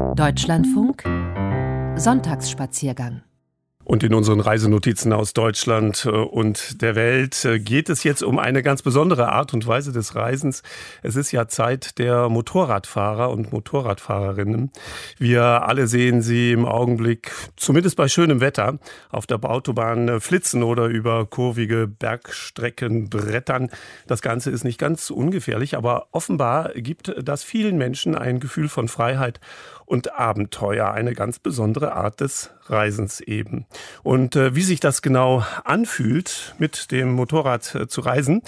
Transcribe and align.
Deutschlandfunk 0.00 1.04
Sonntagsspaziergang 1.96 3.22
und 3.90 4.04
in 4.04 4.14
unseren 4.14 4.38
Reisenotizen 4.38 5.12
aus 5.12 5.32
Deutschland 5.32 6.06
äh, 6.06 6.10
und 6.10 6.80
der 6.80 6.94
Welt 6.94 7.44
äh, 7.44 7.58
geht 7.58 7.88
es 7.88 8.04
jetzt 8.04 8.22
um 8.22 8.38
eine 8.38 8.62
ganz 8.62 8.82
besondere 8.82 9.30
Art 9.32 9.52
und 9.52 9.66
Weise 9.66 9.90
des 9.90 10.14
Reisens. 10.14 10.62
Es 11.02 11.16
ist 11.16 11.32
ja 11.32 11.48
Zeit 11.48 11.98
der 11.98 12.28
Motorradfahrer 12.28 13.30
und 13.30 13.52
Motorradfahrerinnen. 13.52 14.70
Wir 15.18 15.42
alle 15.42 15.88
sehen 15.88 16.22
sie 16.22 16.52
im 16.52 16.66
Augenblick, 16.66 17.32
zumindest 17.56 17.96
bei 17.96 18.06
schönem 18.06 18.40
Wetter, 18.40 18.78
auf 19.10 19.26
der 19.26 19.42
Autobahn 19.42 20.08
äh, 20.08 20.20
flitzen 20.20 20.62
oder 20.62 20.86
über 20.86 21.26
kurvige 21.26 21.88
Bergstrecken 21.88 23.10
brettern. 23.10 23.70
Das 24.06 24.22
Ganze 24.22 24.52
ist 24.52 24.62
nicht 24.62 24.78
ganz 24.78 25.10
ungefährlich, 25.10 25.76
aber 25.76 26.06
offenbar 26.12 26.70
gibt 26.74 27.12
das 27.20 27.42
vielen 27.42 27.76
Menschen 27.76 28.14
ein 28.14 28.38
Gefühl 28.38 28.68
von 28.68 28.86
Freiheit 28.86 29.40
und 29.90 30.14
Abenteuer, 30.14 30.92
eine 30.92 31.14
ganz 31.14 31.40
besondere 31.40 31.94
Art 31.94 32.20
des 32.20 32.50
Reisens 32.66 33.20
eben. 33.20 33.66
Und 34.04 34.36
äh, 34.36 34.54
wie 34.54 34.62
sich 34.62 34.78
das 34.78 35.02
genau 35.02 35.44
anfühlt, 35.64 36.54
mit 36.58 36.92
dem 36.92 37.10
Motorrad 37.12 37.74
äh, 37.74 37.88
zu 37.88 38.00
reisen, 38.00 38.42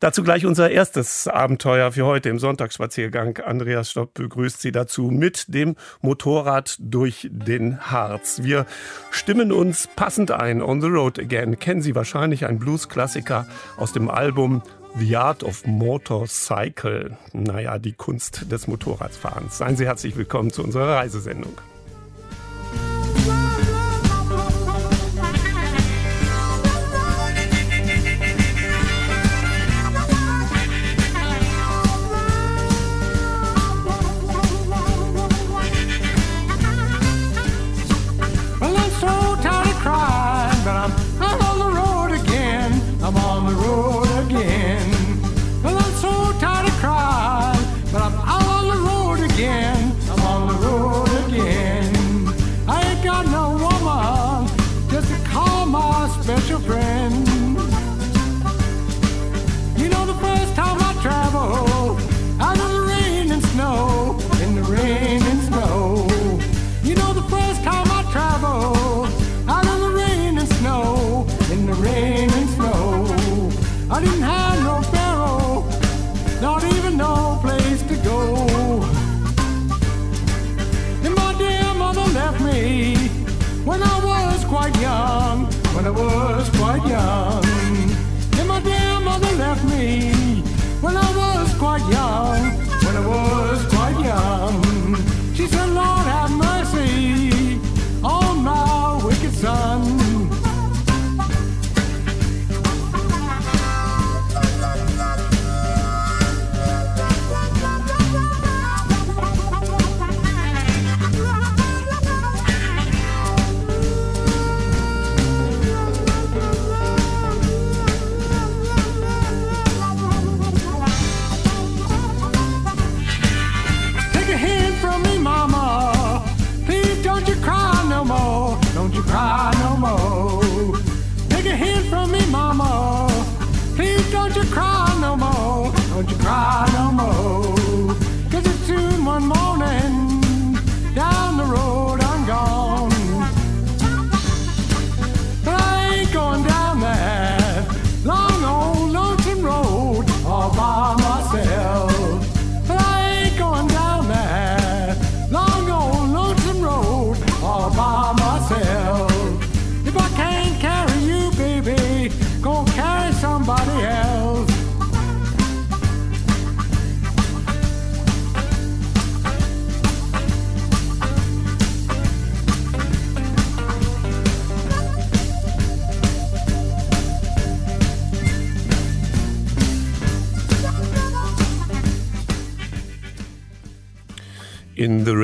dazu 0.00 0.22
gleich 0.22 0.46
unser 0.46 0.70
erstes 0.70 1.28
Abenteuer 1.28 1.92
für 1.92 2.06
heute 2.06 2.30
im 2.30 2.38
Sonntagsspaziergang. 2.38 3.36
Andreas 3.44 3.90
Stopp 3.90 4.14
begrüßt 4.14 4.62
Sie 4.62 4.72
dazu 4.72 5.10
mit 5.10 5.52
dem 5.52 5.76
Motorrad 6.00 6.76
durch 6.80 7.28
den 7.30 7.78
Harz. 7.78 8.40
Wir 8.42 8.64
stimmen 9.10 9.52
uns 9.52 9.90
passend 9.96 10.30
ein. 10.30 10.62
On 10.62 10.80
the 10.80 10.88
Road 10.88 11.18
Again 11.18 11.58
kennen 11.58 11.82
Sie 11.82 11.94
wahrscheinlich, 11.94 12.46
ein 12.46 12.58
Blues-Klassiker 12.58 13.46
aus 13.76 13.92
dem 13.92 14.08
Album 14.08 14.62
The 14.98 15.14
Art 15.14 15.44
of 15.44 15.66
Motorcycle. 15.66 17.18
Naja, 17.34 17.78
die 17.78 17.92
Kunst 17.92 18.50
des 18.50 18.66
Motorradfahrens. 18.66 19.58
Seien 19.58 19.76
Sie 19.76 19.84
herzlich 19.84 20.16
willkommen 20.16 20.50
zu 20.50 20.64
unserer 20.64 20.96
Reisesendung. 20.96 21.52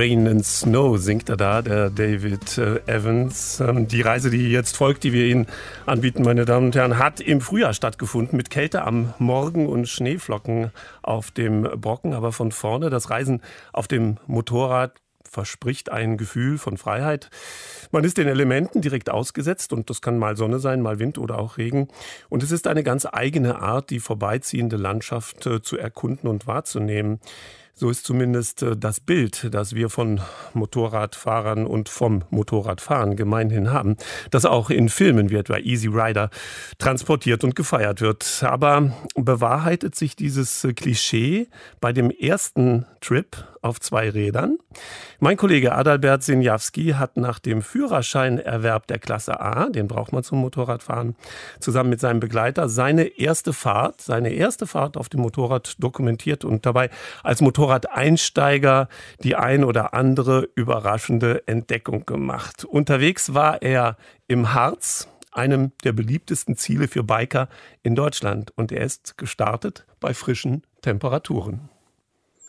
Rain 0.02 0.26
and 0.26 0.44
Snow 0.44 0.98
singt 0.98 1.28
er 1.28 1.36
da, 1.36 1.62
der 1.62 1.88
David 1.88 2.58
äh, 2.58 2.80
Evans. 2.86 3.62
Die 3.62 4.00
Reise, 4.00 4.30
die 4.30 4.50
jetzt 4.50 4.76
folgt, 4.76 5.04
die 5.04 5.12
wir 5.12 5.26
Ihnen 5.26 5.46
anbieten, 5.86 6.24
meine 6.24 6.44
Damen 6.44 6.66
und 6.66 6.74
Herren, 6.74 6.98
hat 6.98 7.20
im 7.20 7.40
Frühjahr 7.40 7.72
stattgefunden 7.72 8.36
mit 8.36 8.50
Kälte 8.50 8.82
am 8.82 9.14
Morgen 9.20 9.68
und 9.68 9.88
Schneeflocken 9.88 10.72
auf 11.02 11.30
dem 11.30 11.62
Brocken. 11.62 12.14
Aber 12.14 12.32
von 12.32 12.50
vorne 12.50 12.90
das 12.90 13.10
Reisen 13.10 13.42
auf 13.72 13.86
dem 13.86 14.16
Motorrad 14.26 15.00
verspricht 15.22 15.92
ein 15.92 16.16
Gefühl 16.16 16.58
von 16.58 16.78
Freiheit. 16.78 17.30
Man 17.92 18.02
ist 18.02 18.18
den 18.18 18.26
Elementen 18.26 18.80
direkt 18.80 19.08
ausgesetzt 19.08 19.72
und 19.72 19.88
das 19.88 20.02
kann 20.02 20.18
mal 20.18 20.36
Sonne 20.36 20.58
sein, 20.58 20.82
mal 20.82 20.98
Wind 20.98 21.16
oder 21.16 21.38
auch 21.38 21.58
Regen. 21.58 21.86
Und 22.28 22.42
es 22.42 22.50
ist 22.50 22.66
eine 22.66 22.82
ganz 22.82 23.06
eigene 23.06 23.60
Art, 23.62 23.90
die 23.90 24.00
vorbeiziehende 24.00 24.76
Landschaft 24.76 25.46
äh, 25.46 25.62
zu 25.62 25.78
erkunden 25.78 26.28
und 26.28 26.48
wahrzunehmen. 26.48 27.20
So 27.74 27.88
ist 27.88 28.04
zumindest 28.04 28.62
äh, 28.62 28.76
das 28.76 29.00
Bild, 29.00 29.48
das 29.50 29.74
wir 29.74 29.88
von 29.88 30.20
Motorradfahrern 30.52 31.66
und 31.66 31.88
vom 31.88 32.24
Motorradfahren 32.30 33.16
gemeinhin 33.16 33.70
haben, 33.70 33.96
das 34.30 34.44
auch 34.44 34.70
in 34.70 34.88
Filmen 34.88 35.30
wie 35.30 35.36
etwa 35.36 35.56
Easy 35.56 35.88
Rider 35.88 36.30
transportiert 36.78 37.44
und 37.44 37.56
gefeiert 37.56 38.00
wird. 38.00 38.44
Aber 38.46 38.92
bewahrheitet 39.14 39.94
sich 39.94 40.16
dieses 40.16 40.64
äh, 40.64 40.74
Klischee 40.74 41.48
bei 41.80 41.92
dem 41.92 42.10
ersten 42.10 42.86
Trip 43.00 43.36
auf 43.62 43.80
zwei 43.80 44.10
Rädern? 44.10 44.58
Mein 45.20 45.36
Kollege 45.36 45.74
Adalbert 45.74 46.22
Sinjawski 46.22 46.90
hat 46.98 47.16
nach 47.16 47.38
dem 47.38 47.62
Führerscheinerwerb 47.62 48.86
der 48.88 48.98
Klasse 48.98 49.40
A, 49.40 49.70
den 49.70 49.88
braucht 49.88 50.12
man 50.12 50.22
zum 50.22 50.40
Motorradfahren, 50.40 51.16
zusammen 51.60 51.90
mit 51.90 52.00
seinem 52.00 52.20
Begleiter 52.20 52.68
seine 52.68 53.04
erste 53.04 53.52
Fahrt, 53.52 54.00
seine 54.00 54.30
erste 54.30 54.66
Fahrt 54.66 54.96
auf 54.96 55.08
dem 55.08 55.20
Motorrad 55.20 55.76
dokumentiert 55.78 56.44
und 56.44 56.66
dabei 56.66 56.90
als 57.22 57.40
Motorradeinsteiger 57.40 58.88
die 59.22 59.36
ein 59.36 59.64
oder 59.64 59.94
andere 59.94 60.48
überraschende 60.54 61.46
Entdeckung 61.46 62.04
gemacht. 62.04 62.64
Unterwegs 62.64 63.32
war 63.32 63.62
er 63.62 63.96
im 64.26 64.52
Harz, 64.52 65.08
einem 65.32 65.72
der 65.82 65.92
beliebtesten 65.92 66.56
Ziele 66.56 66.88
für 66.88 67.02
Biker 67.02 67.48
in 67.82 67.94
Deutschland. 67.94 68.52
Und 68.56 68.70
er 68.70 68.84
ist 68.84 69.18
gestartet 69.18 69.86
bei 69.98 70.14
frischen 70.14 70.62
Temperaturen. 70.82 71.71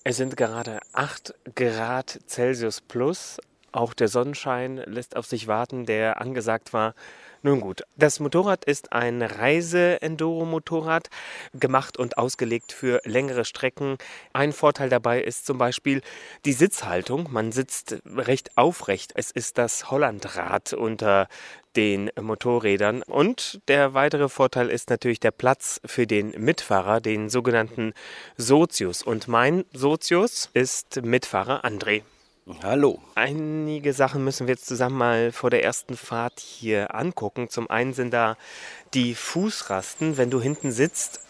Es 0.06 0.18
sind 0.18 0.36
gerade 0.36 0.82
8 0.92 1.34
Grad 1.56 2.20
Celsius 2.28 2.82
plus. 2.82 3.38
Auch 3.74 3.96
der 3.96 4.08
Sonnenschein 4.08 4.78
lässt 4.86 5.16
auf 5.16 5.26
sich 5.26 5.48
warten, 5.48 5.88
der 5.88 6.22
angesagt 6.22 6.74
war. 6.74 6.94
Nun 7.42 7.60
gut, 7.60 7.82
das 7.98 8.20
Motorrad 8.20 8.64
ist 8.66 8.94
ein 8.94 9.24
Reise-Enduro-Motorrad, 9.24 11.10
gemacht 11.54 11.98
und 11.98 12.18
ausgelegt 12.20 12.72
für 12.72 13.02
längere 13.04 13.46
Strecken. 13.46 13.98
Ein 14.32 14.54
Vorteil 14.54 14.90
dabei 14.90 15.22
ist 15.22 15.48
zum 15.48 15.58
Beispiel 15.58 16.02
die 16.46 16.54
Sitzhaltung. 16.54 17.28
Man 17.32 17.52
sitzt 17.52 17.98
recht 18.06 18.58
aufrecht. 18.58 19.12
Es 19.16 19.32
ist 19.32 19.58
das 19.58 19.90
Hollandrad 19.90 20.74
unter 20.74 21.28
den 21.76 22.12
Motorrädern. 22.22 23.02
Und 23.02 23.60
der 23.68 23.96
weitere 23.96 24.30
Vorteil 24.30 24.70
ist 24.70 24.92
natürlich 24.92 25.20
der 25.20 25.32
Platz 25.32 25.82
für 25.84 26.06
den 26.06 26.30
Mitfahrer, 26.38 27.02
den 27.02 27.28
sogenannten 27.28 27.94
Sozius. 28.38 29.02
Und 29.02 29.28
mein 29.28 29.66
Sozius 29.74 30.52
ist 30.54 31.02
Mitfahrer 31.04 31.66
André. 31.66 32.04
Hallo. 32.62 33.00
Einige 33.16 33.94
Sachen 33.94 34.26
müssen 34.26 34.48
wir 34.48 34.56
jetzt 34.56 34.66
zusammen 34.66 34.98
mal 34.98 35.32
vor 35.32 35.50
der 35.50 35.64
ersten 35.64 35.96
Fahrt 35.96 36.42
hier 36.42 36.94
angucken. 36.94 37.48
Zum 37.50 37.70
einen 37.70 37.94
sind 37.94 38.12
da 38.12 38.36
die 38.94 39.16
Fußrasten, 39.16 40.18
wenn 40.18 40.30
du 40.30 40.42
hinten 40.42 40.74
sitzt. 40.74 41.22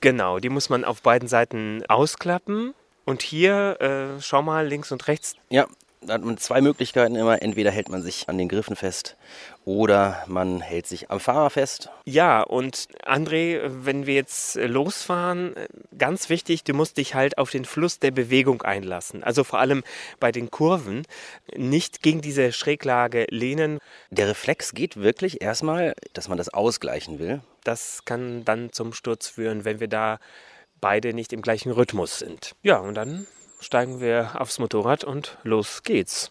Genau, 0.00 0.38
die 0.38 0.50
muss 0.50 0.70
man 0.70 0.84
auf 0.84 1.02
beiden 1.02 1.26
Seiten 1.26 1.84
ausklappen. 1.88 2.74
Und 3.04 3.22
hier, 3.22 3.80
äh, 3.80 4.20
schau 4.20 4.42
mal 4.42 4.64
links 4.68 4.92
und 4.92 5.08
rechts. 5.08 5.34
Ja, 5.48 5.66
da 6.04 6.14
hat 6.14 6.24
man 6.24 6.36
zwei 6.36 6.60
Möglichkeiten 6.60 7.14
immer. 7.14 7.42
Entweder 7.42 7.70
hält 7.70 7.88
man 7.88 8.02
sich 8.02 8.28
an 8.28 8.38
den 8.38 8.48
Griffen 8.48 8.76
fest 8.76 9.16
oder 9.64 10.22
man 10.26 10.60
hält 10.60 10.86
sich 10.86 11.10
am 11.10 11.20
Fahrer 11.20 11.50
fest. 11.50 11.90
Ja, 12.04 12.42
und 12.42 12.88
André, 13.04 13.60
wenn 13.64 14.06
wir 14.06 14.14
jetzt 14.14 14.56
losfahren, 14.56 15.54
ganz 15.96 16.28
wichtig, 16.28 16.64
du 16.64 16.74
musst 16.74 16.96
dich 16.96 17.14
halt 17.14 17.38
auf 17.38 17.50
den 17.50 17.64
Fluss 17.64 17.98
der 17.98 18.10
Bewegung 18.10 18.62
einlassen. 18.62 19.22
Also 19.22 19.44
vor 19.44 19.60
allem 19.60 19.84
bei 20.18 20.32
den 20.32 20.50
Kurven 20.50 21.06
nicht 21.56 22.02
gegen 22.02 22.20
diese 22.20 22.52
Schräglage 22.52 23.26
lehnen. 23.30 23.78
Der 24.10 24.28
Reflex 24.28 24.72
geht 24.74 24.96
wirklich 24.96 25.42
erstmal, 25.42 25.94
dass 26.12 26.28
man 26.28 26.38
das 26.38 26.48
ausgleichen 26.48 27.18
will. 27.18 27.40
Das 27.64 28.04
kann 28.04 28.44
dann 28.44 28.72
zum 28.72 28.92
Sturz 28.92 29.28
führen, 29.28 29.64
wenn 29.64 29.78
wir 29.78 29.88
da 29.88 30.18
beide 30.80 31.14
nicht 31.14 31.32
im 31.32 31.42
gleichen 31.42 31.70
Rhythmus 31.70 32.18
sind. 32.18 32.56
Ja, 32.62 32.78
und 32.78 32.94
dann 32.94 33.26
steigen 33.62 34.00
wir 34.00 34.32
aufs 34.38 34.58
Motorrad 34.58 35.04
und 35.04 35.38
los 35.44 35.82
geht's. 35.82 36.30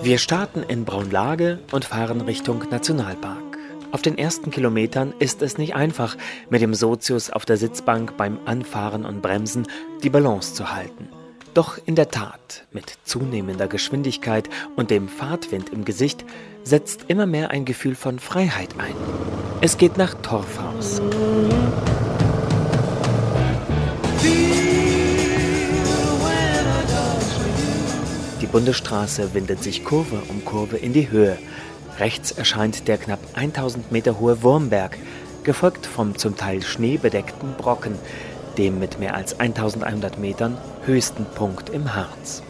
Wir 0.00 0.18
starten 0.18 0.62
in 0.62 0.84
Braunlage 0.84 1.60
und 1.70 1.84
fahren 1.84 2.22
Richtung 2.22 2.64
Nationalpark. 2.70 3.58
Auf 3.92 4.00
den 4.00 4.16
ersten 4.16 4.50
Kilometern 4.50 5.12
ist 5.18 5.42
es 5.42 5.58
nicht 5.58 5.74
einfach, 5.74 6.16
mit 6.48 6.62
dem 6.62 6.72
Sozius 6.72 7.28
auf 7.28 7.44
der 7.44 7.58
Sitzbank 7.58 8.16
beim 8.16 8.38
Anfahren 8.46 9.04
und 9.04 9.20
Bremsen 9.20 9.68
die 10.02 10.08
Balance 10.08 10.54
zu 10.54 10.72
halten. 10.72 11.08
Doch 11.54 11.78
in 11.84 11.96
der 11.96 12.08
Tat, 12.08 12.64
mit 12.72 12.96
zunehmender 13.04 13.68
Geschwindigkeit 13.68 14.48
und 14.74 14.90
dem 14.90 15.06
Fahrtwind 15.06 15.68
im 15.68 15.84
Gesicht, 15.84 16.24
setzt 16.64 17.04
immer 17.08 17.26
mehr 17.26 17.50
ein 17.50 17.66
Gefühl 17.66 17.94
von 17.94 18.18
Freiheit 18.18 18.70
ein. 18.78 18.94
Es 19.60 19.76
geht 19.76 19.98
nach 19.98 20.14
Torfhaus. 20.22 21.02
Die 28.40 28.46
Bundesstraße 28.46 29.34
windet 29.34 29.62
sich 29.62 29.84
Kurve 29.84 30.22
um 30.28 30.46
Kurve 30.46 30.78
in 30.78 30.94
die 30.94 31.10
Höhe. 31.10 31.38
Rechts 31.98 32.32
erscheint 32.32 32.88
der 32.88 32.96
knapp 32.96 33.20
1000 33.34 33.92
Meter 33.92 34.18
hohe 34.18 34.42
Wurmberg, 34.42 34.96
gefolgt 35.44 35.84
vom 35.84 36.16
zum 36.16 36.34
Teil 36.34 36.62
schneebedeckten 36.62 37.56
Brocken, 37.58 37.98
dem 38.58 38.78
mit 38.78 38.98
mehr 38.98 39.14
als 39.14 39.38
1100 39.38 40.18
Metern 40.18 40.56
höchsten 40.84 41.24
Punkt 41.24 41.70
im 41.70 41.94
Harz. 41.94 42.42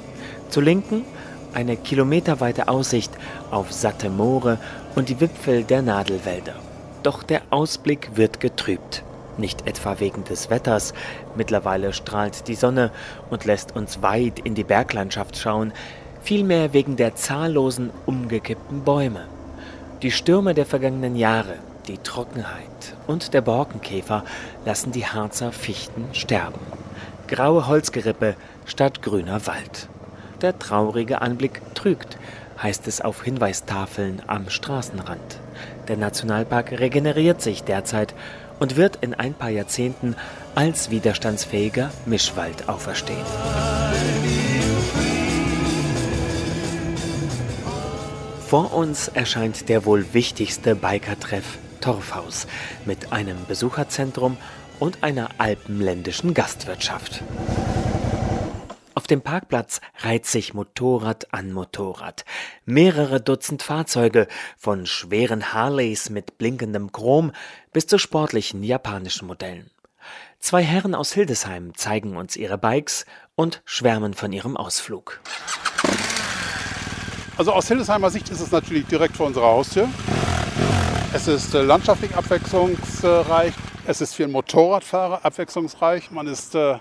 Zur 0.49 0.63
Linken 0.63 1.05
eine 1.55 1.77
kilometerweite 1.77 2.69
Aussicht 2.69 3.13
auf 3.51 3.73
satte 3.73 4.11
Moore 4.11 4.59
und 4.95 5.09
die 5.09 5.21
Wipfel 5.21 5.65
der 5.65 5.83
Nadelwälder. 5.83 6.55
Doch 7.03 7.23
der 7.23 7.43
Ausblick 7.51 8.17
wird 8.17 8.41
getrübt. 8.41 9.03
Nicht 9.39 9.67
etwa 9.67 9.99
wegen 9.99 10.25
des 10.25 10.51
Wetters, 10.51 10.93
mittlerweile 11.37 11.93
strahlt 11.93 12.49
die 12.49 12.55
Sonne 12.55 12.91
und 13.31 13.45
lässt 13.45 13.75
uns 13.75 14.03
weit 14.03 14.39
in 14.41 14.55
die 14.55 14.65
Berglandschaft 14.65 15.37
schauen, 15.39 15.73
vielmehr 16.23 16.73
wegen 16.73 16.97
der 16.97 17.15
zahllosen 17.15 17.91
umgekippten 18.07 18.85
Bäume. 18.85 19.27
Die 20.03 20.11
Stürme 20.11 20.55
der 20.55 20.67
vergangenen 20.67 21.17
Jahre, 21.17 21.55
die 21.89 21.99
Trockenheit 21.99 22.97
und 23.07 23.35
der 23.35 23.41
Borkenkäfer 23.41 24.25
lassen 24.65 24.93
die 24.93 25.07
Harzer 25.07 25.53
Fichten 25.53 26.07
sterben. 26.13 26.61
Graue 27.29 27.67
Holzgerippe 27.67 28.37
statt 28.67 29.03
grüner 29.03 29.47
Wald. 29.47 29.89
Der 30.41 30.59
traurige 30.59 31.23
Anblick 31.23 31.63
trügt, 31.75 32.19
heißt 32.63 32.87
es 32.87 33.01
auf 33.01 33.23
Hinweistafeln 33.23 34.23
am 34.27 34.49
Straßenrand. 34.49 35.41
Der 35.89 35.97
Nationalpark 35.97 36.73
regeneriert 36.73 37.43
sich 37.43 37.65
derzeit 37.65 38.15
und 38.61 38.77
wird 38.77 38.99
in 39.01 39.15
ein 39.15 39.35
paar 39.35 39.51
Jahrzehnten 39.51 40.15
als 40.55 40.91
widerstandsfähiger 40.91 41.91
Mischwald 42.07 42.69
auferstehen. 42.69 43.19
Vor 48.47 48.75
uns 48.75 49.09
erscheint 49.09 49.71
der 49.71 49.87
wohl 49.87 50.13
wichtigste 50.13 50.77
Biker-Treff 50.77 51.59
Torfhaus 51.83 52.47
mit 52.87 53.13
einem 53.13 53.45
Besucherzentrum 53.47 54.39
und 54.81 55.03
einer 55.03 55.29
alpenländischen 55.37 56.33
Gastwirtschaft. 56.33 57.23
Auf 58.95 59.07
dem 59.07 59.21
Parkplatz 59.21 59.81
reiht 59.99 60.27
sich 60.27 60.55
Motorrad 60.55 61.33
an 61.35 61.53
Motorrad. 61.53 62.25
Mehrere 62.65 63.21
Dutzend 63.21 63.63
Fahrzeuge, 63.63 64.29
von 64.57 64.87
schweren 64.87 65.53
Harleys 65.53 66.09
mit 66.09 66.39
blinkendem 66.39 66.93
Chrom 66.93 67.33
bis 67.73 67.87
zu 67.87 67.99
sportlichen 67.99 68.63
japanischen 68.63 69.27
Modellen. 69.27 69.71
Zwei 70.39 70.63
Herren 70.63 70.95
aus 70.95 71.13
Hildesheim 71.13 71.75
zeigen 71.75 72.17
uns 72.17 72.37
ihre 72.37 72.59
Bikes 72.59 73.07
und 73.35 73.63
schwärmen 73.65 74.15
von 74.15 74.33
ihrem 74.33 74.57
Ausflug. 74.57 75.21
Also 77.37 77.53
aus 77.53 77.69
Hildesheimer 77.69 78.11
Sicht 78.11 78.29
ist 78.29 78.41
es 78.41 78.51
natürlich 78.51 78.87
direkt 78.87 79.17
vor 79.17 79.27
unserer 79.27 79.47
Haustür. 79.47 79.89
Es 81.15 81.29
ist 81.29 81.55
äh, 81.55 81.61
landschaftlich 81.61 82.17
abwechslungsreich. 82.17 83.53
Es 83.87 84.01
ist 84.01 84.15
für 84.15 84.25
einen 84.25 84.33
Motorradfahrer 84.33 85.23
abwechslungsreich. 85.23 86.11
Man 86.11 86.27
ist 86.27 86.55
äh, 86.55 86.77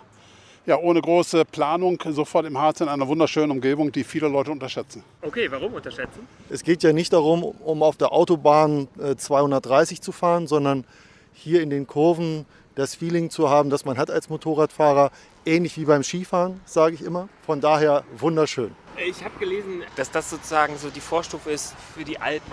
ja, 0.65 0.77
ohne 0.77 1.01
große 1.01 1.43
Planung 1.43 2.01
sofort 2.11 2.45
im 2.45 2.57
Harz 2.57 2.79
in 2.79 2.87
einer 2.87 3.05
wunderschönen 3.09 3.51
Umgebung, 3.51 3.91
die 3.91 4.05
viele 4.05 4.29
Leute 4.29 4.51
unterschätzen. 4.51 5.03
Okay, 5.21 5.51
warum 5.51 5.73
unterschätzen? 5.73 6.25
Es 6.49 6.63
geht 6.63 6.81
ja 6.81 6.93
nicht 6.93 7.11
darum, 7.11 7.43
um 7.43 7.83
auf 7.83 7.97
der 7.97 8.13
Autobahn 8.13 8.87
äh, 9.03 9.17
230 9.17 10.01
zu 10.01 10.13
fahren, 10.13 10.47
sondern 10.47 10.85
hier 11.33 11.61
in 11.61 11.69
den 11.69 11.85
Kurven 11.85 12.45
das 12.75 12.95
Feeling 12.95 13.31
zu 13.31 13.49
haben, 13.49 13.69
das 13.69 13.83
man 13.83 13.97
hat 13.97 14.09
als 14.09 14.29
Motorradfahrer, 14.29 15.11
ähnlich 15.45 15.75
wie 15.77 15.83
beim 15.83 16.03
Skifahren, 16.03 16.61
sage 16.63 16.95
ich 16.95 17.03
immer. 17.03 17.27
Von 17.45 17.59
daher 17.59 18.05
wunderschön. 18.17 18.71
Ich 18.97 19.23
habe 19.23 19.37
gelesen, 19.39 19.83
dass 19.95 20.11
das 20.11 20.29
sozusagen 20.29 20.77
so 20.77 20.89
die 20.89 20.99
Vorstufe 20.99 21.51
ist 21.51 21.73
für 21.95 22.03
die 22.03 22.19
Alpen. 22.19 22.51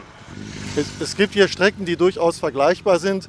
Es, 0.77 1.01
es 1.01 1.17
gibt 1.17 1.35
hier 1.35 1.49
Strecken, 1.49 1.85
die 1.85 1.97
durchaus 1.97 2.39
vergleichbar 2.39 2.99
sind. 2.99 3.29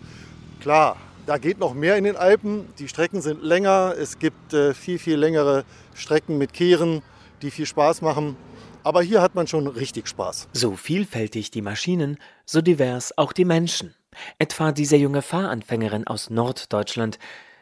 Klar, 0.62 0.98
da 1.25 1.38
geht 1.38 1.60
noch 1.60 1.74
mehr 1.74 1.98
in 1.98 2.04
den 2.06 2.16
Alpen. 2.16 2.74
Die 2.80 2.88
Strecken 2.88 3.22
sind 3.22 3.44
länger. 3.44 3.96
Es 3.98 4.20
gibt 4.20 4.54
äh, 4.54 4.74
viel, 4.74 5.00
viel 5.00 5.18
längere 5.18 5.66
Strecken 5.94 6.38
mit 6.38 6.54
Kehren, 6.54 7.01
die 7.42 7.51
viel 7.51 7.66
Spaß 7.66 8.01
machen. 8.01 8.36
Aber 8.84 9.01
hier 9.01 9.22
hat 9.22 9.36
man 9.36 9.48
schon 9.48 9.68
richtig 9.68 10.08
Spaß. 10.08 10.48
So 10.54 10.75
vielfältig 10.75 11.51
die 11.51 11.62
Maschinen, 11.62 12.18
so 12.46 12.62
divers 12.62 13.18
auch 13.18 13.34
die 13.34 13.46
Menschen. 13.46 13.94
Etwa 14.38 14.72
diese 14.72 14.96
junge 14.96 15.22
Fahranfängerin 15.22 16.08
aus 16.08 16.30
Norddeutschland, 16.30 17.20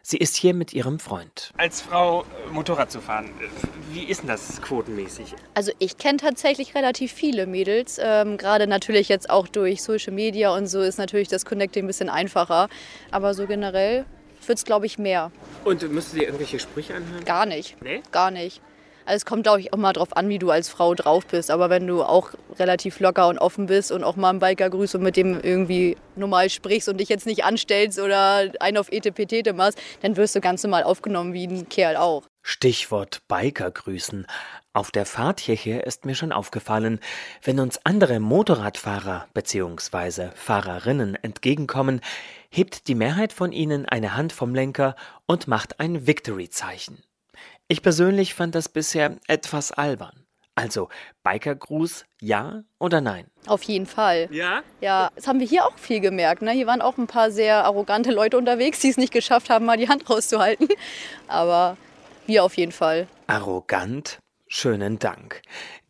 Sie 0.09 0.15
ist 0.15 0.37
hier 0.37 0.53
mit 0.53 0.71
ihrem 0.71 0.99
Freund. 0.99 1.51
Als 1.57 1.81
Frau 1.81 2.21
äh, 2.21 2.49
Motorrad 2.53 2.89
zu 2.89 3.01
fahren, 3.01 3.25
äh, 3.25 3.93
wie 3.93 4.05
ist 4.05 4.21
denn 4.21 4.29
das 4.29 4.61
quotenmäßig? 4.61 5.35
Also 5.53 5.73
ich 5.79 5.97
kenne 5.97 6.17
tatsächlich 6.17 6.75
relativ 6.75 7.11
viele 7.11 7.45
Mädels. 7.45 7.99
Ähm, 8.01 8.37
Gerade 8.37 8.67
natürlich 8.67 9.09
jetzt 9.09 9.29
auch 9.29 9.49
durch 9.49 9.83
Social 9.83 10.13
Media 10.13 10.55
und 10.55 10.67
so 10.67 10.79
ist 10.79 10.97
natürlich 10.97 11.27
das 11.27 11.43
Connecting 11.43 11.83
ein 11.83 11.87
bisschen 11.87 12.07
einfacher. 12.07 12.69
Aber 13.11 13.33
so 13.33 13.47
generell 13.47 14.05
wird 14.45 14.57
es, 14.57 14.63
glaube 14.63 14.85
ich, 14.85 14.97
mehr. 14.97 15.29
Und 15.65 15.91
müsst 15.91 16.13
ihr 16.13 16.23
irgendwelche 16.23 16.61
Sprüche 16.61 16.95
anhören? 16.95 17.25
Gar 17.25 17.45
nicht. 17.45 17.75
Nee? 17.81 18.01
Gar 18.13 18.31
nicht. 18.31 18.61
Also 19.07 19.17
es 19.17 19.25
kommt, 19.25 19.43
glaube 19.43 19.61
ich, 19.61 19.71
auch 19.71 19.77
mal 19.77 19.93
drauf 19.93 20.17
an, 20.17 20.27
wie 20.27 20.37
du 20.37 20.51
als 20.51 20.67
Frau 20.67 20.93
drauf 20.93 21.25
bist. 21.25 21.49
Aber 21.49 21.69
wenn 21.69 21.87
du 21.87 22.03
auch 22.03 22.31
relativ 22.59 22.99
locker 22.99 23.29
und 23.29 23.37
offen 23.37 23.67
bist 23.67 23.89
und 23.93 24.03
auch 24.03 24.17
mal 24.17 24.31
einen 24.31 24.39
Biker 24.39 24.69
grüßt 24.69 24.95
und 24.95 25.03
mit 25.03 25.15
dem 25.15 25.39
irgendwie 25.39 25.95
normal 26.17 26.49
sprichst 26.49 26.89
und 26.89 26.97
dich 26.97 27.07
jetzt 27.07 27.25
nicht 27.25 27.45
anstellst 27.45 27.99
oder 27.99 28.51
einen 28.59 28.75
auf 28.75 28.91
Etepetete 28.91 29.53
machst, 29.53 29.79
dann 30.01 30.17
wirst 30.17 30.35
du 30.35 30.41
ganz 30.41 30.61
normal 30.61 30.83
aufgenommen 30.83 31.33
wie 31.33 31.47
ein 31.47 31.69
Kerl 31.69 31.95
auch. 31.95 32.23
Stichwort 32.41 33.21
Biker 33.29 33.71
grüßen. 33.71 34.27
Auf 34.73 34.91
der 34.91 35.05
Fahrt 35.05 35.39
hierher 35.39 35.87
ist 35.87 36.05
mir 36.05 36.13
schon 36.13 36.33
aufgefallen, 36.33 36.99
wenn 37.41 37.61
uns 37.61 37.79
andere 37.85 38.19
Motorradfahrer 38.19 39.27
bzw. 39.33 40.31
Fahrerinnen 40.35 41.15
entgegenkommen, 41.15 42.01
hebt 42.49 42.89
die 42.89 42.95
Mehrheit 42.95 43.31
von 43.31 43.53
ihnen 43.53 43.85
eine 43.85 44.17
Hand 44.17 44.33
vom 44.33 44.53
Lenker 44.53 44.97
und 45.27 45.47
macht 45.47 45.79
ein 45.79 46.07
Victory-Zeichen. 46.07 47.01
Ich 47.69 47.81
persönlich 47.81 48.33
fand 48.33 48.55
das 48.55 48.69
bisher 48.69 49.17
etwas 49.27 49.73
albern. 49.73 50.25
Also 50.55 50.89
Bikergruß, 51.23 52.05
ja 52.21 52.63
oder 52.79 53.01
nein? 53.01 53.27
Auf 53.45 53.61
jeden 53.63 53.85
Fall. 53.85 54.29
Ja? 54.31 54.63
Ja, 54.81 55.11
das 55.15 55.27
haben 55.27 55.39
wir 55.39 55.45
hier 55.45 55.65
auch 55.65 55.77
viel 55.77 55.99
gemerkt. 55.99 56.41
Ne? 56.41 56.51
Hier 56.51 56.65
waren 56.65 56.81
auch 56.81 56.97
ein 56.97 57.07
paar 57.07 57.29
sehr 57.29 57.65
arrogante 57.65 58.11
Leute 58.11 58.37
unterwegs, 58.37 58.79
die 58.79 58.89
es 58.89 58.97
nicht 58.97 59.13
geschafft 59.13 59.49
haben, 59.49 59.65
mal 59.65 59.77
die 59.77 59.89
Hand 59.89 60.09
rauszuhalten. 60.09 60.67
Aber 61.27 61.77
wir 62.25 62.43
auf 62.43 62.55
jeden 62.55 62.71
Fall. 62.71 63.07
Arrogant? 63.27 64.17
Schönen 64.47 64.97
Dank. 64.97 65.41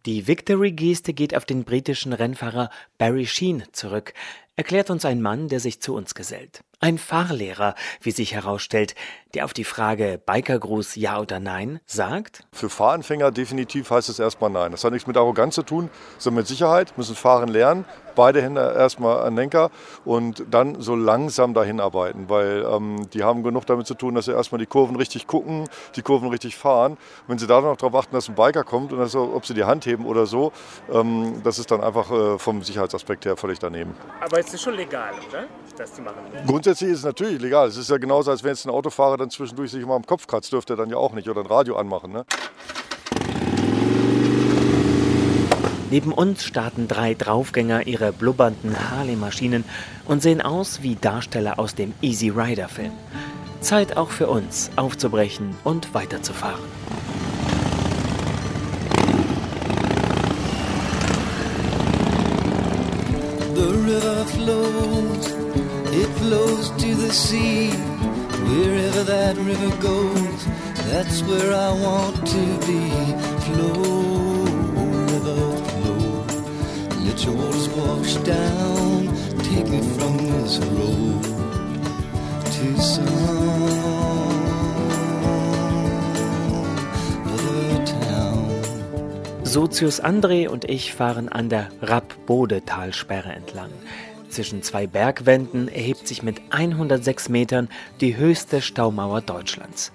Die 0.08 0.26
Victory-Geste 0.28 1.14
geht 1.14 1.36
auf 1.36 1.46
den 1.46 1.64
britischen 1.64 2.12
Rennfahrer 2.12 2.72
Barry 2.98 3.28
Sheen 3.28 3.64
zurück, 3.72 4.14
erklärt 4.56 4.90
uns 4.90 5.06
ein 5.06 5.22
Mann, 5.22 5.48
der 5.48 5.60
sich 5.60 5.80
zu 5.80 5.94
uns 5.94 6.16
gesellt. 6.16 6.62
Ein 6.80 7.00
Fahrlehrer, 7.00 7.74
wie 8.02 8.12
sich 8.12 8.36
herausstellt, 8.36 8.94
der 9.34 9.46
auf 9.46 9.54
die 9.54 9.64
Frage 9.64 10.22
Bikergruß 10.24 10.96
ja 10.96 11.20
oder 11.20 11.40
nein 11.40 11.80
sagt? 11.88 12.44
Für 12.54 12.70
Fahranfänger 12.70 13.32
definitiv 13.32 13.90
heißt 13.90 14.10
es 14.10 14.20
erstmal 14.20 14.52
nein. 14.52 14.74
Das 14.74 14.84
hat 14.84 14.94
nichts 14.94 15.08
mit 15.08 15.18
Arroganz 15.18 15.56
zu 15.56 15.64
tun, 15.64 15.90
sondern 16.20 16.42
mit 16.42 16.48
Sicherheit, 16.48 16.96
müssen 16.96 17.16
fahren 17.16 17.50
lernen, 17.50 17.84
beide 18.18 18.42
Hände 18.42 18.74
erstmal 18.76 19.26
an 19.26 19.36
Lenker 19.36 19.70
und 20.04 20.44
dann 20.50 20.82
so 20.82 20.96
langsam 20.96 21.54
dahin 21.54 21.80
arbeiten, 21.80 22.26
weil 22.28 22.66
ähm, 22.70 23.08
die 23.14 23.24
haben 23.24 23.44
genug 23.44 23.66
damit 23.68 23.88
zu 23.88 23.94
tun, 23.94 24.16
dass 24.16 24.26
sie 24.26 24.34
erstmal 24.34 24.60
die 24.60 24.66
Kurven 24.66 24.98
richtig 24.98 25.28
gucken, 25.28 25.70
die 25.96 26.02
Kurven 26.02 26.28
richtig 26.30 26.58
fahren. 26.58 26.94
Und 26.94 27.00
wenn 27.28 27.38
sie 27.38 27.48
da 27.48 27.62
noch 27.62 27.78
darauf 27.78 27.96
achten, 27.96 28.16
dass 28.16 28.28
ein 28.28 28.36
Biker 28.36 28.64
kommt 28.64 28.92
und 28.92 29.00
dass, 29.00 29.16
ob 29.16 29.46
sie 29.46 29.54
die 29.54 29.64
Hand 29.64 29.86
heben 29.86 30.06
oder 30.06 30.26
so, 30.26 30.52
ähm, 30.92 31.42
das 31.44 31.60
ist 31.60 31.70
dann 31.72 31.82
einfach 31.82 32.12
äh, 32.12 32.40
vom 32.40 32.64
Sicherheitsaspekt 32.64 33.26
her 33.26 33.38
völlig 33.38 33.60
daneben. 33.60 33.96
Aber 34.20 34.40
es 34.40 34.54
ist 34.54 34.64
schon 34.64 34.74
legal, 34.74 35.14
oder? 35.30 35.46
Das 35.78 35.94
zu 35.94 36.02
machen. 36.02 36.18
Grundsätzlich 36.48 36.90
ist 36.90 37.00
es 37.00 37.06
natürlich 37.06 37.40
legal. 37.40 37.68
Es 37.68 37.78
ist 37.78 37.90
ja 37.90 37.98
genauso, 37.98 38.32
als 38.32 38.44
wenn 38.44 38.50
jetzt 38.50 38.66
ein 38.66 38.72
Autofahrer 38.72 39.18
dann 39.18 39.30
zwischendurch 39.30 39.70
sich 39.70 39.86
mal 39.86 39.96
am 39.96 40.06
Kopf 40.06 40.26
kratzt, 40.26 40.52
dürfte 40.52 40.74
er 40.74 40.78
dann 40.78 40.90
ja 40.90 40.98
auch 40.98 41.14
nicht 41.14 41.30
oder 41.30 41.42
ein 41.42 41.48
Radio 41.48 41.76
anmachen. 41.76 42.12
Ne? 42.12 42.26
Neben 45.90 46.12
uns 46.12 46.44
starten 46.44 46.88
drei 46.88 47.14
Draufgänger 47.14 47.88
ihre 47.88 48.12
blubbernden 48.12 48.76
Harley-Maschinen 48.92 49.64
und 50.06 50.22
sehen 50.22 50.42
aus 50.42 50.82
wie 50.82 50.96
Darsteller 50.96 51.60
aus 51.60 51.76
dem 51.76 51.94
Easy 52.02 52.30
Rider-Film. 52.30 52.92
Zeit 53.62 53.98
auch 53.98 54.10
für 54.10 54.28
uns, 54.28 54.70
aufzubrechen 54.76 55.56
und 55.64 55.94
weiterzufahren. 55.94 56.62
The 63.56 63.74
river 63.86 64.26
flows, 64.26 65.32
it 65.92 66.10
flows 66.20 66.70
to 66.78 66.94
the 66.96 67.10
sea. 67.12 67.72
Wherever 68.46 69.04
that 69.04 69.36
river 69.38 69.76
goes, 69.82 70.48
that's 70.92 71.22
where 71.24 71.54
I 71.54 71.72
want 71.72 72.26
to 72.28 72.44
be. 72.68 72.92
Flow, 73.48 74.46
river, 75.12 75.77
waters 77.26 77.70
wash 77.70 78.16
down. 78.18 79.08
Take 79.40 79.70
me 79.70 79.82
from 79.98 80.18
this 80.18 80.60
road 80.60 81.24
to 82.46 82.82
some. 82.82 83.48
Sozius 89.44 90.04
André 90.04 90.50
und 90.50 90.66
ich 90.66 90.94
fahren 90.94 91.30
an 91.30 91.50
der 91.50 91.70
Rapp-Bode-Talsperre 91.82 93.32
entlang. 93.32 93.72
Zwischen 94.30 94.62
zwei 94.62 94.86
Bergwänden 94.86 95.68
erhebt 95.68 96.08
sich 96.08 96.22
mit 96.22 96.42
106 96.52 97.30
Metern 97.30 97.70
die 98.00 98.18
höchste 98.18 98.62
Staumauer 98.62 99.22
Deutschlands. 99.22 99.92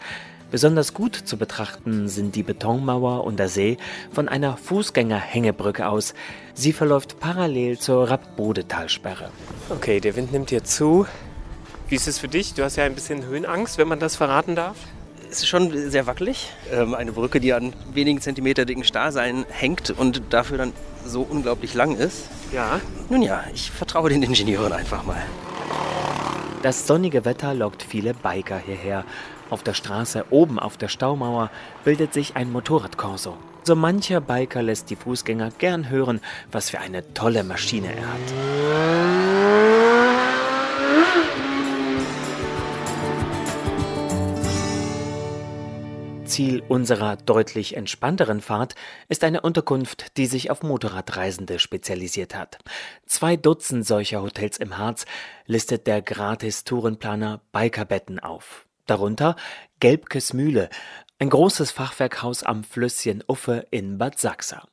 Besonders 0.51 0.95
gut 0.95 1.15
zu 1.15 1.37
betrachten 1.37 2.09
sind 2.09 2.35
die 2.35 2.43
Betonmauer 2.43 3.25
und 3.25 3.39
der 3.39 3.49
See 3.49 3.77
von 4.11 4.29
einer 4.29 4.57
Fußgängerhängebrücke 4.57 5.87
aus. 5.87 6.13
Sie 6.55 6.73
verläuft 6.73 7.19
parallel 7.19 7.79
zur 7.79 8.11
Rapp-Bode-Talsperre. 8.11 9.31
Okay, 9.71 10.01
der 10.01 10.17
Wind 10.17 10.33
nimmt 10.33 10.51
hier 10.51 10.65
zu. 10.65 11.07
Wie 11.89 11.95
ist 11.95 12.07
es 12.09 12.19
für 12.19 12.29
dich? 12.29 12.55
Du 12.55 12.63
hast 12.63 12.77
ja 12.77 12.85
ein 12.85 12.95
bisschen 12.95 13.25
Höhenangst, 13.25 13.79
wenn 13.79 13.89
man 13.89 14.01
das 14.01 14.17
verraten 14.17 14.55
darf. 14.55 14.77
Es 15.31 15.39
ist 15.39 15.49
schon 15.49 15.91
sehr 15.91 16.07
wackelig. 16.07 16.51
Ähm, 16.71 16.95
eine 16.95 17.13
Brücke, 17.13 17.41
die 17.41 17.55
an 17.55 17.73
wenigen 17.95 18.21
Zentimeter 18.21 18.67
dicken 18.67 18.85
Stahlseilen 18.85 19.47
hängt 19.49 19.91
und 19.91 20.23
dafür 20.29 20.59
dann 20.59 20.73
so 21.07 21.23
unglaublich 21.23 21.73
lang 21.73 21.97
ist. 21.97 22.29
Ja. 22.53 22.81
Nun 23.09 23.23
ja, 23.23 23.45
ich 23.55 23.71
vertraue 23.71 24.11
den 24.11 24.23
Ingenieuren 24.23 24.73
einfach 24.73 25.05
mal. 25.05 25.23
Das 26.63 26.87
sonnige 26.87 27.25
Wetter 27.25 27.55
lockt 27.55 27.83
viele 27.83 28.15
Biker 28.15 28.57
hierher. 28.57 29.05
Auf 29.51 29.65
der 29.65 29.75
Straße 29.75 30.27
oben 30.31 30.61
auf 30.61 30.77
der 30.77 30.87
Staumauer 30.87 31.51
bildet 31.85 32.15
sich 32.15 32.37
ein 32.37 32.53
Motorradkorso. 32.53 33.37
So 33.65 33.75
mancher 33.75 34.21
Biker 34.21 34.63
lässt 34.63 34.89
die 34.89 34.97
Fußgänger 34.97 35.51
gern 35.59 35.91
hören, 35.91 36.21
was 36.53 36.71
für 36.71 36.79
eine 36.79 37.15
tolle 37.15 37.43
Maschine 37.43 37.89
er 37.95 38.07
hat. 38.13 39.22
Ziel 46.33 46.63
unserer 46.67 47.17
deutlich 47.17 47.77
entspannteren 47.77 48.41
Fahrt 48.41 48.75
ist 49.11 49.23
eine 49.23 49.43
Unterkunft, 49.43 50.17
die 50.17 50.25
sich 50.25 50.51
auf 50.51 50.63
Motorradreisende 50.63 51.59
spezialisiert 51.59 52.35
hat. 52.35 52.57
Zwei 53.05 53.37
Dutzend 53.37 53.87
solcher 53.87 54.23
Hotels 54.23 54.57
im 54.57 54.79
Harz 54.79 55.05
listet 55.45 55.87
der 55.87 56.01
Gratis-Tourenplaner 56.01 57.43
Bikerbetten 57.53 58.19
auf. 58.19 58.67
Darunter 58.87 59.37
Gelbkes 59.81 60.33
Mühle, 60.33 60.71
ein 61.19 61.29
großes 61.29 61.71
Fachwerkhaus 61.71 62.45
am 62.45 62.65
Flüsschen 62.65 63.23
Uffe 63.29 63.67
in 63.71 63.99
Bad 63.99 64.19
Sachsa. 64.19 64.67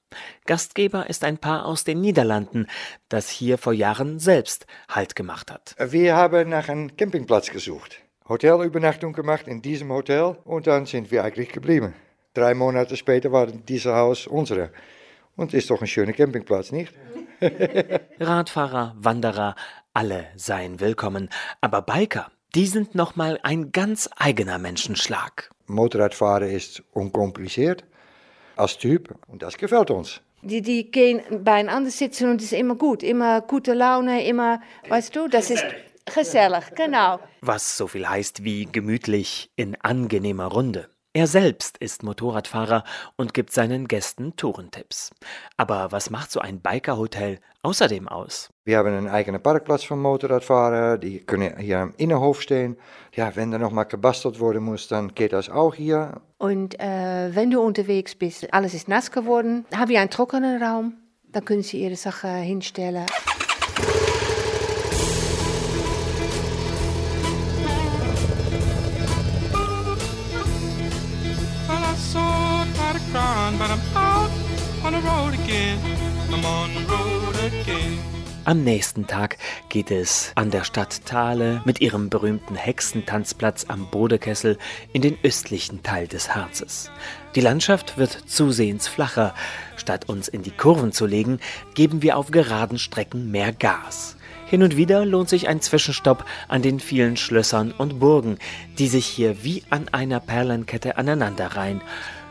Gastgeber 0.46 1.10
ist 1.10 1.26
ein 1.26 1.40
Paar 1.40 1.66
aus 1.66 1.84
den 1.84 2.00
Niederlanden, 2.00 2.68
das 3.10 3.30
hier 3.30 3.58
vor 3.58 3.74
Jahren 3.74 4.18
selbst 4.20 4.66
Halt 4.88 5.14
gemacht 5.18 5.52
hat. 5.52 5.76
Wir 5.78 6.16
haben 6.16 6.48
nach 6.48 6.70
einem 6.70 6.96
Campingplatz 6.96 7.50
gesucht. 7.50 8.00
Hotelübernachtung 8.30 9.14
gemacht 9.14 9.48
in 9.48 9.64
diesem 9.64 9.92
Hotel 9.92 10.38
und 10.46 10.68
dann 10.68 10.86
sind 10.86 11.10
wir 11.10 11.24
eigentlich 11.24 11.50
geblieben. 11.50 11.96
Drei 12.36 12.54
Monate 12.54 12.96
später 12.96 13.32
war 13.32 13.48
dieses 13.48 13.92
Haus 13.92 14.28
unsere. 14.28 14.70
Und 15.36 15.56
ist 15.56 15.72
doch 15.72 15.82
ein 15.82 15.88
schöner 15.88 16.14
Campingplatz, 16.14 16.72
nicht? 16.72 16.94
Radfahrer, 18.20 18.96
Wanderer, 19.00 19.56
alle 19.96 20.28
seien 20.36 20.80
willkommen, 20.80 21.30
aber 21.60 21.82
Biker, 21.82 22.30
die 22.54 22.68
sind 22.68 22.94
nochmal 22.94 23.40
ein 23.42 23.72
ganz 23.72 24.08
eigener 24.16 24.60
Menschenschlag. 24.60 25.50
Motorradfahren 25.66 26.50
ist 26.50 26.84
unkompliziert 26.92 27.84
als 28.56 28.78
Typ 28.78 29.16
und 29.26 29.42
das 29.42 29.58
gefällt 29.58 29.90
uns. 29.90 30.22
Die, 30.44 30.62
die 30.62 30.92
gehen 30.92 31.22
beieinander 31.44 31.90
sitzen 31.90 32.30
und 32.30 32.42
es 32.42 32.52
ist 32.52 32.60
immer 32.60 32.76
gut. 32.76 33.02
Immer 33.02 33.42
gute 33.42 33.74
Laune, 33.74 34.26
immer, 34.26 34.62
weißt 34.88 35.16
du, 35.16 35.28
das 35.28 35.50
ist 35.50 35.66
gesellig, 36.06 36.64
genau. 36.76 37.20
Was 37.42 37.78
so 37.78 37.88
viel 37.88 38.08
heißt 38.08 38.44
wie 38.44 38.66
gemütlich 38.66 39.52
in 39.56 39.76
angenehmer 39.82 40.46
Runde. 40.46 40.90
Er 41.12 41.26
selbst 41.26 41.80
ist 41.80 42.04
Motorradfahrer 42.04 42.84
und 43.16 43.34
gibt 43.34 43.52
seinen 43.52 43.88
Gästen 43.88 44.36
Tourentipps. 44.36 45.10
Aber 45.58 45.92
was 45.92 46.12
macht 46.12 46.30
so 46.30 46.40
ein 46.40 46.60
Bikerhotel 46.62 47.40
außerdem 47.64 48.08
aus? 48.08 48.50
Wir 48.64 48.78
haben 48.78 48.90
einen 48.90 49.08
eigenen 49.08 49.42
Parkplatz 49.42 49.84
für 49.84 49.96
Motorradfahrer. 49.96 51.00
Die 51.00 51.22
können 51.22 51.58
hier 51.58 51.82
im 51.82 51.96
Innenhof 51.98 52.44
stehen. 52.44 52.78
Ja, 53.16 53.36
wenn 53.36 53.50
da 53.50 53.58
noch 53.58 53.72
mal 53.72 53.86
gebastelt 53.86 54.40
worden 54.40 54.64
muss, 54.64 54.88
dann 54.88 55.16
geht 55.16 55.34
das 55.34 55.50
auch 55.50 55.74
hier. 55.74 56.22
Und 56.38 56.80
äh, 56.80 57.34
wenn 57.34 57.50
du 57.50 57.60
unterwegs 57.60 58.14
bist, 58.14 58.54
alles 58.54 58.76
ist 58.76 58.88
nass 58.88 59.12
geworden, 59.12 59.66
haben 59.76 59.90
wir 59.90 60.02
einen 60.02 60.12
trockenen 60.12 60.62
Raum. 60.62 60.94
Dann 61.24 61.44
können 61.44 61.64
sie 61.64 61.82
ihre 61.82 61.96
Sachen 61.96 62.36
hinstellen. 62.36 63.08
Am 78.46 78.64
nächsten 78.64 79.06
Tag 79.06 79.38
geht 79.70 79.92
es 79.92 80.32
an 80.34 80.50
der 80.50 80.64
Stadt 80.64 81.06
Thale 81.06 81.62
mit 81.66 81.82
ihrem 81.82 82.10
berühmten 82.10 82.56
Hexentanzplatz 82.56 83.66
am 83.68 83.92
Bodekessel 83.92 84.58
in 84.92 85.04
den 85.04 85.18
östlichen 85.22 85.84
Teil 85.84 86.08
des 86.08 86.34
Harzes. 86.34 86.90
Die 87.36 87.42
Landschaft 87.42 88.00
wird 88.00 88.24
zusehends 88.26 88.88
flacher. 88.88 89.36
Statt 89.78 90.10
uns 90.10 90.28
in 90.28 90.42
die 90.42 90.50
Kurven 90.50 90.92
zu 90.92 91.06
legen, 91.06 91.40
geben 91.76 92.02
wir 92.02 92.18
auf 92.18 92.32
geraden 92.32 92.80
Strecken 92.80 93.30
mehr 93.30 93.54
Gas. 93.54 94.16
Hin 94.48 94.64
und 94.64 94.76
wieder 94.76 95.06
lohnt 95.06 95.30
sich 95.30 95.48
ein 95.48 95.62
Zwischenstopp 95.62 96.26
an 96.48 96.64
den 96.64 96.80
vielen 96.80 97.18
Schlössern 97.18 97.72
und 97.78 98.00
Burgen, 98.00 98.40
die 98.80 98.88
sich 98.88 99.06
hier 99.06 99.44
wie 99.44 99.62
an 99.70 99.88
einer 99.90 100.20
Perlenkette 100.20 100.98
aneinanderreihen. 100.98 101.82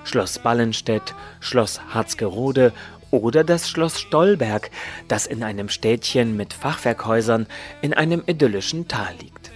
Schloss 0.08 0.38
Ballenstedt, 0.38 1.14
Schloss 1.38 1.80
Harzgerode 1.92 2.72
oder 3.10 3.44
das 3.44 3.68
Schloss 3.68 4.00
Stolberg, 4.00 4.70
das 5.06 5.26
in 5.26 5.42
einem 5.42 5.68
Städtchen 5.68 6.34
mit 6.34 6.54
Fachwerkhäusern 6.54 7.46
in 7.82 7.92
einem 7.92 8.22
idyllischen 8.26 8.88
Tal 8.88 9.14
liegt. 9.20 9.50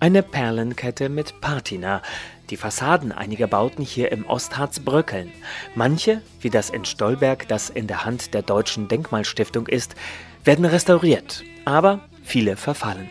Eine 0.00 0.24
Perlenkette 0.24 1.08
mit 1.08 1.40
Patina. 1.40 2.02
Die 2.50 2.56
Fassaden 2.56 3.12
einiger 3.12 3.46
Bauten 3.46 3.84
hier 3.84 4.10
im 4.10 4.26
Ostharz 4.26 4.80
bröckeln. 4.80 5.30
Manche, 5.76 6.20
wie 6.40 6.50
das 6.50 6.70
in 6.70 6.84
Stolberg, 6.84 7.46
das 7.46 7.70
in 7.70 7.86
der 7.86 8.04
Hand 8.04 8.34
der 8.34 8.42
Deutschen 8.42 8.88
Denkmalstiftung 8.88 9.68
ist, 9.68 9.94
werden 10.42 10.64
restauriert, 10.64 11.44
aber 11.64 12.00
viele 12.24 12.56
verfallen. 12.56 13.08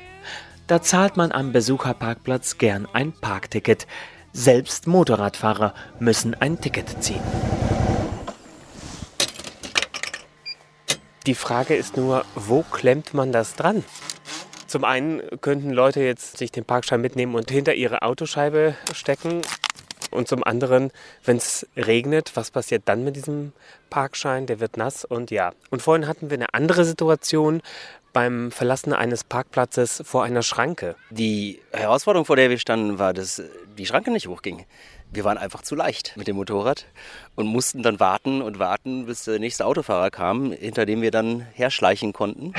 Da 0.68 0.82
zahlt 0.82 1.16
man 1.16 1.32
am 1.32 1.54
Besucherparkplatz 1.54 2.58
gern 2.58 2.88
ein 2.92 3.14
Parkticket. 3.14 3.88
Selbst 4.36 4.88
Motorradfahrer 4.88 5.76
müssen 6.00 6.34
ein 6.34 6.60
Ticket 6.60 7.04
ziehen. 7.04 7.22
Die 11.28 11.36
Frage 11.36 11.76
ist 11.76 11.98
nur, 11.98 12.26
wo 12.34 12.64
klemmt 12.64 13.14
man 13.14 13.32
das 13.32 13.56
dran? 13.56 13.84
Zum 14.66 14.86
einen 14.86 15.22
könnten 15.42 15.70
Leute 15.70 16.02
jetzt 16.02 16.40
sich 16.40 16.52
den 16.52 16.66
Parkschein 16.66 17.00
mitnehmen 17.00 17.36
und 17.36 17.52
hinter 17.52 17.76
ihre 17.76 18.02
Autoscheibe 18.02 18.76
stecken. 18.92 19.44
Und 20.14 20.28
zum 20.28 20.44
anderen, 20.44 20.92
wenn 21.26 21.38
es 21.38 21.68
regnet, 21.76 22.32
was 22.36 22.52
passiert 22.52 22.84
dann 22.86 23.04
mit 23.04 23.16
diesem 23.16 23.54
Parkschein? 23.90 24.46
Der 24.46 24.60
wird 24.60 24.78
nass 24.78 25.06
und 25.06 25.32
ja. 25.32 25.54
Und 25.70 25.82
vorhin 25.82 26.08
hatten 26.08 26.30
wir 26.30 26.38
eine 26.38 26.54
andere 26.54 26.86
Situation 26.86 27.62
beim 28.14 28.52
Verlassen 28.52 28.94
eines 28.94 29.24
Parkplatzes 29.24 30.04
vor 30.06 30.24
einer 30.24 30.44
Schranke. 30.44 30.96
Die 31.10 31.60
Herausforderung, 31.72 32.26
vor 32.26 32.36
der 32.36 32.50
wir 32.50 32.60
standen, 32.60 33.00
war, 33.00 33.14
dass 33.14 33.42
die 33.78 33.86
Schranke 33.86 34.12
nicht 34.12 34.28
hochging. 34.28 34.66
Wir 35.12 35.24
waren 35.24 35.38
einfach 35.38 35.62
zu 35.62 35.76
leicht 35.76 36.16
mit 36.16 36.28
dem 36.28 36.38
Motorrad 36.38 36.86
und 37.36 37.48
mussten 37.48 37.84
dann 37.84 38.00
warten 38.00 38.42
und 38.42 38.60
warten, 38.60 39.06
bis 39.06 39.26
der 39.26 39.40
nächste 39.40 39.66
Autofahrer 39.66 40.10
kam, 40.10 40.52
hinter 40.52 40.86
dem 40.86 41.02
wir 41.02 41.12
dann 41.12 41.42
herschleichen 41.54 42.14
konnten. 42.14 42.54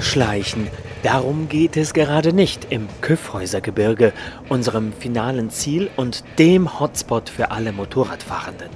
Schleichen. 0.00 0.68
Darum 1.02 1.48
geht 1.48 1.78
es 1.78 1.94
gerade 1.94 2.34
nicht 2.34 2.66
im 2.68 2.86
Küffhäusergebirge, 3.00 4.12
unserem 4.50 4.92
finalen 4.92 5.48
Ziel 5.48 5.88
und 5.96 6.24
dem 6.38 6.78
Hotspot 6.78 7.30
für 7.30 7.50
alle 7.52 7.72
Motorradfahrenden. 7.72 8.68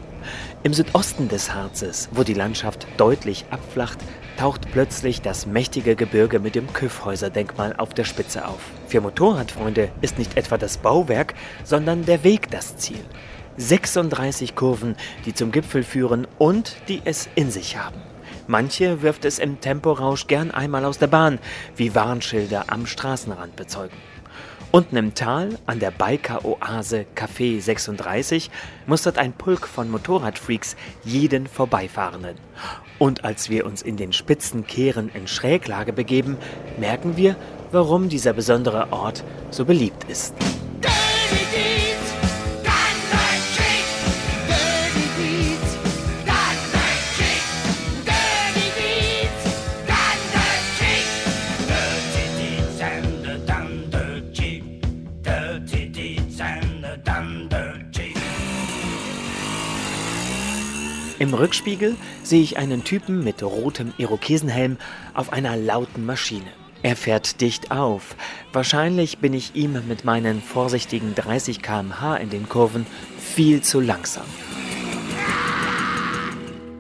Im 0.62 0.73
Südosten 0.73 1.28
des 1.28 1.52
Harzes, 1.52 2.09
wo 2.12 2.23
die 2.23 2.33
Landschaft 2.33 2.87
deutlich 2.97 3.45
abflacht, 3.50 3.99
taucht 4.38 4.62
plötzlich 4.73 5.21
das 5.21 5.45
mächtige 5.45 5.97
Gebirge 5.97 6.38
mit 6.38 6.54
dem 6.54 6.73
Küffhäuserdenkmal 6.73 7.75
auf 7.76 7.93
der 7.93 8.04
Spitze 8.04 8.49
auf. 8.49 8.61
Für 8.88 9.02
Motorradfreunde 9.02 9.90
ist 10.00 10.19
nicht 10.19 10.38
etwa 10.38 10.57
das 10.57 10.78
Bauwerk, 10.78 11.35
sondern 11.62 12.07
der 12.07 12.25
Weg 12.25 12.50
das 12.50 12.78
Ziel. 12.78 13.04
36 13.59 14.54
Kurven, 14.54 14.97
die 15.26 15.35
zum 15.35 15.52
Gipfel 15.52 15.83
führen 15.83 16.26
und 16.38 16.75
die 16.88 17.02
es 17.04 17.28
in 17.35 17.50
sich 17.50 17.76
haben. 17.76 18.13
Manche 18.47 19.01
wirft 19.03 19.25
es 19.25 19.39
im 19.39 19.61
Temporausch 19.61 20.27
gern 20.27 20.51
einmal 20.51 20.85
aus 20.85 20.99
der 20.99 21.07
Bahn, 21.07 21.39
wie 21.77 21.95
Warnschilder 21.95 22.65
am 22.69 22.87
Straßenrand 22.87 23.57
bezeugen. 23.57 23.97
Unten 24.71 24.97
im 24.97 25.15
Tal, 25.15 25.57
an 25.67 25.79
der 25.79 25.93
Biker-Oase 25.93 27.07
Café 27.15 27.61
36, 27.61 28.51
mustert 28.87 29.19
ein 29.19 29.33
Pulk 29.33 29.69
von 29.69 29.89
Motorradfreaks 29.89 30.77
jeden 31.05 31.47
Vorbeifahrenden. 31.47 32.37
Und 32.99 33.25
als 33.25 33.49
wir 33.49 33.67
uns 33.67 33.83
in 33.83 33.97
den 33.97 34.13
spitzen 34.13 34.67
Kehren 34.67 35.11
in 35.15 35.29
Schräglage 35.29 35.93
begeben, 35.93 36.37
merken 36.77 37.17
wir, 37.17 37.37
warum 37.71 38.09
dieser 38.09 38.33
besondere 38.33 38.93
Ort 38.93 39.25
so 39.51 39.65
beliebt 39.65 40.11
ist. 40.11 40.35
Im 61.25 61.32
Rückspiegel 61.32 61.97
sehe 62.23 62.43
ich 62.43 62.58
einen 62.58 62.84
Typen 62.84 63.25
mit 63.25 63.43
rotem 63.43 63.95
Irokesenhelm 63.97 64.76
auf 65.15 65.32
einer 65.32 65.56
lauten 65.56 66.04
Maschine. 66.04 66.52
Er 66.82 66.97
fährt 66.97 67.41
dicht 67.41 67.71
auf. 67.71 68.15
Wahrscheinlich 68.52 69.21
bin 69.21 69.32
ich 69.32 69.54
ihm 69.54 69.89
mit 69.89 70.04
meinen 70.04 70.43
vorsichtigen 70.43 71.15
30 71.15 71.63
km/h 71.63 72.17
in 72.17 72.28
den 72.28 72.47
Kurven 72.47 72.84
viel 73.19 73.63
zu 73.63 73.80
langsam. 73.80 74.26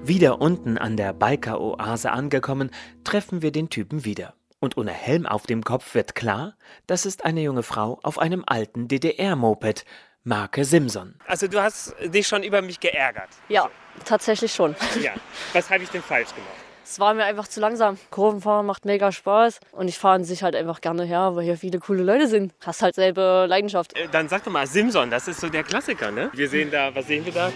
Wieder 0.04 0.42
unten 0.42 0.76
an 0.76 0.98
der 0.98 1.14
Biker-Oase 1.14 2.12
angekommen, 2.12 2.70
treffen 3.02 3.40
wir 3.40 3.50
den 3.50 3.70
Typen 3.70 4.04
wieder. 4.04 4.34
Und 4.60 4.76
ohne 4.76 4.92
Helm 4.92 5.24
auf 5.24 5.46
dem 5.46 5.64
Kopf 5.64 5.94
wird 5.94 6.14
klar, 6.14 6.54
das 6.86 7.06
ist 7.06 7.24
eine 7.24 7.40
junge 7.40 7.62
Frau 7.62 7.98
auf 8.02 8.18
einem 8.18 8.44
alten 8.46 8.88
DDR-Moped, 8.88 9.86
Marke 10.26 10.64
Simson. 10.64 11.14
Also 11.26 11.48
du 11.48 11.60
hast 11.60 11.94
dich 12.02 12.26
schon 12.26 12.42
über 12.42 12.62
mich 12.62 12.80
geärgert. 12.80 13.28
Ja, 13.50 13.68
tatsächlich 14.06 14.54
schon. 14.54 14.74
Ja. 15.02 15.12
Was 15.52 15.68
habe 15.70 15.82
ich 15.82 15.90
denn 15.90 16.02
falsch 16.02 16.34
gemacht? 16.34 16.48
Es 16.82 16.98
war 16.98 17.12
mir 17.12 17.24
einfach 17.24 17.46
zu 17.46 17.60
langsam. 17.60 17.98
Kurvenfahren 18.10 18.64
macht 18.64 18.86
mega 18.86 19.12
Spaß 19.12 19.60
und 19.72 19.88
ich 19.88 19.98
fahre 19.98 20.14
an 20.16 20.24
sich 20.24 20.42
halt 20.42 20.56
einfach 20.56 20.80
gerne 20.80 21.04
her, 21.04 21.32
weil 21.34 21.44
hier 21.44 21.58
viele 21.58 21.78
coole 21.78 22.02
Leute 22.02 22.26
sind. 22.26 22.54
Hast 22.64 22.80
halt 22.80 22.94
selbe 22.94 23.44
Leidenschaft. 23.48 23.94
Äh, 23.96 24.08
Dann 24.12 24.28
sag 24.30 24.44
doch 24.44 24.52
mal, 24.52 24.66
Simson, 24.66 25.10
das 25.10 25.28
ist 25.28 25.40
so 25.40 25.50
der 25.50 25.62
Klassiker, 25.62 26.10
ne? 26.10 26.30
Wir 26.32 26.48
sehen 26.48 26.70
da, 26.70 26.94
was 26.94 27.06
sehen 27.06 27.26
wir 27.26 27.32
da? 27.32 27.48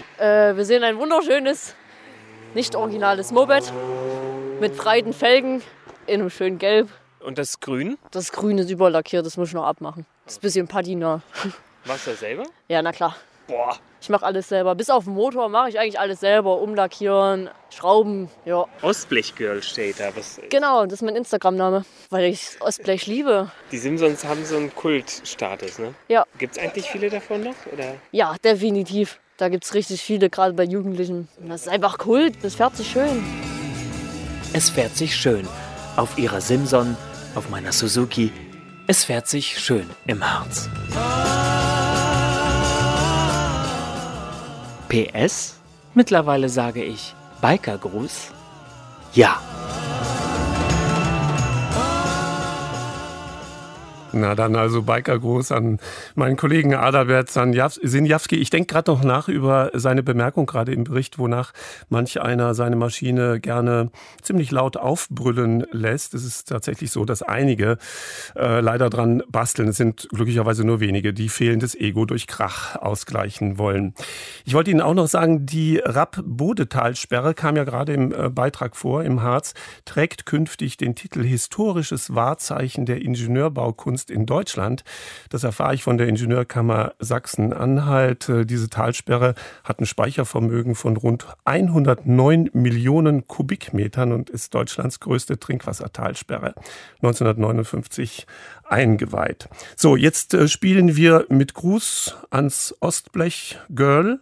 Äh, 0.49 0.55
wir 0.55 0.65
sehen 0.65 0.83
ein 0.83 0.97
wunderschönes, 0.97 1.73
nicht 2.53 2.75
originales 2.75 3.31
Moped 3.31 3.71
mit 4.59 4.77
breiten 4.77 5.13
Felgen 5.13 5.63
in 6.05 6.21
einem 6.21 6.29
schönen 6.29 6.59
Gelb. 6.59 6.89
Und 7.19 7.39
das 7.39 7.59
Grün? 7.59 7.97
Das 8.11 8.31
Grün 8.31 8.59
ist 8.59 8.69
überlackiert, 8.69 9.25
das 9.25 9.37
muss 9.37 9.47
ich 9.49 9.53
noch 9.55 9.65
abmachen. 9.65 10.05
Das 10.25 10.33
ist 10.33 10.37
ein 10.39 10.41
bisschen 10.41 10.67
Patina. 10.67 11.21
Machst 11.85 12.07
du 12.07 12.11
das 12.11 12.19
selber? 12.19 12.43
Ja, 12.67 12.81
na 12.81 12.91
klar. 12.91 13.15
Boah. 13.47 13.75
Ich 14.01 14.09
mache 14.09 14.25
alles 14.25 14.47
selber. 14.47 14.75
Bis 14.75 14.89
auf 14.89 15.05
den 15.05 15.13
Motor 15.13 15.49
mache 15.49 15.69
ich 15.69 15.79
eigentlich 15.79 15.99
alles 15.99 16.19
selber. 16.19 16.61
Umlackieren, 16.61 17.49
Schrauben, 17.69 18.29
ja. 18.45 18.65
Ostblechgirl 18.81 19.61
steht 19.63 19.99
da. 19.99 20.15
Was, 20.15 20.39
Genau, 20.49 20.85
das 20.85 20.93
ist 20.93 21.01
mein 21.01 21.15
Instagram-Name, 21.15 21.83
weil 22.09 22.25
ich 22.25 22.57
Ostblech 22.61 23.07
liebe. 23.07 23.51
die 23.71 23.77
Simpsons 23.77 24.23
haben 24.23 24.45
so 24.45 24.55
einen 24.55 24.73
Kultstatus, 24.73 25.79
ne? 25.79 25.93
Ja. 26.07 26.25
Gibt 26.37 26.55
es 26.57 26.63
eigentlich 26.63 26.85
viele 26.89 27.09
davon 27.09 27.43
noch? 27.43 27.55
Oder? 27.73 27.95
Ja, 28.11 28.35
definitiv. 28.43 29.19
Da 29.37 29.49
gibt 29.49 29.63
es 29.65 29.73
richtig 29.73 30.01
viele, 30.01 30.29
gerade 30.29 30.53
bei 30.53 30.63
Jugendlichen. 30.63 31.27
Das 31.39 31.61
ist 31.61 31.69
einfach 31.69 31.97
Kult, 31.97 32.35
das 32.43 32.55
fährt 32.55 32.75
sich 32.77 32.89
schön. 32.91 33.23
Es 34.53 34.69
fährt 34.69 34.95
sich 34.95 35.15
schön. 35.15 35.47
Auf 35.95 36.17
ihrer 36.17 36.39
Simson, 36.41 36.95
auf 37.35 37.49
meiner 37.49 37.71
Suzuki. 37.71 38.31
Es 38.87 39.03
fährt 39.05 39.27
sich 39.27 39.59
schön 39.59 39.89
im 40.07 40.23
Harz. 40.23 40.69
PS? 44.89 45.55
Mittlerweile 45.93 46.49
sage 46.49 46.83
ich 46.83 47.13
Bikergruß. 47.41 48.31
Ja. 49.13 49.39
Na 54.11 54.33
dann 54.33 54.55
also 54.55 54.81
Bikergruß 54.81 55.51
an 55.51 55.77
meinen 56.15 56.35
Kollegen 56.35 56.73
Adalbert 56.73 57.29
Sinjawski. 57.29 58.37
Ich 58.37 58.49
denke 58.49 58.73
gerade 58.73 58.89
noch 58.89 59.03
nach 59.03 59.27
über 59.27 59.69
seine 59.73 60.01
Bemerkung 60.01 60.47
gerade 60.47 60.73
im 60.73 60.83
Bericht, 60.83 61.19
wonach 61.19 61.53
manch 61.89 62.19
einer 62.19 62.55
seine 62.55 62.75
Maschine 62.75 63.39
gerne 63.39 63.91
ziemlich 64.23 64.49
laut 64.49 64.77
aufbrüllen 64.77 65.63
lässt. 65.71 66.15
Es 66.15 66.25
ist 66.25 66.49
tatsächlich 66.49 66.89
so, 66.89 67.05
dass 67.05 67.21
einige 67.21 67.77
äh, 68.35 68.61
leider 68.61 68.89
dran 68.89 69.21
basteln. 69.29 69.69
Es 69.69 69.77
sind 69.77 70.07
glücklicherweise 70.09 70.63
nur 70.63 70.79
wenige, 70.79 71.13
die 71.13 71.29
fehlendes 71.29 71.75
Ego 71.75 72.05
durch 72.05 72.25
Krach 72.25 72.77
ausgleichen 72.77 73.59
wollen. 73.59 73.93
Ich 74.43 74.55
wollte 74.55 74.71
Ihnen 74.71 74.81
auch 74.81 74.95
noch 74.95 75.07
sagen, 75.07 75.45
die 75.45 75.77
Rapp-Bodetalsperre 75.77 77.35
kam 77.35 77.55
ja 77.55 77.63
gerade 77.63 77.93
im 77.93 78.11
äh, 78.11 78.29
Beitrag 78.29 78.75
vor, 78.75 79.03
im 79.03 79.21
Harz, 79.21 79.53
trägt 79.85 80.25
künftig 80.25 80.77
den 80.77 80.95
Titel 80.95 81.23
Historisches 81.23 82.15
Wahrzeichen 82.15 82.87
der 82.87 83.03
Ingenieurbaukunst 83.03 83.98
in 84.07 84.25
Deutschland. 84.25 84.83
Das 85.29 85.43
erfahre 85.43 85.75
ich 85.75 85.83
von 85.83 85.97
der 85.97 86.07
Ingenieurkammer 86.07 86.93
Sachsen-Anhalt. 86.99 88.29
Äh, 88.29 88.45
Diese 88.45 88.69
Talsperre 88.69 89.35
hat 89.63 89.79
ein 89.81 89.85
Speichervermögen 89.85 90.75
von 90.75 90.97
rund 90.97 91.27
109 91.45 92.51
Millionen 92.53 93.27
Kubikmetern 93.27 94.11
und 94.11 94.29
ist 94.29 94.53
Deutschlands 94.53 94.99
größte 94.99 95.39
Trinkwassertalsperre. 95.39 96.53
1959 97.01 98.27
eingeweiht. 98.69 99.49
So, 99.75 99.95
jetzt 99.95 100.33
äh, 100.33 100.47
spielen 100.47 100.95
wir 100.95 101.25
mit 101.29 101.53
Gruß 101.53 102.15
ans 102.29 102.75
Ostblech 102.79 103.57
Girl. 103.69 104.19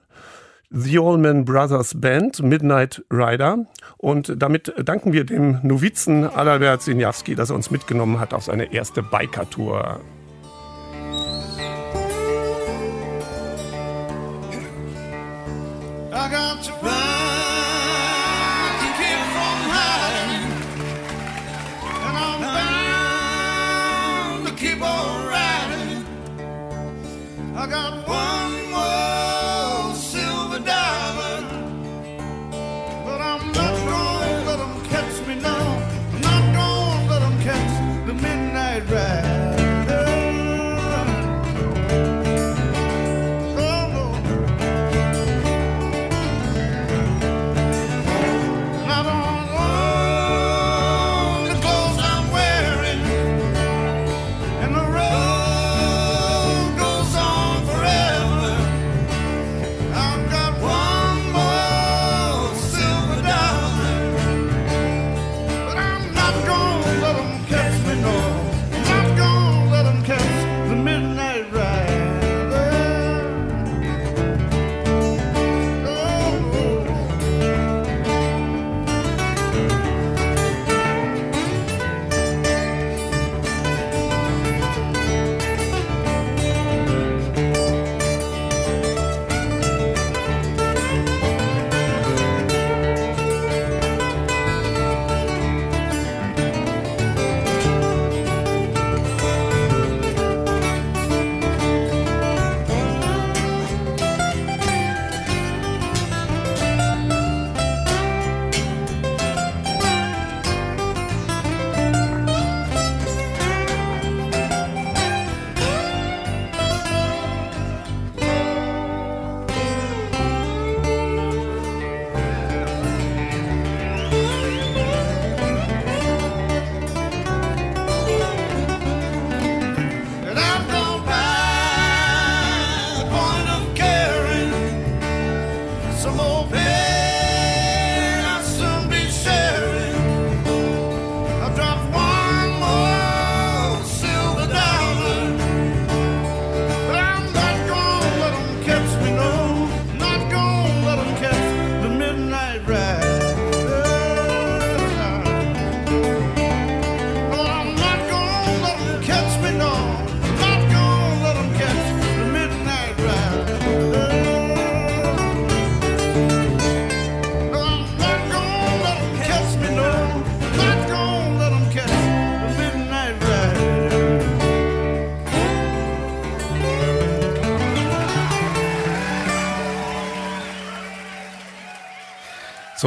The 0.69 0.99
Allman 0.99 1.45
Brothers 1.45 1.99
Band, 1.99 2.41
Midnight 2.43 3.03
Rider. 3.09 3.67
Und 3.97 4.33
damit 4.37 4.73
danken 4.83 5.13
wir 5.13 5.23
dem 5.23 5.59
Novizen 5.63 6.25
Adalbert 6.25 6.81
Sinjawski, 6.81 7.35
dass 7.35 7.49
er 7.49 7.55
uns 7.55 7.71
mitgenommen 7.71 8.19
hat 8.19 8.33
auf 8.33 8.43
seine 8.43 8.73
erste 8.73 9.01
Biker-Tour. 9.01 10.01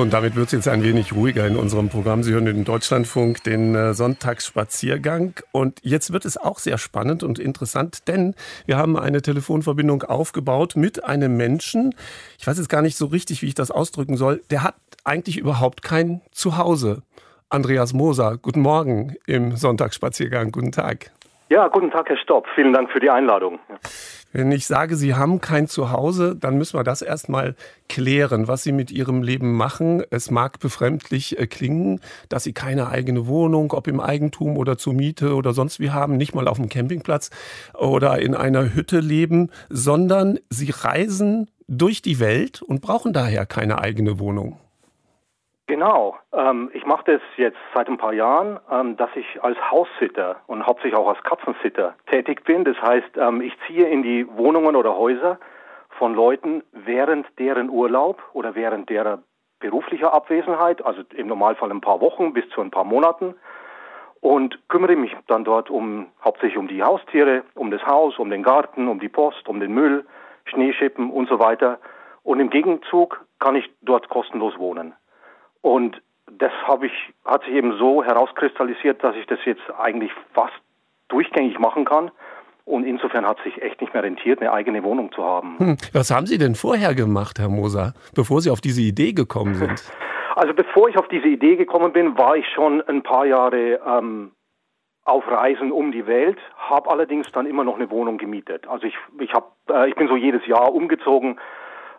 Und 0.01 0.15
damit 0.15 0.35
wird 0.35 0.47
es 0.47 0.53
jetzt 0.53 0.69
ein 0.69 0.83
wenig 0.83 1.13
ruhiger 1.13 1.47
in 1.47 1.57
unserem 1.57 1.91
Programm. 1.91 2.23
Sie 2.23 2.33
hören 2.33 2.47
den 2.47 2.65
Deutschlandfunk, 2.65 3.45
den 3.45 3.75
äh, 3.75 3.93
Sonntagsspaziergang. 3.93 5.35
Und 5.53 5.79
jetzt 5.83 6.11
wird 6.11 6.25
es 6.25 6.39
auch 6.39 6.59
sehr 6.59 6.79
spannend 6.79 7.23
und 7.23 7.39
interessant, 7.39 8.09
denn 8.09 8.35
wir 8.65 8.79
haben 8.79 8.99
eine 8.99 9.21
Telefonverbindung 9.21 10.03
aufgebaut 10.03 10.75
mit 10.75 11.05
einem 11.05 11.37
Menschen. 11.37 11.95
Ich 12.39 12.47
weiß 12.47 12.57
jetzt 12.57 12.71
gar 12.71 12.81
nicht 12.81 12.97
so 12.97 13.07
richtig, 13.07 13.43
wie 13.43 13.47
ich 13.49 13.55
das 13.55 13.71
ausdrücken 13.71 14.17
soll. 14.17 14.41
Der 14.51 14.63
hat 14.63 14.77
eigentlich 15.05 15.37
überhaupt 15.37 15.83
kein 15.83 16.23
Zuhause. 16.33 17.03
Andreas 17.51 17.93
Moser, 17.93 18.39
guten 18.41 18.63
Morgen 18.63 19.17
im 19.27 19.55
Sonntagsspaziergang. 19.55 20.51
Guten 20.51 20.73
Tag. 20.73 21.11
Ja, 21.51 21.69
guten 21.69 21.91
Tag, 21.91 22.09
Herr 22.09 22.17
Stopp. 22.17 22.47
Vielen 22.55 22.73
Dank 22.73 22.91
für 22.91 23.01
die 23.01 23.11
Einladung. 23.11 23.59
Wenn 24.33 24.53
ich 24.53 24.67
sage, 24.67 24.95
Sie 24.95 25.15
haben 25.15 25.41
kein 25.41 25.67
Zuhause, 25.67 26.37
dann 26.37 26.57
müssen 26.57 26.79
wir 26.79 26.85
das 26.85 27.03
erstmal 27.03 27.57
klären, 27.89 28.47
was 28.47 28.63
Sie 28.63 28.71
mit 28.71 28.93
Ihrem 28.93 29.23
Leben 29.23 29.55
machen. 29.57 30.03
Es 30.11 30.31
mag 30.31 30.61
befremdlich 30.61 31.39
äh, 31.39 31.47
klingen, 31.49 32.01
dass 32.29 32.45
Sie 32.45 32.53
keine 32.53 32.89
eigene 32.89 33.27
Wohnung, 33.27 33.73
ob 33.73 33.89
im 33.89 33.99
Eigentum 34.01 34.57
oder 34.57 34.79
zur 34.79 34.95
Miete 34.95 35.35
oder 35.35 35.53
sonst 35.53 35.81
wie 35.81 35.91
haben, 35.91 36.17
nicht 36.17 36.35
mal 36.35 36.47
auf 36.47 36.59
dem 36.59 36.69
Campingplatz 36.69 37.31
oder 37.75 38.21
in 38.21 38.35
einer 38.35 38.73
Hütte 38.73 39.01
leben, 39.01 39.51
sondern 39.69 40.39
Sie 40.49 40.71
reisen 40.71 41.49
durch 41.67 42.01
die 42.01 42.21
Welt 42.21 42.63
und 42.63 42.83
brauchen 42.83 43.13
daher 43.13 43.47
keine 43.47 43.81
eigene 43.81 44.19
Wohnung. 44.21 44.59
Genau. 45.71 46.19
Ähm, 46.33 46.69
ich 46.75 46.85
mache 46.85 47.05
das 47.13 47.21
jetzt 47.37 47.57
seit 47.73 47.87
ein 47.87 47.97
paar 47.97 48.13
Jahren, 48.13 48.59
ähm, 48.73 48.97
dass 48.97 49.11
ich 49.15 49.41
als 49.41 49.57
Haussitter 49.71 50.41
und 50.49 50.67
hauptsächlich 50.67 50.99
auch 50.99 51.07
als 51.07 51.23
Katzensitter 51.23 51.95
tätig 52.07 52.43
bin. 52.43 52.65
Das 52.65 52.77
heißt, 52.83 53.17
ähm, 53.17 53.41
ich 53.41 53.57
ziehe 53.69 53.87
in 53.87 54.03
die 54.03 54.27
Wohnungen 54.37 54.75
oder 54.75 54.97
Häuser 54.97 55.39
von 55.91 56.13
Leuten 56.13 56.65
während 56.73 57.25
deren 57.39 57.71
Urlaub 57.71 58.21
oder 58.33 58.57
während 58.57 58.91
derer 58.91 59.21
beruflicher 59.61 60.13
Abwesenheit, 60.13 60.85
also 60.85 61.03
im 61.15 61.29
Normalfall 61.29 61.71
ein 61.71 61.81
paar 61.81 62.01
Wochen 62.01 62.33
bis 62.33 62.49
zu 62.49 62.61
ein 62.61 62.73
paar 62.73 62.83
Monaten 62.83 63.37
und 64.21 64.59
kümmere 64.69 64.97
mich 64.97 65.17
dann 65.29 65.45
dort 65.45 65.71
um 65.71 66.09
hauptsächlich 66.25 66.59
um 66.59 66.67
die 66.67 66.83
Haustiere, 66.83 67.45
um 67.55 67.71
das 67.71 67.87
Haus, 67.87 68.19
um 68.19 68.29
den 68.29 68.43
Garten, 68.43 68.89
um 68.89 68.99
die 68.99 69.09
Post, 69.09 69.49
um 69.49 69.61
den 69.61 69.73
Müll, 69.73 70.05
Schneeschippen 70.47 71.13
und 71.13 71.29
so 71.29 71.39
weiter. 71.39 71.79
Und 72.25 72.41
im 72.41 72.51
Gegenzug 72.51 73.25
kann 73.39 73.55
ich 73.55 73.71
dort 73.83 74.09
kostenlos 74.09 74.59
wohnen. 74.59 74.95
Und 75.63 76.01
das 76.39 76.53
habe 76.65 76.87
ich, 76.87 76.93
hat 77.25 77.45
sich 77.45 77.55
eben 77.55 77.77
so 77.79 78.03
herauskristallisiert, 78.03 79.03
dass 79.03 79.17
ich 79.17 79.27
das 79.27 79.39
jetzt 79.45 79.63
eigentlich 79.79 80.13
fast 80.33 80.55
durchgängig 81.09 81.59
machen 81.59 81.85
kann. 81.85 82.11
Und 82.65 82.85
insofern 82.85 83.27
hat 83.27 83.39
es 83.39 83.45
sich 83.45 83.63
echt 83.63 83.81
nicht 83.81 83.93
mehr 83.95 84.03
rentiert, 84.03 84.41
eine 84.41 84.53
eigene 84.53 84.85
Wohnung 84.85 85.11
zu 85.13 85.25
haben. 85.25 85.59
Hm, 85.59 85.77
was 85.93 86.11
haben 86.11 86.27
Sie 86.27 86.39
denn 86.39 86.55
vorher 86.55 86.95
gemacht, 86.95 87.39
Herr 87.39 87.49
Moser, 87.49 87.95
bevor 88.15 88.41
Sie 88.41 88.51
auf 88.51 88.61
diese 88.61 88.81
Idee 88.81 89.13
gekommen 89.13 89.55
sind? 89.55 89.83
Also 90.37 90.55
bevor 90.55 90.89
ich 90.89 90.97
auf 90.97 91.09
diese 91.09 91.27
Idee 91.27 91.57
gekommen 91.57 91.93
bin, 91.93 92.17
war 92.17 92.37
ich 92.37 92.47
schon 92.55 92.81
ein 92.83 93.03
paar 93.03 93.27
Jahre 93.27 93.81
ähm, 93.85 94.31
auf 95.05 95.27
Reisen 95.29 95.73
um 95.73 95.93
die 95.93 96.07
Welt, 96.07 96.39
habe 96.57 96.89
allerdings 96.89 97.31
dann 97.33 97.47
immer 97.47 97.65
noch 97.65 97.75
eine 97.75 97.91
Wohnung 97.91 98.17
gemietet. 98.17 98.67
Also 98.69 98.87
ich, 98.87 98.95
ich, 99.19 99.33
hab, 99.35 99.57
äh, 99.69 99.89
ich 99.89 99.97
bin 99.97 100.09
so 100.09 100.17
jedes 100.17 100.47
Jahr 100.47 100.73
umgezogen, 100.73 101.41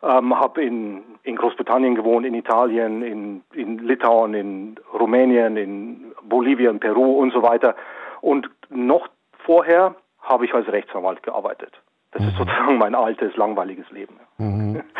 ähm, 0.03 0.37
habe 0.37 0.63
in, 0.63 1.03
in 1.23 1.35
Großbritannien 1.35 1.95
gewohnt, 1.95 2.25
in 2.25 2.33
Italien, 2.33 3.01
in, 3.03 3.43
in 3.53 3.79
Litauen, 3.79 4.33
in 4.33 4.75
Rumänien, 4.93 5.57
in 5.57 6.13
Bolivien, 6.23 6.79
Peru 6.79 7.19
und 7.19 7.33
so 7.33 7.43
weiter. 7.43 7.75
Und 8.21 8.49
noch 8.69 9.07
vorher 9.45 9.95
habe 10.21 10.45
ich 10.45 10.53
als 10.53 10.67
Rechtsanwalt 10.67 11.23
gearbeitet. 11.23 11.73
Das 12.11 12.25
ist 12.25 12.35
sozusagen 12.37 12.77
mein 12.77 12.93
altes, 12.93 13.35
langweiliges 13.37 13.89
Leben. 13.91 14.15
Mhm. 14.37 14.83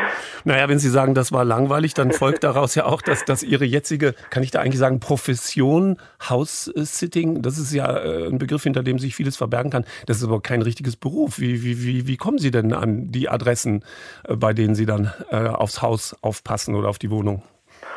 Naja, 0.43 0.67
wenn 0.69 0.79
Sie 0.79 0.89
sagen, 0.89 1.13
das 1.13 1.31
war 1.31 1.45
langweilig, 1.45 1.93
dann 1.93 2.11
folgt 2.11 2.43
daraus 2.43 2.73
ja 2.73 2.85
auch, 2.85 3.01
dass, 3.01 3.25
dass 3.25 3.43
Ihre 3.43 3.63
jetzige, 3.63 4.13
kann 4.29 4.43
ich 4.43 4.51
da 4.51 4.59
eigentlich 4.59 4.79
sagen, 4.79 4.99
Profession, 4.99 5.97
House-Sitting, 6.29 7.41
das 7.43 7.57
ist 7.57 7.71
ja 7.71 7.95
äh, 7.97 8.27
ein 8.27 8.39
Begriff, 8.39 8.63
hinter 8.63 8.81
dem 8.81 8.97
sich 8.97 9.15
vieles 9.15 9.37
verbergen 9.37 9.71
kann. 9.71 9.85
Das 10.07 10.17
ist 10.17 10.27
aber 10.27 10.41
kein 10.41 10.61
richtiges 10.61 10.95
Beruf. 10.97 11.39
Wie, 11.39 11.63
wie, 11.63 11.85
wie, 11.85 12.07
wie 12.07 12.17
kommen 12.17 12.39
Sie 12.39 12.49
denn 12.49 12.73
an 12.73 13.11
die 13.11 13.29
Adressen, 13.29 13.83
äh, 14.27 14.35
bei 14.35 14.53
denen 14.53 14.73
Sie 14.73 14.85
dann 14.85 15.11
äh, 15.29 15.47
aufs 15.47 15.81
Haus 15.81 16.17
aufpassen 16.21 16.75
oder 16.75 16.89
auf 16.89 16.97
die 16.97 17.11
Wohnung? 17.11 17.43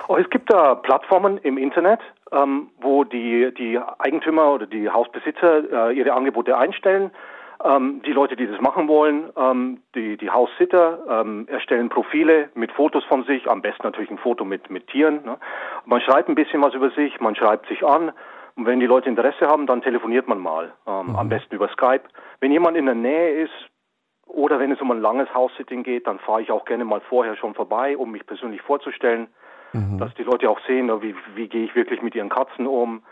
Oh, 0.08 0.16
es 0.16 0.28
gibt 0.28 0.52
da 0.52 0.74
Plattformen 0.74 1.38
im 1.38 1.56
Internet, 1.56 2.00
ähm, 2.30 2.68
wo 2.80 3.04
die, 3.04 3.52
die 3.56 3.78
Eigentümer 3.98 4.52
oder 4.52 4.66
die 4.66 4.90
Hausbesitzer 4.90 5.88
äh, 5.88 5.92
ihre 5.94 6.12
Angebote 6.12 6.56
einstellen. 6.56 7.10
Ähm, 7.64 8.02
die 8.04 8.12
Leute, 8.12 8.36
die 8.36 8.46
das 8.46 8.60
machen 8.60 8.88
wollen, 8.88 9.30
ähm, 9.38 9.80
die, 9.94 10.18
die 10.18 10.28
Haussitter 10.28 10.98
ähm, 11.08 11.48
erstellen 11.48 11.88
Profile 11.88 12.50
mit 12.54 12.70
Fotos 12.72 13.04
von 13.04 13.24
sich, 13.24 13.48
am 13.48 13.62
besten 13.62 13.84
natürlich 13.84 14.10
ein 14.10 14.18
Foto 14.18 14.44
mit, 14.44 14.68
mit 14.68 14.86
Tieren. 14.88 15.24
Ne? 15.24 15.38
Man 15.86 16.02
schreibt 16.02 16.28
ein 16.28 16.34
bisschen 16.34 16.60
was 16.60 16.74
über 16.74 16.90
sich, 16.90 17.20
man 17.20 17.34
schreibt 17.34 17.66
sich 17.68 17.82
an. 17.82 18.12
Und 18.56 18.66
wenn 18.66 18.80
die 18.80 18.86
Leute 18.86 19.08
Interesse 19.08 19.48
haben, 19.48 19.66
dann 19.66 19.80
telefoniert 19.80 20.28
man 20.28 20.38
mal, 20.40 20.74
ähm, 20.86 21.06
mhm. 21.06 21.16
am 21.16 21.28
besten 21.30 21.54
über 21.54 21.68
Skype. 21.68 22.02
Wenn 22.40 22.52
jemand 22.52 22.76
in 22.76 22.84
der 22.84 22.94
Nähe 22.94 23.44
ist, 23.44 23.70
oder 24.26 24.58
wenn 24.60 24.70
es 24.70 24.80
um 24.82 24.90
ein 24.90 25.00
langes 25.00 25.32
House-Sitting 25.32 25.84
geht, 25.84 26.06
dann 26.06 26.18
fahre 26.18 26.42
ich 26.42 26.50
auch 26.50 26.66
gerne 26.66 26.84
mal 26.84 27.00
vorher 27.00 27.34
schon 27.36 27.54
vorbei, 27.54 27.96
um 27.96 28.10
mich 28.10 28.26
persönlich 28.26 28.60
vorzustellen, 28.60 29.28
mhm. 29.72 29.98
dass 29.98 30.14
die 30.14 30.22
Leute 30.22 30.50
auch 30.50 30.60
sehen, 30.66 30.90
wie, 31.00 31.14
wie 31.34 31.48
gehe 31.48 31.64
ich 31.64 31.74
wirklich 31.74 32.02
mit 32.02 32.14
ihren 32.14 32.28
Katzen 32.28 32.66
um 32.66 33.02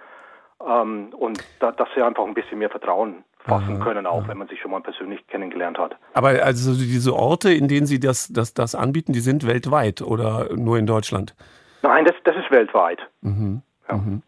ähm, 0.66 1.10
und 1.16 1.42
da, 1.60 1.72
dass 1.72 1.88
sie 1.94 2.02
einfach 2.02 2.24
ein 2.24 2.34
bisschen 2.34 2.58
mehr 2.58 2.70
Vertrauen 2.70 3.24
fassen 3.44 3.80
können, 3.80 4.06
auch 4.06 4.22
aha. 4.22 4.28
wenn 4.28 4.38
man 4.38 4.48
sich 4.48 4.60
schon 4.60 4.70
mal 4.70 4.80
persönlich 4.80 5.26
kennengelernt 5.26 5.78
hat. 5.78 5.96
Aber 6.14 6.30
also 6.42 6.74
diese 6.74 7.14
Orte, 7.14 7.52
in 7.52 7.68
denen 7.68 7.86
Sie 7.86 8.00
das, 8.00 8.28
das, 8.28 8.54
das 8.54 8.74
anbieten, 8.74 9.12
die 9.12 9.20
sind 9.20 9.46
weltweit 9.46 10.02
oder 10.02 10.54
nur 10.54 10.78
in 10.78 10.86
Deutschland? 10.86 11.34
Nein, 11.82 12.04
das, 12.04 12.14
das 12.24 12.36
ist 12.36 12.50
weltweit. 12.50 13.00
Mhm. 13.22 13.62
Ja. 13.88 13.96
Mhm. 13.96 14.22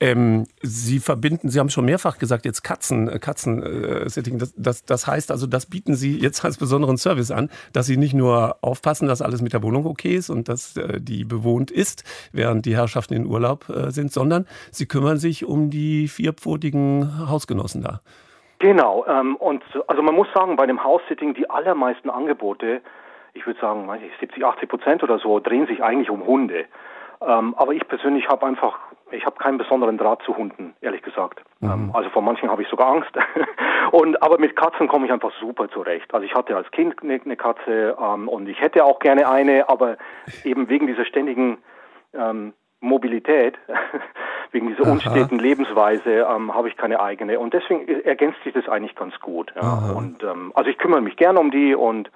Ähm, 0.00 0.46
Sie 0.60 0.98
verbinden, 0.98 1.48
Sie 1.48 1.60
haben 1.60 1.70
schon 1.70 1.84
mehrfach 1.84 2.18
gesagt, 2.18 2.44
jetzt 2.44 2.62
Katzen, 2.62 3.08
äh, 3.08 3.18
Katzen-Setting. 3.20 4.34
Äh, 4.34 4.38
das, 4.38 4.54
das, 4.56 4.84
das 4.84 5.06
heißt 5.06 5.30
also, 5.30 5.46
das 5.46 5.66
bieten 5.66 5.94
Sie 5.94 6.18
jetzt 6.18 6.44
als 6.44 6.56
besonderen 6.56 6.96
Service 6.96 7.30
an, 7.30 7.48
dass 7.72 7.86
Sie 7.86 7.96
nicht 7.96 8.14
nur 8.14 8.56
aufpassen, 8.60 9.06
dass 9.06 9.22
alles 9.22 9.40
mit 9.40 9.52
der 9.52 9.62
Wohnung 9.62 9.86
okay 9.86 10.16
ist 10.16 10.30
und 10.30 10.48
dass 10.48 10.76
äh, 10.76 11.00
die 11.00 11.24
bewohnt 11.24 11.70
ist, 11.70 12.02
während 12.32 12.66
die 12.66 12.74
Herrschaften 12.74 13.14
in 13.14 13.26
Urlaub 13.26 13.68
äh, 13.68 13.92
sind, 13.92 14.12
sondern 14.12 14.46
Sie 14.72 14.86
kümmern 14.86 15.18
sich 15.18 15.44
um 15.44 15.70
die 15.70 16.08
vierpfotigen 16.08 17.28
Hausgenossen 17.28 17.82
da. 17.82 18.00
Genau. 18.58 19.04
Ähm, 19.06 19.36
und 19.36 19.62
also 19.86 20.02
man 20.02 20.14
muss 20.14 20.28
sagen, 20.34 20.56
bei 20.56 20.66
dem 20.66 20.82
House-Sitting 20.82 21.34
die 21.34 21.48
allermeisten 21.48 22.10
Angebote, 22.10 22.80
ich 23.34 23.46
würde 23.46 23.60
sagen, 23.60 23.88
70, 24.20 24.44
80 24.44 24.68
Prozent 24.68 25.02
oder 25.02 25.18
so, 25.18 25.38
drehen 25.40 25.66
sich 25.66 25.82
eigentlich 25.82 26.10
um 26.10 26.26
Hunde. 26.26 26.66
Ähm, 27.20 27.54
aber 27.56 27.72
ich 27.72 27.86
persönlich 27.88 28.28
habe 28.28 28.46
einfach, 28.46 28.78
ich 29.10 29.24
habe 29.26 29.36
keinen 29.36 29.58
besonderen 29.58 29.98
Draht 29.98 30.22
zu 30.22 30.36
Hunden, 30.36 30.74
ehrlich 30.80 31.02
gesagt. 31.02 31.42
Mhm. 31.60 31.70
Ähm, 31.70 31.90
also 31.92 32.10
vor 32.10 32.22
manchen 32.22 32.50
habe 32.50 32.62
ich 32.62 32.68
sogar 32.68 32.88
Angst. 32.88 33.10
und 33.92 34.22
aber 34.22 34.38
mit 34.38 34.56
Katzen 34.56 34.88
komme 34.88 35.06
ich 35.06 35.12
einfach 35.12 35.32
super 35.40 35.68
zurecht. 35.68 36.12
Also 36.14 36.24
ich 36.24 36.34
hatte 36.34 36.56
als 36.56 36.70
Kind 36.70 37.02
eine, 37.02 37.20
eine 37.24 37.36
Katze 37.36 37.96
ähm, 38.00 38.28
und 38.28 38.48
ich 38.48 38.60
hätte 38.60 38.84
auch 38.84 38.98
gerne 38.98 39.28
eine, 39.28 39.68
aber 39.68 39.96
eben 40.44 40.68
wegen 40.68 40.86
dieser 40.86 41.04
ständigen 41.04 41.58
ähm, 42.14 42.54
Mobilität, 42.80 43.58
wegen 44.52 44.68
dieser 44.68 44.84
Aha. 44.84 44.92
unsteten 44.92 45.38
Lebensweise 45.38 46.26
ähm, 46.30 46.54
habe 46.54 46.68
ich 46.68 46.76
keine 46.76 47.00
eigene. 47.00 47.38
Und 47.38 47.54
deswegen 47.54 47.86
ergänzt 48.04 48.38
sich 48.44 48.54
das 48.54 48.68
eigentlich 48.68 48.94
ganz 48.94 49.18
gut. 49.20 49.52
Ja. 49.56 49.92
Und 49.92 50.22
ähm, 50.22 50.52
also 50.54 50.70
ich 50.70 50.78
kümmere 50.78 51.00
mich 51.00 51.16
gerne 51.16 51.40
um 51.40 51.50
die 51.50 51.74
und 51.74 52.10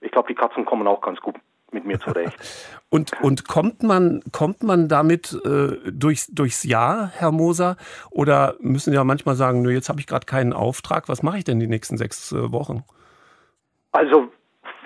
ich 0.00 0.10
glaube, 0.10 0.28
die 0.28 0.34
Katzen 0.34 0.64
kommen 0.64 0.86
auch 0.86 1.00
ganz 1.00 1.20
gut 1.20 1.36
mit 1.72 1.84
mir 1.84 1.98
zurecht. 1.98 2.36
Und, 2.90 3.20
und 3.24 3.48
kommt 3.48 3.82
man, 3.82 4.22
kommt 4.30 4.62
man 4.62 4.86
damit 4.86 5.36
äh, 5.44 5.90
durchs, 5.90 6.28
durchs 6.28 6.62
Jahr, 6.62 7.10
Herr 7.12 7.32
Moser? 7.32 7.76
Oder 8.12 8.54
müssen 8.60 8.92
Sie 8.92 8.96
ja 8.96 9.02
manchmal 9.02 9.34
sagen, 9.34 9.62
nur 9.62 9.72
jetzt 9.72 9.88
habe 9.88 9.98
ich 9.98 10.06
gerade 10.06 10.26
keinen 10.26 10.52
Auftrag, 10.52 11.08
was 11.08 11.24
mache 11.24 11.38
ich 11.38 11.42
denn 11.42 11.58
die 11.58 11.66
nächsten 11.66 11.96
sechs 11.96 12.30
äh, 12.30 12.52
Wochen? 12.52 12.84
Also, 13.90 14.28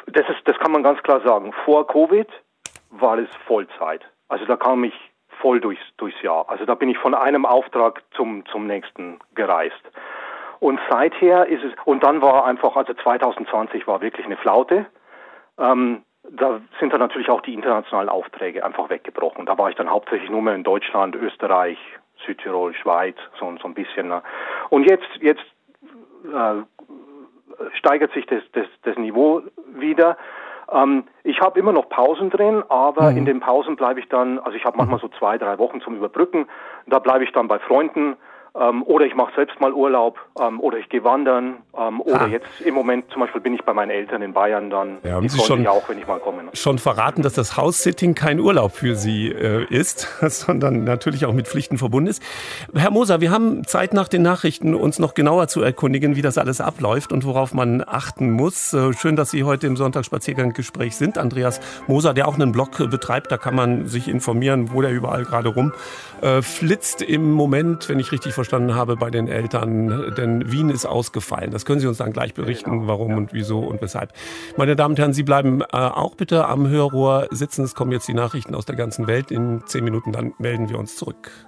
das, 0.07 0.27
ist, 0.31 0.39
das 0.47 0.57
kann 0.59 0.73
man 0.73 0.83
ganz 0.83 1.03
klar 1.03 1.21
sagen. 1.23 1.53
Vor 1.67 1.87
Covid 1.87 2.29
war 2.89 3.19
es 3.19 3.29
Vollzeit. 3.47 4.01
Also 4.29 4.47
da 4.47 4.57
kam 4.57 4.85
ich 4.85 4.95
voll 5.41 5.61
durchs, 5.61 5.83
durchs 5.97 6.21
Jahr. 6.23 6.49
Also 6.49 6.65
da 6.65 6.75
bin 6.75 6.89
ich 6.89 6.99
von 6.99 7.15
einem 7.15 7.47
Auftrag 7.47 8.03
zum, 8.13 8.45
zum 8.47 8.67
nächsten 8.67 9.19
gereist. 9.35 9.83
Und 10.61 10.81
seither 10.91 11.47
ist 11.47 11.63
es, 11.63 11.73
und 11.85 12.03
dann 12.03 12.21
war 12.21 12.45
einfach, 12.45 12.77
also 12.77 12.93
2020 12.95 13.87
war 13.87 14.01
wirklich 14.01 14.27
eine 14.27 14.37
Flaute. 14.37 14.87
Ähm, 15.59 16.03
da 16.31 16.61
sind 16.79 16.93
dann 16.93 17.01
natürlich 17.01 17.31
auch 17.31 17.41
die 17.41 17.55
internationalen 17.55 18.09
Aufträge 18.09 18.65
einfach 18.65 18.91
weggebrochen. 18.91 19.47
Da 19.47 19.57
war 19.57 19.71
ich 19.71 19.77
dann 19.77 19.91
hauptsächlich 19.91 20.31
nur 20.31 20.43
mehr 20.43 20.55
in 20.55 20.65
Deutschland, 20.65 21.15
Österreich, 21.15 21.79
Südtirol, 22.27 22.75
Schweiz, 22.75 23.17
so, 23.39 23.55
so 23.61 23.69
ein 23.69 23.75
bisschen. 23.75 24.09
Ne? 24.09 24.23
Und 24.71 24.85
jetzt, 24.85 25.09
jetzt 25.21 25.45
äh, 26.25 26.63
steigert 27.75 28.13
sich 28.13 28.27
das, 28.27 28.43
das, 28.53 28.67
das 28.83 28.97
Niveau 28.97 29.43
wieder. 29.75 30.17
Ähm, 30.71 31.05
ich 31.25 31.41
habe 31.41 31.59
immer 31.59 31.73
noch 31.73 31.89
Pausen 31.89 32.31
drin, 32.31 32.63
aber 32.69 33.11
mhm. 33.11 33.19
in 33.19 33.25
den 33.25 33.41
Pausen 33.41 33.77
bleibe 33.77 34.01
ich 34.01 34.09
dann, 34.09 34.39
also 34.39 34.57
ich 34.57 34.65
habe 34.65 34.77
manchmal 34.77 35.01
so 35.01 35.09
zwei, 35.09 35.39
drei 35.39 35.59
Wochen 35.59 35.81
zum 35.81 35.97
Überbrücken. 35.97 36.47
Da 36.87 36.99
bleibe 36.99 37.25
ich 37.25 37.33
dann 37.33 37.49
bei 37.49 37.59
Freunden 37.59 38.17
ähm, 38.61 38.83
oder 38.83 39.05
ich 39.07 39.15
mache 39.15 39.33
selbst 39.37 39.61
mal 39.61 39.73
Urlaub 39.73 40.19
ähm, 40.41 40.61
oder 40.61 40.79
ich 40.79 40.89
gehe 40.89 41.05
wandern 41.05 41.59
ähm, 41.77 42.01
oder 42.01 42.23
ah. 42.23 42.27
jetzt 42.27 42.61
im 42.65 42.75
Moment 42.75 43.11
zum 43.13 43.21
Beispiel 43.21 43.41
bin 43.41 43.55
ich 43.55 43.63
bei 43.65 43.73
meinen 43.73 43.91
Eltern 43.91 44.23
in 44.23 44.33
Bayern 44.33 44.71
dann. 44.71 44.99
Ja, 45.05 45.13
haben 45.13 45.29
Sie 45.29 45.39
schon, 45.41 45.67
auch, 45.67 45.89
wenn 45.89 45.99
ich 45.99 46.07
mal 46.07 46.19
komme. 46.19 46.43
Schon 46.55 46.79
verraten, 46.79 47.23
dass 47.23 47.35
das 47.35 47.57
House-Sitting 47.57 48.15
kein 48.15 48.41
Urlaub 48.41 48.73
für 48.73 48.97
Sie 48.97 49.29
äh, 49.29 49.65
ist, 49.71 50.09
sondern 50.29 50.85
natürlich 50.85 51.25
auch 51.27 51.33
mit 51.33 51.47
Pflichten 51.47 51.79
verbunden 51.79 52.09
ist. 52.09 52.23
Herr 52.75 52.91
Moser, 52.91 53.21
wir 53.21 53.31
haben 53.31 53.65
Zeit 53.65 53.93
nach 53.93 54.09
den 54.09 54.23
Nachrichten, 54.23 54.75
uns 54.75 54.99
noch 54.99 55.15
genauer 55.15 55.49
zu 55.49 55.63
erkundigen, 55.63 56.17
wie 56.17 56.23
das 56.23 56.39
alles 56.39 56.61
abläuft 56.61 57.13
und 57.13 57.25
worauf 57.25 57.55
man 57.55 57.85
achten 57.87 58.31
muss. 58.31 58.73
Äh, 58.73 58.93
schön, 58.95 59.15
dass 59.15 59.31
Sie 59.31 59.45
heute 59.45 59.67
im 59.67 59.77
Sonntagsspaziergang-Gespräch 59.77 60.97
sind. 60.97 61.19
Andreas 61.19 61.61
Moser, 61.87 62.15
der 62.15 62.27
auch 62.27 62.35
einen 62.35 62.53
Blog 62.53 62.79
betreibt, 62.91 63.31
da 63.31 63.37
kann 63.37 63.55
man 63.55 63.87
sich 63.87 64.09
informieren, 64.09 64.73
wo 64.73 64.83
der 64.83 64.91
überall 64.91 65.25
gerade 65.25 65.49
rum 65.49 65.73
äh, 66.23 66.43
flitzt 66.43 67.03
im 67.03 67.31
Moment, 67.31 67.89
wenn 67.89 68.01
ich 68.01 68.11
richtig 68.11 68.35
verstehe 68.35 68.48
verstanden 68.49 68.75
habe, 68.75 68.97
bei 68.97 69.11
den 69.11 69.29
Eltern, 69.29 70.15
denn 70.17 70.51
Wien 70.51 70.71
ist 70.71 70.87
ausgefallen. 70.87 71.51
Das 71.51 71.67
können 71.67 71.81
Sie 71.81 71.87
uns 71.87 71.99
dann 71.99 72.13
gleich 72.13 72.33
berichten, 72.33 72.87
warum 72.87 73.15
und 73.15 73.35
wieso 73.35 73.61
und 73.61 73.83
weshalb. 73.83 74.13
Meine 74.57 74.75
Damen 74.75 74.93
und 74.93 74.99
Herren, 74.99 75.13
Sie 75.13 75.23
bleiben 75.23 75.61
äh, 75.61 75.67
auch 75.73 76.15
bitte 76.15 76.47
am 76.47 76.67
Hörrohr 76.67 77.29
sitzen. 77.31 77.65
Es 77.65 77.75
kommen 77.75 77.93
jetzt 77.93 78.09
die 78.09 78.15
Nachrichten 78.15 78.55
aus 78.55 78.65
der 78.65 78.77
ganzen 78.77 79.07
Welt. 79.07 79.31
In 79.31 79.63
zehn 79.67 79.85
Minuten 79.85 80.13
dann 80.13 80.33
melden 80.39 80.71
wir 80.71 80.79
uns 80.79 80.97
zurück. 80.97 81.48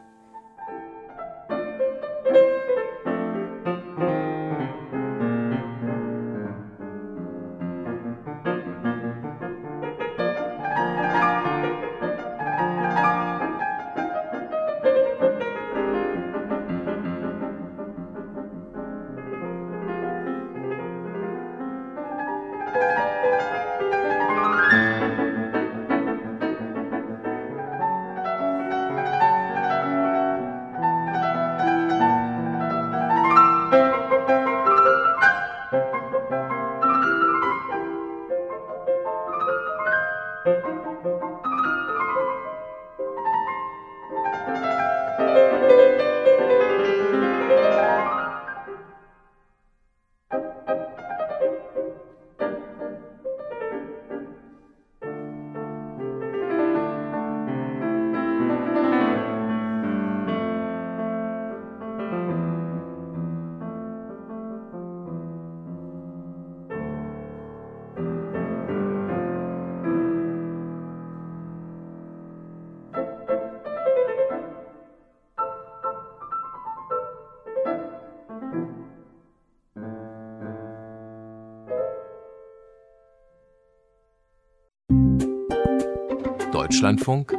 Deutschlandfunk 86.70 87.36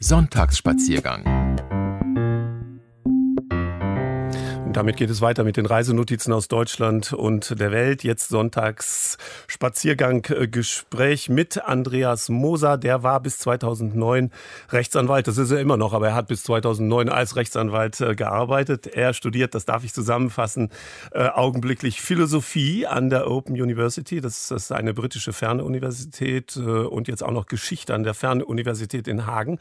Sonntagsspaziergang. 0.00 1.35
Damit 4.76 4.98
geht 4.98 5.08
es 5.08 5.22
weiter 5.22 5.42
mit 5.42 5.56
den 5.56 5.64
Reisenotizen 5.64 6.34
aus 6.34 6.48
Deutschland 6.48 7.14
und 7.14 7.58
der 7.58 7.72
Welt. 7.72 8.04
Jetzt 8.04 8.28
Sonntags 8.28 9.16
Spaziergang-Gespräch 9.46 11.30
mit 11.30 11.64
Andreas 11.64 12.28
Moser. 12.28 12.76
Der 12.76 13.02
war 13.02 13.20
bis 13.20 13.38
2009 13.38 14.30
Rechtsanwalt. 14.68 15.28
Das 15.28 15.38
ist 15.38 15.50
er 15.50 15.60
immer 15.60 15.78
noch, 15.78 15.94
aber 15.94 16.08
er 16.08 16.14
hat 16.14 16.28
bis 16.28 16.42
2009 16.42 17.08
als 17.08 17.36
Rechtsanwalt 17.36 17.98
äh, 18.02 18.14
gearbeitet. 18.14 18.86
Er 18.86 19.14
studiert, 19.14 19.54
das 19.54 19.64
darf 19.64 19.82
ich 19.82 19.94
zusammenfassen, 19.94 20.68
äh, 21.12 21.26
augenblicklich 21.26 22.02
Philosophie 22.02 22.86
an 22.86 23.08
der 23.08 23.30
Open 23.30 23.54
University. 23.54 24.20
Das 24.20 24.50
ist 24.50 24.72
eine 24.72 24.92
britische 24.92 25.32
Fernuniversität 25.32 26.54
äh, 26.56 26.60
und 26.60 27.08
jetzt 27.08 27.22
auch 27.22 27.32
noch 27.32 27.46
Geschichte 27.46 27.94
an 27.94 28.02
der 28.02 28.12
Fernuniversität 28.12 29.08
in 29.08 29.24
Hagen. 29.24 29.58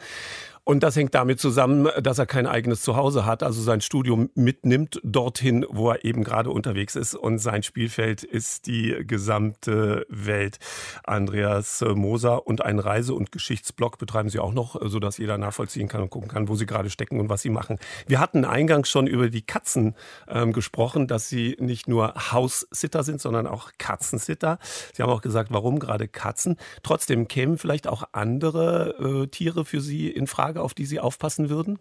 Und 0.68 0.82
das 0.82 0.96
hängt 0.96 1.14
damit 1.14 1.40
zusammen, 1.40 1.88
dass 2.02 2.18
er 2.18 2.26
kein 2.26 2.48
eigenes 2.48 2.82
Zuhause 2.82 3.24
hat, 3.24 3.44
also 3.44 3.62
sein 3.62 3.82
Studium 3.82 4.32
mitnimmt 4.34 5.00
dorthin, 5.04 5.64
wo 5.70 5.92
er 5.92 6.04
eben 6.04 6.24
gerade 6.24 6.50
unterwegs 6.50 6.96
ist. 6.96 7.14
Und 7.14 7.38
sein 7.38 7.62
Spielfeld 7.62 8.24
ist 8.24 8.66
die 8.66 8.96
gesamte 9.06 10.08
Welt. 10.10 10.58
Andreas 11.04 11.86
Moser 11.94 12.48
und 12.48 12.66
einen 12.66 12.80
Reise- 12.80 13.14
und 13.14 13.32
Geschichtsblog 13.32 14.00
betreiben 14.00 14.30
sie 14.30 14.40
auch 14.40 14.54
noch, 14.54 14.76
sodass 14.90 15.20
jeder 15.20 15.38
nachvollziehen 15.38 15.88
kann 15.88 16.02
und 16.02 16.10
gucken 16.10 16.30
kann, 16.30 16.48
wo 16.48 16.56
sie 16.56 16.66
gerade 16.66 16.90
stecken 16.90 17.20
und 17.20 17.30
was 17.30 17.44
sie 17.44 17.52
machen. 17.52 17.78
Wir 18.08 18.20
hatten 18.20 18.44
eingangs 18.44 18.90
schon 18.90 19.06
über 19.06 19.30
die 19.30 19.44
Katzen 19.44 19.94
ähm, 20.28 20.52
gesprochen, 20.52 21.06
dass 21.06 21.30
sie 21.30 21.56
nicht 21.60 21.88
nur 21.88 22.16
Haussitter 22.32 23.04
sind, 23.04 23.22
sondern 23.22 23.46
auch 23.46 23.70
Katzensitter. 23.78 24.58
Sie 24.94 25.04
haben 25.04 25.12
auch 25.12 25.22
gesagt, 25.22 25.54
warum 25.54 25.78
gerade 25.78 26.08
Katzen. 26.08 26.56
Trotzdem 26.82 27.28
kämen 27.28 27.60
vielleicht 27.60 27.88
auch 27.88 28.04
andere 28.14 29.26
äh, 29.26 29.28
Tiere 29.28 29.64
für 29.64 29.80
Sie 29.80 30.10
in 30.10 30.26
Frage 30.26 30.55
Frage, 30.56 30.64
auf 30.64 30.74
die 30.74 30.86
Sie 30.86 31.00
aufpassen 31.00 31.50
würden? 31.50 31.80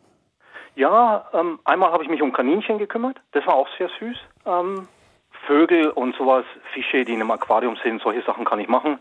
Ja, 0.75 1.29
ähm, 1.33 1.61
einmal 1.65 1.93
habe 1.93 2.03
ich 2.03 2.11
mich 2.11 2.23
um 2.23 2.33
Kaninchen 2.33 2.79
gekümmert. 2.79 3.21
Das 3.33 3.47
war 3.47 3.55
auch 3.55 3.69
sehr 3.79 3.89
süß. 4.01 4.17
Ähm, 4.47 4.89
Vögel 5.47 5.91
und 5.91 6.17
sowas, 6.17 6.45
Fische, 6.73 7.05
die 7.05 7.13
in 7.13 7.21
einem 7.21 7.31
Aquarium 7.31 7.77
sind, 7.83 8.03
solche 8.03 8.23
Sachen 8.23 8.45
kann 8.45 8.59
ich 8.59 8.69
machen. 8.69 8.99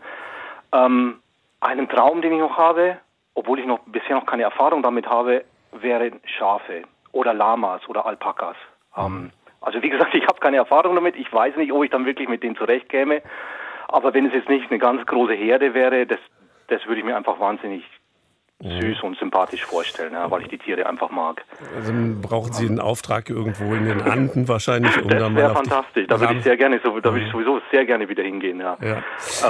Ähm, 0.72 1.20
einen 1.60 1.88
Traum, 1.88 2.22
den 2.22 2.32
ich 2.32 2.38
noch 2.38 2.56
habe, 2.56 2.98
obwohl 3.34 3.58
ich 3.58 3.66
noch 3.66 3.80
bisher 3.86 4.16
noch 4.16 4.26
keine 4.26 4.44
Erfahrung 4.44 4.82
damit 4.82 5.06
habe, 5.08 5.44
wären 5.72 6.20
Schafe 6.24 6.82
oder 7.12 7.34
Lamas 7.34 7.80
oder 7.88 8.06
Alpakas. 8.06 8.56
Ähm, 8.96 9.30
also 9.60 9.82
wie 9.82 9.90
gesagt, 9.90 10.14
ich 10.20 10.26
habe 10.26 10.38
keine 10.38 10.58
Erfahrung 10.58 10.94
damit. 10.94 11.16
Ich 11.16 11.32
weiß 11.32 11.56
nicht, 11.56 11.72
ob 11.72 11.82
ich 11.82 11.90
dann 11.90 12.06
wirklich 12.06 12.28
mit 12.28 12.42
denen 12.42 12.56
zurechtkäme. 12.56 13.22
Aber 13.88 14.14
wenn 14.14 14.26
es 14.26 14.34
jetzt 14.34 14.48
nicht 14.48 14.70
eine 14.70 14.78
ganz 14.78 15.04
große 15.06 15.34
Herde 15.34 15.74
wäre, 15.74 16.06
das, 16.06 16.20
das 16.68 16.86
würde 16.86 17.00
ich 17.00 17.04
mir 17.04 17.16
einfach 17.16 17.40
wahnsinnig 17.40 17.84
süß 18.62 19.02
und 19.02 19.18
sympathisch 19.18 19.64
vorstellen, 19.64 20.12
ja, 20.14 20.30
weil 20.30 20.42
ich 20.42 20.48
die 20.48 20.58
Tiere 20.58 20.86
einfach 20.86 21.10
mag. 21.10 21.44
Also 21.74 21.92
brauchen 22.22 22.52
Sie 22.52 22.66
einen 22.66 22.80
Auftrag 22.80 23.28
irgendwo 23.28 23.74
in 23.74 23.84
den 23.84 24.00
Anden 24.02 24.48
wahrscheinlich, 24.48 24.96
um 25.02 25.08
das 25.08 25.18
da 25.20 25.28
mal 25.28 25.36
wäre 25.42 25.54
fantastisch. 25.54 26.06
Da 26.06 26.18
würde 26.20 26.34
ich 26.34 26.44
sehr 26.44 26.56
gerne, 26.56 26.80
so, 26.82 26.98
da 27.00 27.12
würde 27.12 27.26
ich 27.26 27.32
sowieso 27.32 27.60
sehr 27.70 27.84
gerne 27.84 28.08
wieder 28.08 28.22
hingehen. 28.22 28.60
Ja. 28.60 28.76
Ja. 28.80 29.02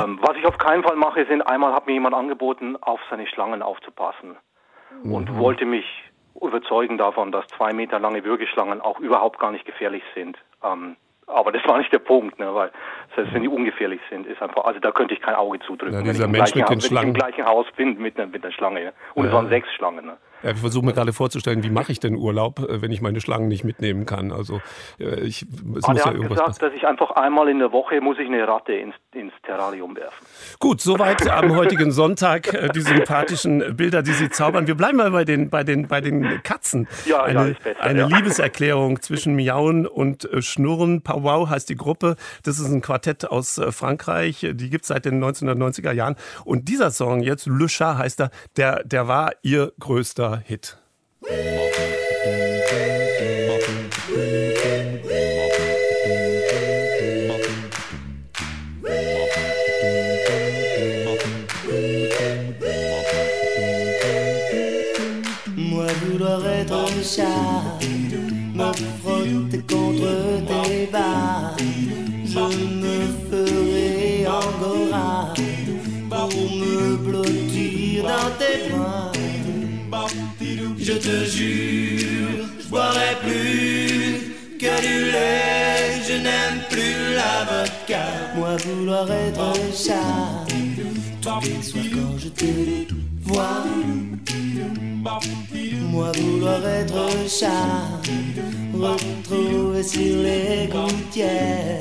Ähm, 0.02 0.18
was 0.22 0.36
ich 0.36 0.46
auf 0.46 0.58
keinen 0.58 0.82
Fall 0.82 0.96
mache, 0.96 1.24
sind 1.26 1.42
einmal 1.42 1.72
hat 1.74 1.86
mir 1.86 1.92
jemand 1.92 2.14
angeboten, 2.14 2.76
auf 2.80 3.00
seine 3.10 3.26
Schlangen 3.26 3.62
aufzupassen 3.62 4.36
und 5.04 5.30
Mhm. 5.30 5.38
wollte 5.38 5.64
mich 5.66 5.84
überzeugen 6.40 6.98
davon, 6.98 7.30
dass 7.30 7.46
zwei 7.56 7.72
Meter 7.72 7.98
lange 8.00 8.24
Würgeschlangen 8.24 8.80
auch 8.80 8.98
überhaupt 9.00 9.38
gar 9.38 9.52
nicht 9.52 9.64
gefährlich 9.66 10.02
sind. 10.14 10.36
Ähm, 10.64 10.96
aber 11.26 11.52
das 11.52 11.64
war 11.66 11.78
nicht 11.78 11.92
der 11.92 11.98
Punkt, 11.98 12.38
ne, 12.38 12.54
weil 12.54 12.70
selbst 13.14 13.32
wenn 13.34 13.42
die 13.42 13.48
ungefährlich 13.48 14.00
sind, 14.10 14.26
ist 14.26 14.40
einfach, 14.42 14.64
also 14.64 14.80
da 14.80 14.90
könnte 14.92 15.14
ich 15.14 15.20
kein 15.20 15.34
Auge 15.34 15.58
zudrücken. 15.60 15.92
Ja, 15.94 16.00
wenn, 16.00 16.06
ich 16.06 16.12
dieser 16.12 16.24
im 16.26 16.30
Mensch 16.32 16.52
gleichen, 16.52 16.58
mit 16.58 16.68
den 16.68 16.68
Haus- 16.68 16.70
wenn 16.70 16.78
ich 16.78 16.87
Schlangen. 16.87 17.08
im 17.08 17.14
gleichen 17.14 17.44
Haus 17.46 17.66
bin 17.76 17.98
mit 17.98 18.18
einer, 18.18 18.26
mit 18.26 18.44
einer 18.44 18.52
Schlange. 18.52 18.82
Ja. 18.84 18.90
Und 19.14 19.26
es 19.26 19.30
Ja. 19.32 19.37
waren 19.38 19.48
sechs 19.48 19.72
Schlangen. 19.74 20.06
Ne. 20.06 20.16
Ja, 20.44 20.50
ich 20.50 20.59
versuche 20.59 20.85
mir 20.85 20.92
gerade 20.92 21.12
vorzustellen, 21.14 21.62
wie 21.62 21.70
mache 21.70 21.90
ich 21.90 22.00
denn 22.00 22.14
Urlaub, 22.16 22.59
äh, 22.61 22.83
wenn 22.83 22.92
ich 22.92 23.00
meine 23.00 23.20
Schlangen 23.20 23.48
nicht 23.48 23.64
mitnehmen 23.64 24.04
kann. 24.07 24.30
Also 24.30 24.61
äh, 25.00 25.20
ich, 25.20 25.42
es 25.42 25.48
Ah, 25.85 25.92
muss 25.92 26.00
ja 26.00 26.04
hat 26.04 26.14
irgendwas 26.14 26.28
gesagt, 26.30 26.46
passieren. 26.48 26.70
dass 26.70 26.78
ich 26.78 26.87
einfach 26.87 27.11
einmal 27.12 27.48
in 27.48 27.59
der 27.59 27.72
Woche 27.72 28.00
muss 28.02 28.18
ich 28.18 28.26
eine 28.28 28.46
Ratte 28.46 28.74
ins, 28.74 28.94
ins 29.14 29.33
Terrarium 29.44 29.96
werfen. 29.96 30.26
Gut, 30.59 30.80
soweit 30.83 31.28
am 31.30 31.57
heutigen 31.57 31.90
Sonntag 31.92 32.52
äh, 32.52 32.68
die 32.68 32.83
sympathischen 32.83 33.76
Bilder, 33.76 34.02
die 34.02 34.12
Sie 34.12 34.28
zaubern. 34.28 34.66
Wir 34.66 34.74
bleiben 34.74 34.98
mal 34.98 35.11
bei 35.11 35.24
den, 35.24 35.48
bei 35.48 35.64
den, 35.64 35.88
bei 35.88 36.00
den 36.02 36.42
Katzen. 36.42 36.87
Ja, 37.07 37.26
ja, 37.28 37.40
eine 37.40 37.50
ist 37.52 37.62
besser, 37.64 37.80
eine 37.83 38.00
ja. 38.00 38.07
Liebeserklärung 38.07 39.00
zwischen 39.00 39.35
Miauen 39.35 39.87
und 39.87 40.28
Schnurren. 40.40 41.02
Powwow 41.02 41.48
heißt 41.48 41.68
die 41.70 41.76
Gruppe. 41.76 42.16
Das 42.42 42.59
ist 42.59 42.70
ein 42.70 42.83
Quartett 42.83 43.24
aus 43.30 43.61
Frankreich. 43.70 44.46
Die 44.52 44.68
gibt 44.70 44.83
es 44.85 44.88
seit 44.88 45.07
den 45.07 45.22
1990er 45.24 45.92
Jahren. 45.92 46.16
Und 46.44 46.68
dieser 46.68 46.90
Song 46.90 47.20
jetzt, 47.22 47.46
Le 47.46 47.66
Chat 47.66 47.96
heißt 47.98 48.20
er, 48.20 48.30
der, 48.57 48.85
der 48.85 49.09
war 49.09 49.33
ihr 49.42 49.72
größter 49.80 50.34
Hit. 50.37 50.75
Te 81.04 81.24
jure, 81.26 82.48
je 82.58 82.68
boirai 82.68 83.14
plus 83.22 84.58
que 84.58 84.80
du 84.86 85.12
lait, 85.12 86.00
je 86.08 86.14
n'aime 86.14 86.60
plus 86.70 87.14
la 87.14 87.44
vodka. 87.48 88.04
Moi 88.36 88.56
vouloir 88.64 89.10
être 89.10 89.52
chat, 89.76 90.46
tous 91.20 91.40
les 91.46 91.62
soirs 91.62 91.84
quand 91.92 92.18
je 92.18 92.28
te 92.28 92.94
vois. 93.22 93.64
Moi 95.90 96.10
vouloir 96.16 96.66
être 96.66 97.06
chat, 97.28 98.00
retrouver 98.72 99.82
sur 99.82 100.16
les 100.22 100.68
gouttières 100.72 101.80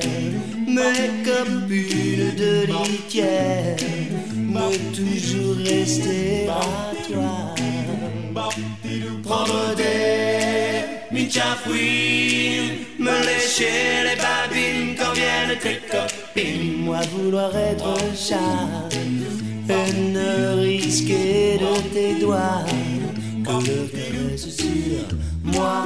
mes 0.68 1.24
copines 1.24 2.36
de 2.36 2.66
litière, 2.66 3.78
me 4.36 4.68
toujours 4.94 5.56
rester 5.58 6.48
à 6.50 6.62
toi. 7.08 7.53
Me 13.00 13.26
lécher 13.26 14.04
les 14.04 14.16
babines 14.16 14.96
quand 14.98 15.14
viennent 15.14 15.58
tes 15.60 15.80
copines. 15.90 16.84
Moi 16.84 17.00
vouloir 17.12 17.56
être 17.56 17.96
chat 18.16 18.90
et 18.94 19.94
ne 19.94 20.62
risquer 20.62 21.58
de 21.58 21.94
tes 21.94 22.20
doigts 22.20 22.66
que 23.44 23.68
le 23.68 23.88
caresse 23.88 24.50
sur. 24.56 25.18
Moi 25.44 25.86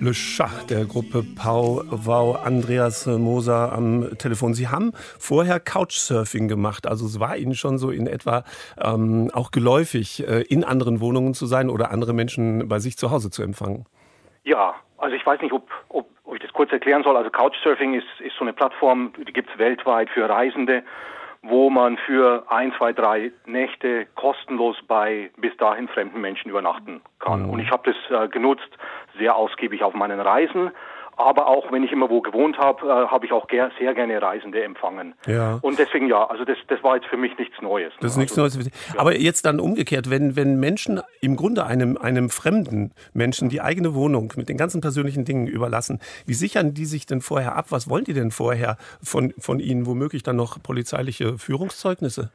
Le 0.00 0.12
Chat 0.12 0.68
der 0.68 0.84
Gruppe 0.84 1.22
Pau 1.22 1.82
Wow 1.90 2.44
Andreas 2.44 3.06
Moser 3.06 3.72
am 3.72 4.18
Telefon. 4.18 4.52
Sie 4.52 4.68
haben 4.68 4.92
vorher 5.18 5.58
Couchsurfing 5.58 6.48
gemacht, 6.48 6.86
also 6.86 7.06
es 7.06 7.18
war 7.18 7.36
Ihnen 7.36 7.54
schon 7.54 7.78
so 7.78 7.90
in 7.90 8.06
etwa 8.06 8.44
ähm, 8.78 9.30
auch 9.32 9.50
geläufig, 9.50 10.26
äh, 10.28 10.42
in 10.42 10.64
anderen 10.64 11.00
Wohnungen 11.00 11.34
zu 11.34 11.46
sein 11.46 11.70
oder 11.70 11.90
andere 11.92 12.12
Menschen 12.12 12.68
bei 12.68 12.78
sich 12.78 12.98
zu 12.98 13.10
Hause 13.10 13.30
zu 13.30 13.42
empfangen. 13.42 13.86
Ja, 14.44 14.74
also 14.98 15.16
ich 15.16 15.24
weiß 15.24 15.40
nicht, 15.40 15.52
ob, 15.52 15.68
ob, 15.88 16.06
ob 16.24 16.34
ich 16.34 16.42
das 16.42 16.52
kurz 16.52 16.70
erklären 16.72 17.02
soll. 17.02 17.16
Also 17.16 17.30
Couchsurfing 17.30 17.94
ist, 17.94 18.20
ist 18.20 18.36
so 18.36 18.44
eine 18.44 18.52
Plattform, 18.52 19.12
die 19.26 19.32
gibt 19.32 19.50
es 19.50 19.58
weltweit 19.58 20.10
für 20.10 20.28
Reisende 20.28 20.82
wo 21.48 21.70
man 21.70 21.96
für 21.98 22.44
ein, 22.48 22.72
zwei, 22.76 22.92
drei 22.92 23.32
Nächte 23.46 24.06
kostenlos 24.14 24.76
bei 24.86 25.30
bis 25.36 25.56
dahin 25.56 25.88
fremden 25.88 26.20
Menschen 26.20 26.50
übernachten 26.50 27.00
kann. 27.18 27.44
Mhm. 27.44 27.50
Und 27.50 27.58
ich 27.60 27.70
habe 27.70 27.92
das 27.92 28.22
äh, 28.24 28.28
genutzt, 28.28 28.68
sehr 29.18 29.36
ausgiebig 29.36 29.82
auf 29.82 29.94
meinen 29.94 30.20
Reisen. 30.20 30.70
Aber 31.16 31.46
auch 31.46 31.72
wenn 31.72 31.82
ich 31.82 31.92
immer 31.92 32.10
wo 32.10 32.20
gewohnt 32.20 32.58
habe, 32.58 32.86
äh, 32.86 33.06
habe 33.08 33.24
ich 33.24 33.32
auch 33.32 33.46
ger 33.48 33.70
sehr 33.78 33.94
gerne 33.94 34.20
Reisende 34.20 34.62
empfangen. 34.62 35.14
Ja. 35.26 35.58
Und 35.62 35.78
deswegen 35.78 36.08
ja, 36.08 36.24
also 36.26 36.44
das, 36.44 36.58
das 36.68 36.82
war 36.82 36.96
jetzt 36.96 37.06
für 37.06 37.16
mich 37.16 37.36
nichts 37.38 37.60
Neues. 37.62 37.92
Das 38.00 38.12
ist 38.12 38.16
nichts 38.18 38.38
also, 38.38 38.58
Neues. 38.58 38.70
Ja. 38.92 39.00
Aber 39.00 39.18
jetzt 39.18 39.46
dann 39.46 39.58
umgekehrt, 39.58 40.10
wenn, 40.10 40.36
wenn 40.36 40.60
Menschen 40.60 41.00
im 41.22 41.36
Grunde 41.36 41.64
einem, 41.64 41.96
einem 41.96 42.28
fremden 42.28 42.92
Menschen 43.14 43.48
die 43.48 43.62
eigene 43.62 43.94
Wohnung 43.94 44.34
mit 44.36 44.50
den 44.50 44.58
ganzen 44.58 44.82
persönlichen 44.82 45.24
Dingen 45.24 45.46
überlassen, 45.46 46.00
wie 46.26 46.34
sichern 46.34 46.74
die 46.74 46.84
sich 46.84 47.06
denn 47.06 47.22
vorher 47.22 47.56
ab? 47.56 47.66
Was 47.70 47.88
wollen 47.88 48.04
die 48.04 48.12
denn 48.12 48.30
vorher 48.30 48.76
von, 49.02 49.32
von 49.38 49.58
ihnen? 49.58 49.86
Womöglich 49.86 50.22
dann 50.22 50.36
noch 50.36 50.62
polizeiliche 50.62 51.38
Führungszeugnisse? 51.38 52.30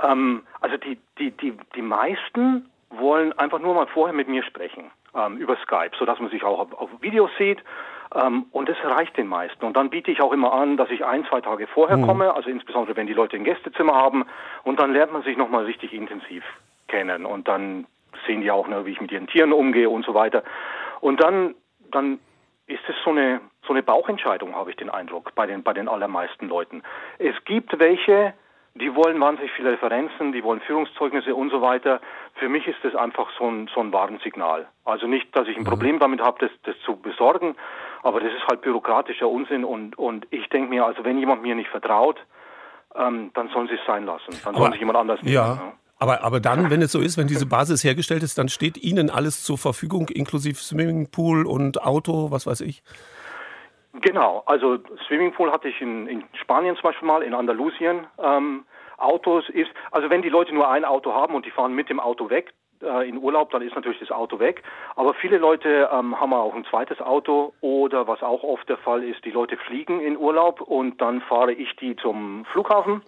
Ähm, 0.00 0.42
also 0.60 0.76
die, 0.76 0.96
die, 1.18 1.32
die, 1.32 1.54
die 1.74 1.82
meisten 1.82 2.70
wollen 2.90 3.32
einfach 3.32 3.58
nur 3.58 3.74
mal 3.74 3.88
vorher 3.88 4.14
mit 4.14 4.28
mir 4.28 4.44
sprechen 4.44 4.92
ähm, 5.14 5.38
über 5.38 5.56
Skype, 5.64 5.90
sodass 5.98 6.20
man 6.20 6.30
sich 6.30 6.44
auch 6.44 6.60
auf, 6.60 6.72
auf 6.74 6.90
Videos 7.00 7.30
sieht 7.38 7.58
ähm, 8.14 8.46
und 8.52 8.68
das 8.68 8.76
reicht 8.84 9.16
den 9.16 9.26
meisten. 9.26 9.64
Und 9.64 9.76
dann 9.76 9.90
biete 9.90 10.10
ich 10.10 10.20
auch 10.20 10.32
immer 10.32 10.52
an, 10.52 10.76
dass 10.76 10.90
ich 10.90 11.04
ein, 11.04 11.24
zwei 11.26 11.40
Tage 11.40 11.66
vorher 11.66 11.96
mhm. 11.96 12.06
komme, 12.06 12.34
also 12.34 12.48
insbesondere 12.48 12.96
wenn 12.96 13.06
die 13.06 13.12
Leute 13.12 13.36
ein 13.36 13.44
Gästezimmer 13.44 13.94
haben. 13.94 14.24
Und 14.64 14.80
dann 14.80 14.92
lernt 14.92 15.12
man 15.12 15.22
sich 15.22 15.36
nochmal 15.36 15.64
richtig 15.64 15.92
intensiv 15.92 16.44
kennen. 16.88 17.26
Und 17.26 17.48
dann 17.48 17.86
sehen 18.26 18.40
die 18.40 18.50
auch, 18.50 18.68
ne, 18.68 18.86
wie 18.86 18.92
ich 18.92 19.00
mit 19.00 19.12
ihren 19.12 19.26
Tieren 19.26 19.52
umgehe 19.52 19.90
und 19.90 20.04
so 20.04 20.14
weiter. 20.14 20.42
Und 21.00 21.22
dann, 21.22 21.54
dann 21.90 22.18
ist 22.66 22.82
es 22.88 22.96
so 23.04 23.10
eine, 23.10 23.40
so 23.66 23.72
eine 23.72 23.82
Bauchentscheidung, 23.82 24.54
habe 24.54 24.70
ich 24.70 24.76
den 24.76 24.90
Eindruck, 24.90 25.34
bei 25.34 25.46
den, 25.46 25.62
bei 25.62 25.72
den 25.72 25.88
allermeisten 25.88 26.48
Leuten. 26.48 26.82
Es 27.18 27.34
gibt 27.44 27.78
welche, 27.78 28.34
die 28.74 28.94
wollen 28.94 29.20
wahnsinnig 29.20 29.52
viele 29.52 29.72
Referenzen, 29.72 30.32
die 30.32 30.42
wollen 30.42 30.60
Führungszeugnisse 30.60 31.34
und 31.34 31.50
so 31.50 31.62
weiter. 31.62 32.00
Für 32.34 32.48
mich 32.48 32.66
ist 32.66 32.78
das 32.82 32.94
einfach 32.94 33.28
so 33.38 33.48
ein, 33.48 33.68
so 33.72 33.80
ein 33.80 33.92
Warnsignal. 33.92 34.66
Also 34.84 35.06
nicht, 35.06 35.34
dass 35.36 35.48
ich 35.48 35.56
ein 35.56 35.62
mhm. 35.62 35.68
Problem 35.68 35.98
damit 35.98 36.20
habe, 36.20 36.38
das, 36.40 36.50
das 36.64 36.76
zu 36.84 36.96
besorgen, 36.96 37.56
aber 38.06 38.20
das 38.20 38.32
ist 38.32 38.46
halt 38.46 38.60
bürokratischer 38.60 39.28
Unsinn 39.28 39.64
und, 39.64 39.98
und 39.98 40.28
ich 40.30 40.48
denke 40.50 40.70
mir, 40.70 40.86
also 40.86 41.04
wenn 41.04 41.18
jemand 41.18 41.42
mir 41.42 41.56
nicht 41.56 41.68
vertraut, 41.68 42.16
ähm, 42.94 43.32
dann 43.34 43.48
sollen 43.48 43.66
sie 43.66 43.74
es 43.74 43.84
sein 43.84 44.06
lassen. 44.06 44.30
Dann 44.44 44.54
aber, 44.54 44.64
soll 44.64 44.70
sich 44.72 44.80
jemand 44.80 44.98
anders 44.98 45.20
nehmen. 45.22 45.34
Ja. 45.34 45.54
ja. 45.54 45.72
Aber, 45.98 46.22
aber 46.22 46.38
dann, 46.38 46.70
wenn 46.70 46.82
es 46.82 46.92
so 46.92 47.00
ist, 47.00 47.18
wenn 47.18 47.26
diese 47.26 47.46
Basis 47.46 47.82
hergestellt 47.82 48.22
ist, 48.22 48.38
dann 48.38 48.48
steht 48.48 48.76
Ihnen 48.76 49.10
alles 49.10 49.42
zur 49.42 49.58
Verfügung, 49.58 50.08
inklusive 50.08 50.56
Swimmingpool 50.56 51.46
und 51.46 51.82
Auto, 51.82 52.30
was 52.30 52.46
weiß 52.46 52.60
ich? 52.60 52.84
Genau, 54.02 54.44
also 54.46 54.78
Swimmingpool 55.08 55.50
hatte 55.50 55.68
ich 55.68 55.80
in, 55.80 56.06
in 56.06 56.22
Spanien 56.40 56.76
zum 56.76 56.84
Beispiel 56.84 57.08
mal, 57.08 57.22
in 57.22 57.34
Andalusien. 57.34 58.06
Ähm, 58.22 58.66
Autos 58.98 59.48
ist, 59.48 59.70
also 59.90 60.10
wenn 60.10 60.22
die 60.22 60.28
Leute 60.28 60.54
nur 60.54 60.70
ein 60.70 60.84
Auto 60.84 61.12
haben 61.12 61.34
und 61.34 61.44
die 61.44 61.50
fahren 61.50 61.74
mit 61.74 61.88
dem 61.88 61.98
Auto 61.98 62.30
weg, 62.30 62.52
äh, 62.82 63.08
in 63.08 63.18
Urlaub, 63.18 63.50
dann 63.50 63.62
ist 63.62 63.74
natürlich 63.74 64.00
das 64.00 64.10
Auto 64.10 64.38
weg. 64.38 64.62
Aber 64.94 65.14
viele 65.14 65.38
Leute 65.38 65.88
ähm, 65.92 66.18
haben 66.18 66.32
auch 66.32 66.54
ein 66.54 66.64
zweites 66.64 67.00
Auto 67.00 67.52
oder 67.60 68.06
was 68.06 68.22
auch 68.22 68.42
oft 68.42 68.68
der 68.68 68.78
Fall 68.78 69.02
ist, 69.04 69.24
die 69.24 69.30
Leute 69.30 69.56
fliegen 69.56 70.00
in 70.00 70.16
Urlaub 70.16 70.60
und 70.60 71.00
dann 71.00 71.20
fahre 71.22 71.52
ich 71.52 71.74
die 71.76 71.96
zum 71.96 72.44
Flughafen 72.52 73.02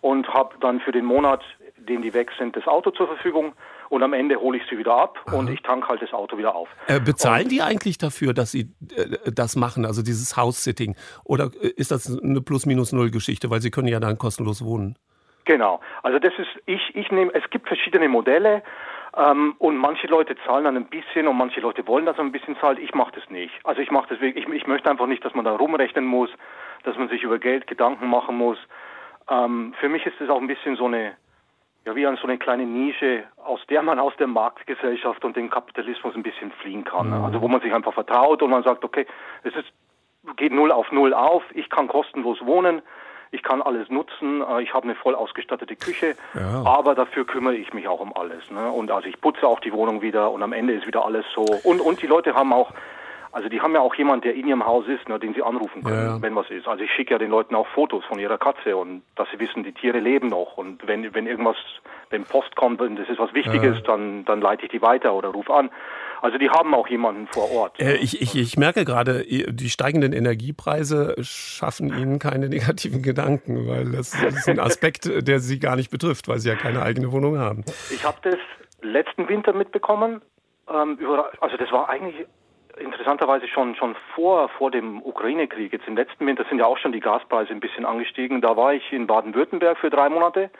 und 0.00 0.28
habe 0.28 0.54
dann 0.60 0.80
für 0.80 0.92
den 0.92 1.04
Monat, 1.04 1.42
den 1.76 2.02
die 2.02 2.14
weg 2.14 2.30
sind, 2.38 2.56
das 2.56 2.66
Auto 2.66 2.90
zur 2.90 3.06
Verfügung 3.06 3.52
und 3.90 4.02
am 4.02 4.12
Ende 4.12 4.40
hole 4.40 4.58
ich 4.58 4.64
sie 4.70 4.78
wieder 4.78 4.94
ab 4.94 5.18
Aha. 5.26 5.36
und 5.36 5.50
ich 5.50 5.60
tank 5.62 5.88
halt 5.88 6.00
das 6.00 6.12
Auto 6.12 6.38
wieder 6.38 6.54
auf. 6.54 6.68
Äh, 6.86 7.00
bezahlen 7.00 7.44
und, 7.44 7.52
die 7.52 7.60
eigentlich 7.60 7.98
dafür, 7.98 8.32
dass 8.32 8.52
sie 8.52 8.72
äh, 8.96 9.32
das 9.32 9.56
machen, 9.56 9.84
also 9.84 10.02
dieses 10.02 10.36
House-Sitting? 10.36 10.94
Oder 11.24 11.50
äh, 11.60 11.68
ist 11.68 11.90
das 11.90 12.18
eine 12.18 12.40
Plus-Minus-Null-Geschichte, 12.40 13.50
weil 13.50 13.60
sie 13.60 13.70
können 13.70 13.88
ja 13.88 14.00
dann 14.00 14.16
kostenlos 14.16 14.64
wohnen? 14.64 14.96
Genau, 15.44 15.80
also 16.02 16.18
das 16.18 16.32
ist, 16.38 16.48
ich, 16.66 16.94
ich 16.94 17.10
nehme, 17.10 17.34
es 17.34 17.42
gibt 17.50 17.66
verschiedene 17.66 18.08
Modelle 18.08 18.62
ähm, 19.20 19.54
und 19.58 19.76
manche 19.76 20.06
Leute 20.06 20.34
zahlen 20.46 20.64
dann 20.64 20.76
ein 20.76 20.86
bisschen 20.86 21.28
und 21.28 21.36
manche 21.36 21.60
Leute 21.60 21.86
wollen, 21.86 22.06
dass 22.06 22.16
man 22.16 22.26
ein 22.26 22.32
bisschen 22.32 22.56
zahlt. 22.58 22.78
Ich 22.78 22.94
mache 22.94 23.12
das 23.14 23.28
nicht. 23.28 23.52
Also 23.64 23.82
ich 23.82 23.90
mache 23.90 24.08
das 24.08 24.20
wirklich, 24.20 24.46
ich, 24.46 24.54
ich 24.54 24.66
möchte 24.66 24.90
einfach 24.90 25.06
nicht, 25.06 25.24
dass 25.24 25.34
man 25.34 25.44
da 25.44 25.54
rumrechnen 25.54 26.06
muss, 26.06 26.30
dass 26.84 26.96
man 26.96 27.08
sich 27.08 27.22
über 27.22 27.38
Geld 27.38 27.66
Gedanken 27.66 28.08
machen 28.08 28.36
muss. 28.36 28.58
Ähm, 29.28 29.74
für 29.78 29.88
mich 29.88 30.06
ist 30.06 30.18
das 30.20 30.30
auch 30.30 30.40
ein 30.40 30.46
bisschen 30.46 30.76
so 30.76 30.86
eine, 30.86 31.16
ja, 31.84 31.94
wie 31.94 32.06
an 32.06 32.16
so 32.16 32.26
eine 32.26 32.38
kleine 32.38 32.64
Nische, 32.64 33.24
aus 33.44 33.60
der 33.68 33.82
man 33.82 33.98
aus 33.98 34.14
der 34.18 34.26
Marktgesellschaft 34.26 35.22
und 35.24 35.36
dem 35.36 35.50
Kapitalismus 35.50 36.14
ein 36.14 36.22
bisschen 36.22 36.50
fliehen 36.52 36.84
kann. 36.84 37.08
Mhm. 37.08 37.24
Also 37.24 37.42
wo 37.42 37.48
man 37.48 37.60
sich 37.60 37.74
einfach 37.74 37.92
vertraut 37.92 38.42
und 38.42 38.50
man 38.50 38.62
sagt, 38.62 38.84
okay, 38.84 39.06
es 39.42 39.54
ist, 39.54 39.68
geht 40.36 40.52
null 40.52 40.72
auf 40.72 40.90
null 40.92 41.12
auf, 41.12 41.42
ich 41.52 41.68
kann 41.68 41.88
kostenlos 41.88 42.38
wohnen, 42.46 42.80
ich 43.32 43.42
kann 43.42 43.62
alles 43.62 43.88
nutzen, 43.88 44.42
äh, 44.42 44.62
ich 44.62 44.74
habe 44.74 44.84
eine 44.84 44.94
voll 44.94 45.14
ausgestattete 45.14 45.76
Küche, 45.76 46.16
ja. 46.34 46.62
aber 46.64 46.94
dafür 46.94 47.26
kümmere 47.26 47.54
ich 47.54 47.72
mich 47.72 47.88
auch 47.88 48.00
um 48.00 48.14
alles. 48.16 48.50
Ne? 48.50 48.70
Und 48.70 48.90
also 48.90 49.08
ich 49.08 49.20
putze 49.20 49.46
auch 49.46 49.60
die 49.60 49.72
Wohnung 49.72 50.02
wieder 50.02 50.30
und 50.30 50.42
am 50.42 50.52
Ende 50.52 50.74
ist 50.74 50.86
wieder 50.86 51.04
alles 51.04 51.24
so. 51.34 51.42
Und, 51.64 51.80
und 51.80 52.02
die 52.02 52.06
Leute 52.06 52.34
haben 52.34 52.52
auch 52.52 52.72
also 53.32 53.48
die 53.48 53.60
haben 53.60 53.74
ja 53.74 53.80
auch 53.80 53.94
jemand, 53.94 54.24
der 54.24 54.34
in 54.34 54.46
ihrem 54.46 54.66
Haus 54.66 54.86
ist, 54.88 55.08
ne, 55.08 55.18
den 55.18 55.34
sie 55.34 55.42
anrufen 55.42 55.84
können, 55.84 56.06
ja. 56.06 56.22
wenn 56.22 56.34
was 56.34 56.50
ist. 56.50 56.66
Also 56.66 56.82
ich 56.82 56.90
schicke 56.90 57.12
ja 57.14 57.18
den 57.18 57.30
Leuten 57.30 57.54
auch 57.54 57.66
Fotos 57.68 58.04
von 58.04 58.18
ihrer 58.18 58.38
Katze 58.38 58.76
und 58.76 59.02
dass 59.14 59.28
sie 59.30 59.38
wissen, 59.38 59.62
die 59.62 59.72
Tiere 59.72 60.00
leben 60.00 60.28
noch. 60.28 60.56
Und 60.56 60.86
wenn, 60.86 61.14
wenn 61.14 61.26
irgendwas, 61.26 61.56
wenn 62.10 62.24
Post 62.24 62.56
kommt 62.56 62.80
und 62.80 62.96
das 62.96 63.08
ist 63.08 63.18
was 63.18 63.32
Wichtiges, 63.32 63.76
ja. 63.76 63.82
dann, 63.82 64.24
dann 64.24 64.40
leite 64.40 64.64
ich 64.64 64.70
die 64.70 64.82
weiter 64.82 65.14
oder 65.14 65.28
rufe 65.28 65.54
an. 65.54 65.70
Also 66.22 66.36
die 66.36 66.50
haben 66.50 66.74
auch 66.74 66.88
jemanden 66.88 67.28
vor 67.28 67.50
Ort. 67.50 67.80
Äh, 67.80 67.96
ich, 67.96 68.20
ich, 68.20 68.34
ich 68.34 68.56
merke 68.58 68.84
gerade, 68.84 69.24
die 69.24 69.70
steigenden 69.70 70.12
Energiepreise 70.12 71.14
schaffen 71.20 71.88
Ihnen 71.88 72.18
keine 72.18 72.48
negativen 72.50 73.02
Gedanken, 73.02 73.68
weil 73.68 73.92
das, 73.92 74.10
das 74.10 74.34
ist 74.34 74.48
ein 74.48 74.60
Aspekt, 74.60 75.08
der 75.26 75.38
Sie 75.38 75.58
gar 75.58 75.76
nicht 75.76 75.90
betrifft, 75.90 76.28
weil 76.28 76.38
Sie 76.38 76.48
ja 76.48 76.56
keine 76.56 76.82
eigene 76.82 77.12
Wohnung 77.12 77.38
haben. 77.38 77.64
Ich 77.90 78.04
habe 78.04 78.18
das 78.22 78.38
letzten 78.82 79.28
Winter 79.28 79.52
mitbekommen. 79.52 80.20
Ähm, 80.68 80.96
über, 80.98 81.30
also 81.40 81.56
das 81.56 81.70
war 81.72 81.88
eigentlich 81.88 82.26
interessanterweise 82.80 83.46
schon, 83.48 83.74
schon 83.76 83.94
vor, 84.14 84.48
vor 84.50 84.70
dem 84.70 85.02
Ukraine-Krieg, 85.02 85.72
jetzt 85.72 85.86
im 85.86 85.96
letzten 85.96 86.26
Winter 86.26 86.44
sind 86.48 86.58
ja 86.58 86.66
auch 86.66 86.78
schon 86.78 86.92
die 86.92 87.00
Gaspreise 87.00 87.52
ein 87.52 87.60
bisschen 87.60 87.84
angestiegen. 87.84 88.40
Da 88.40 88.56
war 88.56 88.74
ich 88.74 88.92
in 88.92 89.06
Baden-Württemberg 89.06 89.78
für 89.78 89.90
drei 89.90 90.08
Monate 90.08 90.50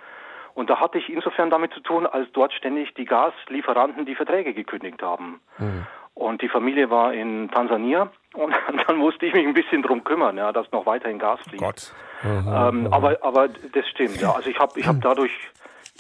und 0.55 0.71
da 0.71 0.81
hatte 0.81 0.99
ich 0.99 1.09
insofern 1.09 1.51
damit 1.51 1.73
zu 1.73 1.81
tun, 1.81 2.07
als 2.07 2.29
dort 2.33 2.53
ständig 2.53 2.95
die 2.95 3.05
Gaslieferanten 3.05 4.05
die 4.05 4.15
Verträge 4.15 4.55
gekündigt 4.55 5.03
haben. 5.03 5.41
Mhm. 5.59 5.87
Und 6.15 6.43
die 6.43 6.49
Familie 6.49 6.91
war 6.91 7.15
in 7.15 7.51
Tansania 7.51 8.11
und 8.35 8.55
dann 8.87 8.97
musste 8.97 9.27
ich 9.27 9.33
mich 9.33 9.47
ein 9.47 9.55
bisschen 9.55 9.83
drum 9.83 10.05
kümmern, 10.05 10.37
ja, 10.37 10.53
dass 10.53 10.71
noch 10.73 10.87
weiterhin 10.87 11.19
Gas 11.19 11.41
fließt. 11.49 11.63
Gott. 11.63 11.93
Mhm. 12.23 12.53
Ähm, 12.53 12.93
aber, 12.93 13.19
aber 13.23 13.49
das 13.49 13.89
stimmt, 13.89 14.21
ja. 14.21 14.33
Also 14.33 14.51
ich 14.51 14.59
habe 14.59 14.79
ich 14.79 14.87
hab 14.87 15.01
dadurch 15.01 15.33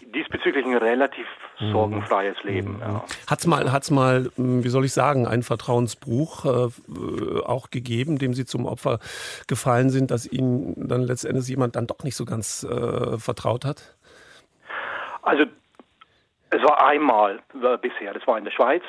diesbezüglich 0.02 0.64
ein 0.64 0.76
relativ 0.76 1.26
mhm. 1.58 1.72
sorgenfreies 1.72 2.42
Leben. 2.42 2.74
Mhm. 2.74 2.80
Ja. 2.80 3.04
Hat 3.26 3.38
es 3.40 3.46
mal, 3.46 3.72
hat's 3.72 3.90
mal, 3.90 4.30
hm, 4.36 4.64
wie 4.64 4.68
soll 4.68 4.84
ich 4.84 4.92
sagen, 4.92 5.26
einen 5.26 5.42
Vertrauensbruch 5.42 6.44
äh, 6.44 7.40
auch 7.44 7.70
gegeben, 7.70 8.18
dem 8.18 8.34
Sie 8.34 8.44
zum 8.44 8.66
Opfer 8.66 8.98
gefallen 9.46 9.90
sind, 9.90 10.10
dass 10.10 10.30
Ihnen 10.30 10.88
dann 10.88 11.02
letztendlich 11.02 11.48
jemand 11.48 11.76
dann 11.76 11.86
doch 11.86 12.02
nicht 12.04 12.16
so 12.16 12.24
ganz 12.24 12.64
äh, 12.64 13.18
vertraut 13.18 13.64
hat? 13.64 13.96
Also 15.22 15.44
es 16.50 16.62
war 16.62 16.86
einmal 16.86 17.40
äh, 17.62 17.76
bisher, 17.78 18.12
das 18.12 18.26
war 18.26 18.38
in 18.38 18.44
der 18.44 18.52
Schweiz. 18.52 18.82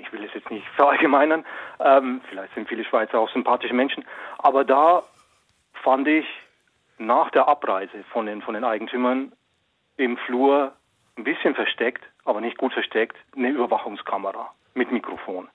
Ich 0.00 0.12
will 0.12 0.22
es 0.24 0.32
jetzt 0.34 0.50
nicht 0.50 0.66
verallgemeinern. 0.76 1.44
Ähm, 1.80 2.20
vielleicht 2.28 2.54
sind 2.54 2.68
viele 2.68 2.84
Schweizer 2.84 3.18
auch 3.18 3.30
sympathische 3.30 3.74
Menschen. 3.74 4.04
Aber 4.38 4.64
da 4.64 5.02
fand 5.82 6.06
ich 6.06 6.26
nach 6.98 7.30
der 7.30 7.48
Abreise 7.48 8.04
von 8.12 8.26
den, 8.26 8.42
von 8.42 8.54
den 8.54 8.64
Eigentümern 8.64 9.32
im 9.96 10.16
Flur 10.18 10.72
ein 11.16 11.24
bisschen 11.24 11.54
versteckt, 11.54 12.02
aber 12.24 12.40
nicht 12.40 12.58
gut 12.58 12.72
versteckt, 12.72 13.16
eine 13.36 13.48
Überwachungskamera 13.50 14.52
mit 14.74 14.90
Mikrofon. 14.90 15.48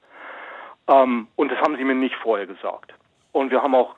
Ähm, 0.88 1.28
und 1.36 1.52
das 1.52 1.60
haben 1.60 1.78
sie 1.78 1.84
mir 1.84 1.96
nicht 1.96 2.16
vorher 2.16 2.46
gesagt. 2.46 2.94
Und 3.32 3.52
wir 3.52 3.62
haben 3.62 3.76
auch 3.76 3.96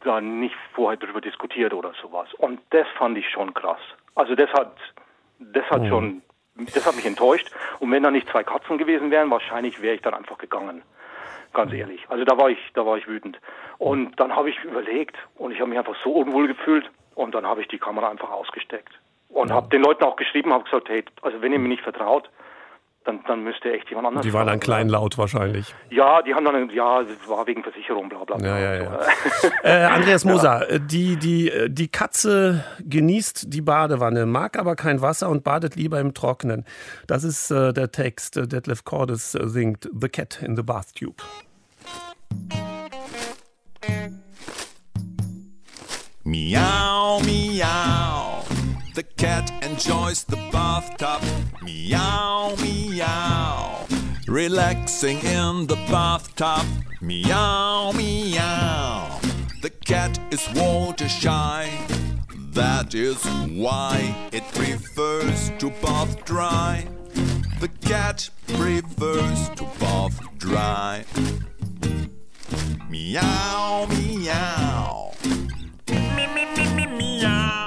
da 0.00 0.20
nicht 0.20 0.54
vorher 0.74 0.96
darüber 0.96 1.20
diskutiert 1.20 1.72
oder 1.72 1.92
sowas. 2.00 2.32
Und 2.34 2.60
das 2.70 2.86
fand 2.98 3.18
ich 3.18 3.28
schon 3.30 3.54
krass. 3.54 3.80
Also 4.14 4.34
das 4.34 4.50
hat, 4.52 4.76
das 5.38 5.64
hat 5.70 5.82
mhm. 5.82 5.88
schon, 5.88 6.22
das 6.74 6.86
hat 6.86 6.94
mich 6.96 7.06
enttäuscht. 7.06 7.50
Und 7.80 7.90
wenn 7.90 8.02
da 8.02 8.10
nicht 8.10 8.28
zwei 8.28 8.44
Katzen 8.44 8.78
gewesen 8.78 9.10
wären, 9.10 9.30
wahrscheinlich 9.30 9.80
wäre 9.82 9.94
ich 9.94 10.02
dann 10.02 10.14
einfach 10.14 10.38
gegangen. 10.38 10.82
Ganz 11.52 11.72
mhm. 11.72 11.78
ehrlich. 11.78 12.04
Also 12.08 12.24
da 12.24 12.36
war 12.36 12.50
ich, 12.50 12.58
da 12.74 12.84
war 12.84 12.98
ich 12.98 13.08
wütend. 13.08 13.40
Und 13.78 14.18
dann 14.20 14.34
habe 14.34 14.50
ich 14.50 14.62
überlegt 14.62 15.16
und 15.36 15.52
ich 15.52 15.60
habe 15.60 15.70
mich 15.70 15.78
einfach 15.78 15.96
so 16.04 16.12
unwohl 16.12 16.46
gefühlt 16.46 16.90
und 17.14 17.34
dann 17.34 17.46
habe 17.46 17.62
ich 17.62 17.68
die 17.68 17.78
Kamera 17.78 18.10
einfach 18.10 18.30
ausgesteckt. 18.30 18.92
Und 19.28 19.52
habe 19.52 19.68
den 19.68 19.82
Leuten 19.82 20.04
auch 20.04 20.16
geschrieben, 20.16 20.52
habe 20.52 20.64
gesagt, 20.64 20.88
hey, 20.88 21.04
also 21.22 21.42
wenn 21.42 21.52
ihr 21.52 21.58
mir 21.58 21.68
nicht 21.68 21.82
vertraut, 21.82 22.30
dann, 23.06 23.20
dann 23.26 23.44
müsste 23.44 23.72
echt 23.72 23.88
jemand 23.88 24.08
anders. 24.08 24.24
Die 24.24 24.32
waren 24.32 24.46
dann 24.46 24.54
fragen. 24.54 24.60
kleinlaut 24.60 25.16
wahrscheinlich. 25.16 25.74
Ja, 25.90 26.22
die 26.22 26.34
haben 26.34 26.44
dann, 26.44 26.70
ja, 26.70 27.02
das 27.02 27.28
war 27.28 27.46
wegen 27.46 27.62
Versicherung, 27.62 28.08
bla 28.08 28.24
bla. 28.24 28.36
bla. 28.36 28.46
Ja, 28.46 28.58
ja, 28.58 28.82
ja. 28.82 29.00
Äh, 29.62 29.84
Andreas 29.84 30.24
Moser, 30.24 30.68
äh, 30.68 30.80
die, 30.80 31.16
die, 31.16 31.50
äh, 31.50 31.70
die 31.70 31.88
Katze 31.88 32.64
genießt 32.80 33.52
die 33.52 33.60
Badewanne, 33.60 34.26
mag 34.26 34.58
aber 34.58 34.74
kein 34.74 35.00
Wasser 35.02 35.28
und 35.28 35.44
badet 35.44 35.76
lieber 35.76 36.00
im 36.00 36.14
Trockenen. 36.14 36.64
Das 37.06 37.22
ist 37.22 37.50
äh, 37.50 37.72
der 37.72 37.92
Text. 37.92 38.36
Äh, 38.36 38.48
Detlef 38.48 38.84
Cordes 38.84 39.34
äh, 39.34 39.46
singt 39.46 39.88
The 39.92 40.08
Cat 40.08 40.42
in 40.42 40.56
the 40.56 40.62
Bathtube. 40.62 41.22
Meow, 46.24 47.22
meow. 47.24 48.15
The 48.96 49.02
cat 49.02 49.52
enjoys 49.62 50.24
the 50.24 50.36
bathtub. 50.50 51.22
Meow, 51.62 52.54
meow. 52.62 53.86
Relaxing 54.26 55.18
in 55.18 55.66
the 55.66 55.76
bathtub. 55.90 56.64
Meow, 57.02 57.92
meow. 57.92 59.20
The 59.60 59.68
cat 59.68 60.18
is 60.30 60.48
water 60.54 61.10
shy. 61.10 61.70
That 62.52 62.94
is 62.94 63.22
why 63.50 64.30
it 64.32 64.44
prefers 64.54 65.50
to 65.58 65.68
bath 65.82 66.24
dry. 66.24 66.86
The 67.60 67.68
cat 67.82 68.30
prefers 68.46 69.50
to 69.56 69.64
bath 69.78 70.18
dry. 70.38 71.04
Meow, 72.88 73.86
meow. 73.90 75.12
Me, 75.86 76.26
me, 76.34 76.46
me, 76.56 76.74
me, 76.74 76.86
meow 76.86 77.65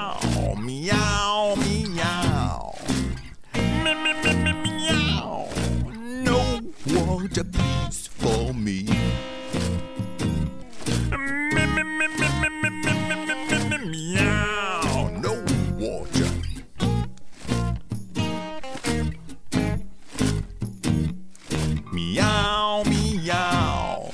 meow, 0.90 1.54
meow. 1.56 2.74
me 3.54 3.94
me 3.94 4.12
me 4.22 4.32
me 4.42 4.52
Meow, 4.62 5.48
No 6.24 6.60
water, 6.86 7.44
please, 7.44 8.08
for 8.08 8.52
me. 8.52 8.84
Me 11.54 11.66
me 11.66 11.82
me 11.82 12.06
me 12.08 12.28
me 12.40 12.50
me 12.50 12.70
me 12.70 13.68
me. 13.68 13.78
Meow, 13.90 15.10
no 15.24 15.44
water. 15.78 16.30
Meow, 21.92 22.82
meow. 22.84 24.10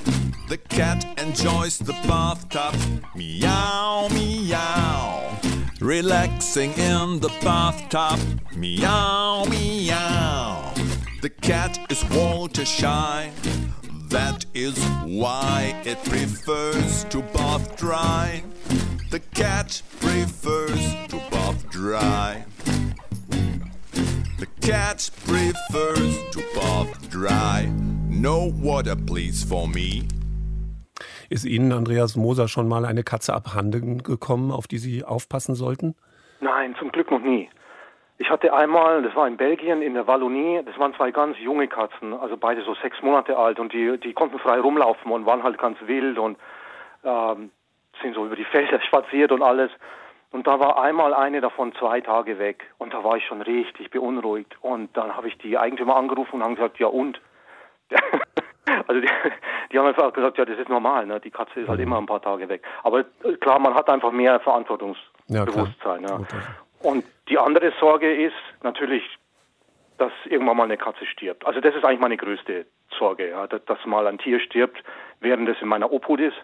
The 0.49 0.59
cat 0.69 1.05
enjoys 1.19 1.79
the 1.79 1.93
bathtub. 2.07 2.75
Meow, 3.15 4.09
meow. 4.11 5.36
Relaxing 5.81 6.73
in 6.73 7.21
the 7.21 7.29
bathtub. 7.43 8.19
Meow, 8.57 9.45
meow. 9.45 10.73
The 11.21 11.29
cat 11.29 11.79
is 11.91 12.03
water 12.07 12.65
shy. 12.65 13.31
That 14.09 14.47
is 14.55 14.83
why 15.05 15.81
it 15.85 16.03
prefers 16.05 17.05
to 17.05 17.21
bath 17.21 17.77
dry. 17.77 18.43
The 19.11 19.21
cat 19.35 19.83
prefers 20.01 20.95
to 21.09 21.17
bath 21.31 21.69
dry. 21.69 22.47
The 24.39 24.47
cat 24.63 25.11
prefers 25.27 26.17
to 26.31 26.43
bath 26.55 27.11
dry. 27.11 27.71
No 28.09 28.47
water, 28.47 28.97
please, 28.97 29.45
for 29.45 29.69
me. 29.69 30.09
Ist 31.29 31.45
Ihnen, 31.45 31.73
Andreas 31.73 32.17
Moser, 32.17 32.49
schon 32.49 32.69
mal 32.69 32.85
eine 32.85 33.03
Katze 33.03 33.35
abhanden 33.35 34.03
gekommen, 34.03 34.51
auf 34.51 34.67
die 34.67 34.79
Sie 34.79 35.05
aufpassen 35.05 35.55
sollten? 35.55 35.95
Nein, 36.41 36.75
zum 36.79 36.93
Glück 36.93 37.11
noch 37.11 37.21
nie. 37.21 37.49
Ich 38.19 38.31
hatte 38.31 38.55
einmal, 38.55 39.03
das 39.03 39.15
war 39.15 39.29
in 39.29 39.37
Belgien, 39.37 39.83
in 39.83 39.95
der 39.95 40.07
Wallonie, 40.07 40.63
das 40.65 40.79
waren 40.79 40.95
zwei 40.95 41.11
ganz 41.11 41.37
junge 41.39 41.69
Katzen, 41.69 42.15
also 42.15 42.37
beide 42.37 42.63
so 42.63 42.75
sechs 42.75 43.03
Monate 43.03 43.37
alt 43.37 43.59
und 43.59 43.73
die, 43.73 43.99
die 43.99 44.15
konnten 44.15 44.39
frei 44.39 44.59
rumlaufen 44.59 45.13
und 45.13 45.27
waren 45.27 45.43
halt 45.43 45.59
ganz 45.59 45.77
wild 45.83 46.19
und 46.19 46.39
ähm, 47.05 47.51
sind 48.01 48.15
so 48.15 48.25
über 48.25 48.37
die 48.37 48.45
Felder 48.45 48.81
spaziert 48.87 49.33
und 49.33 49.43
alles. 49.43 49.71
Und 50.31 50.47
da 50.47 50.59
war 50.59 50.83
einmal 50.83 51.15
eine 51.15 51.41
davon 51.41 51.75
zwei 51.75 52.01
Tage 52.01 52.39
weg 52.39 52.65
und 52.79 52.93
da 52.93 53.05
war 53.05 53.17
ich 53.17 53.27
schon 53.27 53.43
richtig 53.43 53.91
beunruhigt. 53.91 54.57
Und 54.61 54.95
dann 54.97 55.17
habe 55.17 55.29
ich 55.29 55.39
die 55.39 55.57
Eigentümer 55.57 55.97
angerufen 55.97 56.37
und 56.37 56.43
haben 56.43 56.57
gesagt, 56.57 56.79
ja 56.79 56.89
und? 56.89 57.21
Also 58.87 59.01
die, 59.01 59.09
die 59.73 59.79
haben 59.79 59.87
einfach 59.87 60.13
gesagt, 60.13 60.39
ja, 60.39 60.45
das 60.45 60.59
ist 60.59 60.69
normal, 60.69 61.07
ne? 61.07 61.21
die 61.21 61.31
Katze 61.31 61.61
ist 61.61 61.69
halt 61.69 61.81
immer 61.81 61.99
ein 61.99 62.07
paar 62.07 62.23
Tage 62.23 62.49
weg. 62.49 62.63
Aber 62.83 63.01
äh, 63.01 63.37
klar, 63.41 63.59
man 63.59 63.75
hat 63.75 63.89
einfach 63.89 64.13
mehr 64.13 64.41
Verantwortungsbewusstsein. 64.41 66.03
Ja, 66.03 66.21
Und 66.83 67.05
die 67.29 67.39
andere 67.39 67.73
Sorge 67.81 68.13
ist 68.13 68.35
natürlich, 68.63 69.03
dass 69.99 70.13
irgendwann 70.25 70.57
mal 70.57 70.65
eine 70.65 70.77
Katze 70.77 71.07
stirbt. 71.07 71.47
Also 71.47 71.61
das 71.61 71.75
ist 71.75 71.85
eigentlich 71.85 72.01
meine 72.01 72.17
größte 72.17 72.67
Sorge, 72.99 73.31
ja, 73.31 73.47
dass, 73.47 73.65
dass 73.65 73.85
mal 73.87 74.07
ein 74.07 74.19
Tier 74.19 74.41
stirbt, 74.41 74.83
während 75.21 75.49
es 75.49 75.57
in 75.61 75.69
meiner 75.69 75.91
Obhut 75.91 76.21
ist. 76.21 76.37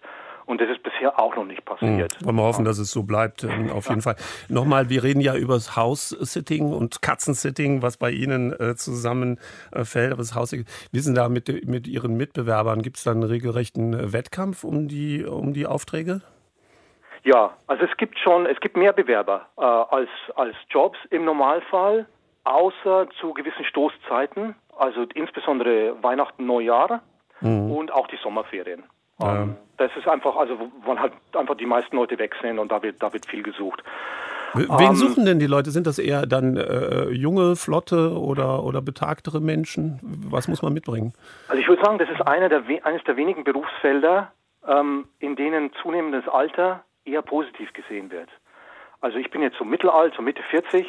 Und 0.46 0.60
das 0.60 0.68
ist 0.68 0.82
bisher 0.82 1.18
auch 1.18 1.36
noch 1.36 1.44
nicht 1.44 1.64
passiert. 1.64 2.16
Wollen 2.24 2.36
wir 2.36 2.42
hoffen, 2.42 2.64
dass 2.64 2.78
es 2.78 2.90
so 2.90 3.02
bleibt, 3.02 3.44
ähm, 3.44 3.70
auf 3.70 3.88
jeden 3.88 4.02
Fall. 4.02 4.16
Nochmal, 4.48 4.88
wir 4.88 5.02
reden 5.02 5.20
ja 5.20 5.36
über 5.36 5.54
das 5.54 5.76
House-Sitting 5.76 6.72
und 6.72 7.02
Katzensitting, 7.02 7.82
was 7.82 7.96
bei 7.96 8.10
Ihnen 8.10 8.52
äh, 8.52 8.74
zusammenfällt. 8.74 10.12
Aber 10.12 10.22
das 10.22 10.34
Haus, 10.34 10.52
ist 10.52 11.06
denn 11.06 11.14
da 11.14 11.28
mit, 11.28 11.66
mit 11.66 11.86
Ihren 11.86 12.16
Mitbewerbern? 12.16 12.82
Gibt 12.82 12.96
es 12.98 13.04
da 13.04 13.12
einen 13.12 13.22
regelrechten 13.22 14.12
Wettkampf 14.12 14.64
um 14.64 14.88
die, 14.88 15.24
um 15.24 15.52
die 15.52 15.66
Aufträge? 15.66 16.22
Ja, 17.24 17.56
also 17.68 17.84
es 17.84 17.96
gibt 17.96 18.18
schon, 18.18 18.46
es 18.46 18.58
gibt 18.60 18.76
mehr 18.76 18.92
Bewerber 18.92 19.46
äh, 19.56 19.62
als, 19.62 20.08
als 20.34 20.56
Jobs 20.70 20.98
im 21.10 21.24
Normalfall, 21.24 22.06
außer 22.44 23.06
zu 23.20 23.32
gewissen 23.32 23.64
Stoßzeiten, 23.64 24.56
also 24.76 25.02
insbesondere 25.14 26.02
Weihnachten, 26.02 26.46
Neujahr 26.46 27.02
und 27.42 27.92
auch 27.92 28.06
die 28.06 28.18
Sommerferien. 28.22 28.84
Ja. 29.22 29.48
Das 29.78 29.90
ist 29.96 30.06
einfach, 30.06 30.36
also 30.36 30.58
wo 30.58 30.70
wo 30.84 30.98
halt 30.98 31.12
einfach 31.34 31.56
die 31.56 31.66
meisten 31.66 31.96
Leute 31.96 32.18
weg 32.18 32.34
sind 32.40 32.58
und 32.58 32.70
da 32.70 32.82
wird, 32.82 33.02
da 33.02 33.12
wird 33.12 33.26
viel 33.26 33.42
gesucht. 33.42 33.82
Wen 34.54 34.68
Ähm, 34.70 34.94
suchen 34.96 35.24
denn 35.24 35.38
die 35.38 35.46
Leute? 35.46 35.70
Sind 35.70 35.86
das 35.86 35.98
eher 35.98 36.26
dann 36.26 36.56
äh, 36.56 37.08
junge, 37.08 37.56
flotte 37.56 38.18
oder, 38.18 38.64
oder 38.64 38.82
betagtere 38.82 39.40
Menschen? 39.40 39.98
Was 40.02 40.46
muss 40.46 40.62
man 40.62 40.74
mitbringen? 40.74 41.14
Also 41.48 41.60
ich 41.60 41.68
würde 41.68 41.82
sagen, 41.82 41.98
das 41.98 42.10
ist 42.10 42.20
einer 42.20 42.48
der, 42.48 42.62
eines 42.82 43.02
der 43.04 43.16
wenigen 43.16 43.44
Berufsfelder, 43.44 44.30
ähm, 44.68 45.06
in 45.20 45.36
denen 45.36 45.70
zunehmendes 45.82 46.28
Alter 46.28 46.84
eher 47.04 47.22
positiv 47.22 47.72
gesehen 47.72 48.10
wird. 48.10 48.28
Also 49.00 49.18
ich 49.18 49.30
bin 49.30 49.42
jetzt 49.42 49.56
so 49.58 49.64
mittelalt, 49.64 50.14
so 50.14 50.22
Mitte 50.22 50.42
40. 50.50 50.86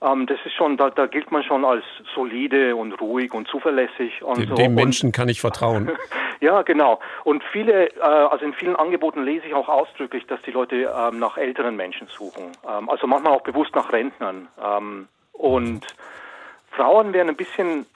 Ähm, 0.00 0.26
das 0.26 0.38
ist 0.44 0.54
schon, 0.54 0.76
da, 0.76 0.90
da 0.90 1.06
gilt 1.06 1.30
man 1.32 1.42
schon 1.42 1.64
als 1.64 1.84
solide 2.14 2.76
und 2.76 3.00
ruhig 3.00 3.34
und 3.34 3.48
zuverlässig 3.48 4.22
und 4.22 4.38
Dem, 4.38 4.48
so. 4.48 4.54
dem 4.54 4.74
Menschen 4.74 5.12
kann 5.12 5.28
ich 5.28 5.40
vertrauen. 5.48 5.90
Ja, 6.40 6.62
genau. 6.62 7.00
Und 7.24 7.42
viele, 7.52 7.88
äh, 7.96 8.00
also 8.00 8.44
in 8.44 8.52
vielen 8.52 8.76
Angeboten 8.76 9.24
lese 9.24 9.46
ich 9.46 9.54
auch 9.54 9.68
ausdrücklich, 9.68 10.26
dass 10.26 10.40
die 10.42 10.52
Leute 10.52 10.92
ähm, 10.96 11.18
nach 11.18 11.36
älteren 11.36 11.74
Menschen 11.76 12.06
suchen. 12.08 12.52
Ähm, 12.68 12.88
also 12.88 13.06
manchmal 13.06 13.32
auch 13.32 13.42
bewusst 13.42 13.74
nach 13.74 13.92
Rentnern. 13.92 14.48
Ähm, 14.62 15.08
und 15.32 15.86
Frauen 16.70 17.12
werden 17.12 17.30
ein 17.30 17.36
bisschen 17.36 17.86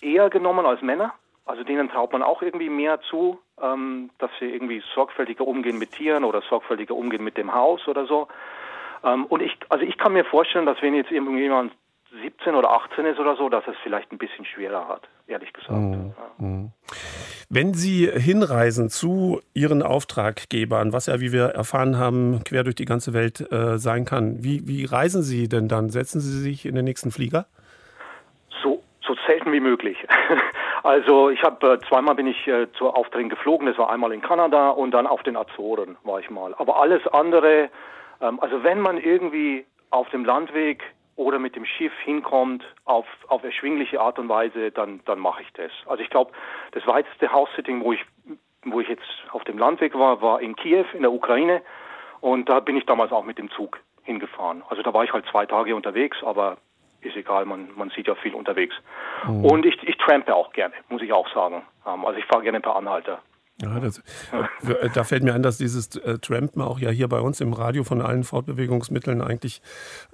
eher 0.00 0.30
genommen 0.30 0.64
als 0.64 0.80
Männer. 0.82 1.12
Also 1.44 1.62
denen 1.64 1.88
traut 1.88 2.12
man 2.12 2.22
auch 2.22 2.42
irgendwie 2.42 2.68
mehr 2.68 3.00
zu, 3.00 3.40
ähm, 3.62 4.10
dass 4.18 4.30
sie 4.38 4.46
irgendwie 4.46 4.82
sorgfältiger 4.94 5.46
umgehen 5.46 5.78
mit 5.78 5.92
Tieren 5.92 6.24
oder 6.24 6.42
sorgfältiger 6.42 6.94
umgehen 6.94 7.24
mit 7.24 7.36
dem 7.36 7.54
Haus 7.54 7.86
oder 7.88 8.06
so. 8.06 8.28
Ähm, 9.04 9.26
und 9.26 9.42
ich, 9.42 9.56
also 9.68 9.84
ich 9.84 9.98
kann 9.98 10.12
mir 10.12 10.24
vorstellen, 10.24 10.66
dass 10.66 10.80
wenn 10.82 10.94
jetzt 10.94 11.10
irgendjemand 11.10 11.72
17 12.22 12.54
oder 12.54 12.70
18 12.70 13.04
ist 13.06 13.18
oder 13.18 13.36
so, 13.36 13.48
dass 13.48 13.66
es 13.66 13.76
vielleicht 13.82 14.10
ein 14.12 14.18
bisschen 14.18 14.44
schwerer 14.44 14.88
hat, 14.88 15.02
ehrlich 15.26 15.52
gesagt. 15.52 15.78
Mhm. 16.38 16.72
Wenn 17.48 17.74
Sie 17.74 18.06
hinreisen 18.06 18.88
zu 18.88 19.40
Ihren 19.54 19.82
Auftraggebern, 19.82 20.92
was 20.92 21.06
ja, 21.06 21.20
wie 21.20 21.32
wir 21.32 21.46
erfahren 21.46 21.98
haben, 21.98 22.42
quer 22.44 22.64
durch 22.64 22.74
die 22.74 22.84
ganze 22.84 23.12
Welt 23.12 23.40
äh, 23.52 23.78
sein 23.78 24.04
kann, 24.04 24.42
wie, 24.42 24.66
wie 24.66 24.84
reisen 24.84 25.22
Sie 25.22 25.48
denn 25.48 25.68
dann? 25.68 25.90
Setzen 25.90 26.20
Sie 26.20 26.40
sich 26.40 26.66
in 26.66 26.74
den 26.74 26.84
nächsten 26.84 27.10
Flieger? 27.10 27.46
So, 28.62 28.82
so 29.06 29.14
selten 29.26 29.52
wie 29.52 29.60
möglich. 29.60 29.96
Also 30.86 31.30
ich 31.30 31.42
habe 31.42 31.72
äh, 31.72 31.78
zweimal 31.88 32.14
bin 32.14 32.28
ich 32.28 32.46
äh, 32.46 32.70
zu 32.78 32.88
Aufträgen 32.88 33.28
geflogen. 33.28 33.66
Das 33.66 33.76
war 33.76 33.90
einmal 33.90 34.12
in 34.12 34.20
Kanada 34.20 34.70
und 34.70 34.92
dann 34.92 35.08
auf 35.08 35.20
den 35.24 35.36
Azoren 35.36 35.96
war 36.04 36.20
ich 36.20 36.30
mal. 36.30 36.54
Aber 36.58 36.80
alles 36.80 37.04
andere, 37.08 37.70
ähm, 38.20 38.40
also 38.40 38.62
wenn 38.62 38.80
man 38.80 38.98
irgendwie 38.98 39.66
auf 39.90 40.08
dem 40.10 40.24
Landweg 40.24 40.82
oder 41.16 41.38
mit 41.38 41.56
dem 41.56 41.64
Schiff 41.64 41.92
hinkommt 42.04 42.62
auf, 42.84 43.06
auf 43.28 43.42
erschwingliche 43.42 44.00
Art 44.00 44.18
und 44.18 44.28
Weise, 44.28 44.70
dann, 44.70 45.00
dann 45.06 45.18
mache 45.18 45.42
ich 45.42 45.52
das. 45.54 45.72
Also 45.86 46.02
ich 46.02 46.10
glaube, 46.10 46.32
das 46.72 46.86
weiteste 46.86 47.32
House-Sitting, 47.32 47.82
wo 47.82 47.92
ich, 47.92 48.04
wo 48.64 48.80
ich 48.80 48.88
jetzt 48.88 49.06
auf 49.32 49.42
dem 49.44 49.58
Landweg 49.58 49.94
war, 49.94 50.20
war 50.20 50.40
in 50.40 50.54
Kiew 50.56 50.84
in 50.92 51.02
der 51.02 51.12
Ukraine. 51.12 51.62
Und 52.20 52.48
da 52.48 52.60
bin 52.60 52.76
ich 52.76 52.84
damals 52.84 53.12
auch 53.12 53.24
mit 53.24 53.38
dem 53.38 53.50
Zug 53.50 53.80
hingefahren. 54.02 54.62
Also 54.68 54.82
da 54.82 54.92
war 54.92 55.04
ich 55.04 55.12
halt 55.12 55.24
zwei 55.30 55.46
Tage 55.46 55.74
unterwegs, 55.74 56.22
aber 56.22 56.58
ist 57.00 57.16
egal, 57.16 57.44
man, 57.44 57.68
man 57.76 57.90
sieht 57.90 58.06
ja 58.08 58.14
viel 58.14 58.34
unterwegs. 58.34 58.74
Und 59.42 59.64
ich, 59.64 59.82
ich 59.82 59.96
trampe 59.96 60.34
auch 60.34 60.52
gerne, 60.52 60.74
muss 60.88 61.02
ich 61.02 61.12
auch 61.12 61.28
sagen. 61.32 61.62
Ähm, 61.86 62.04
also 62.04 62.18
ich 62.18 62.26
fahre 62.26 62.42
gerne 62.42 62.60
per 62.60 62.76
Anhalter. 62.76 63.20
Ja, 63.62 63.80
das, 63.80 63.98
äh, 64.62 64.90
da 64.92 65.04
fällt 65.04 65.22
mir 65.22 65.32
ein, 65.32 65.42
dass 65.42 65.56
dieses 65.56 65.96
äh, 65.96 66.18
Trampen 66.18 66.60
auch 66.60 66.78
ja 66.78 66.90
hier 66.90 67.08
bei 67.08 67.20
uns 67.20 67.40
im 67.40 67.54
Radio 67.54 67.84
von 67.84 68.02
allen 68.02 68.22
Fortbewegungsmitteln 68.22 69.22
eigentlich 69.22 69.62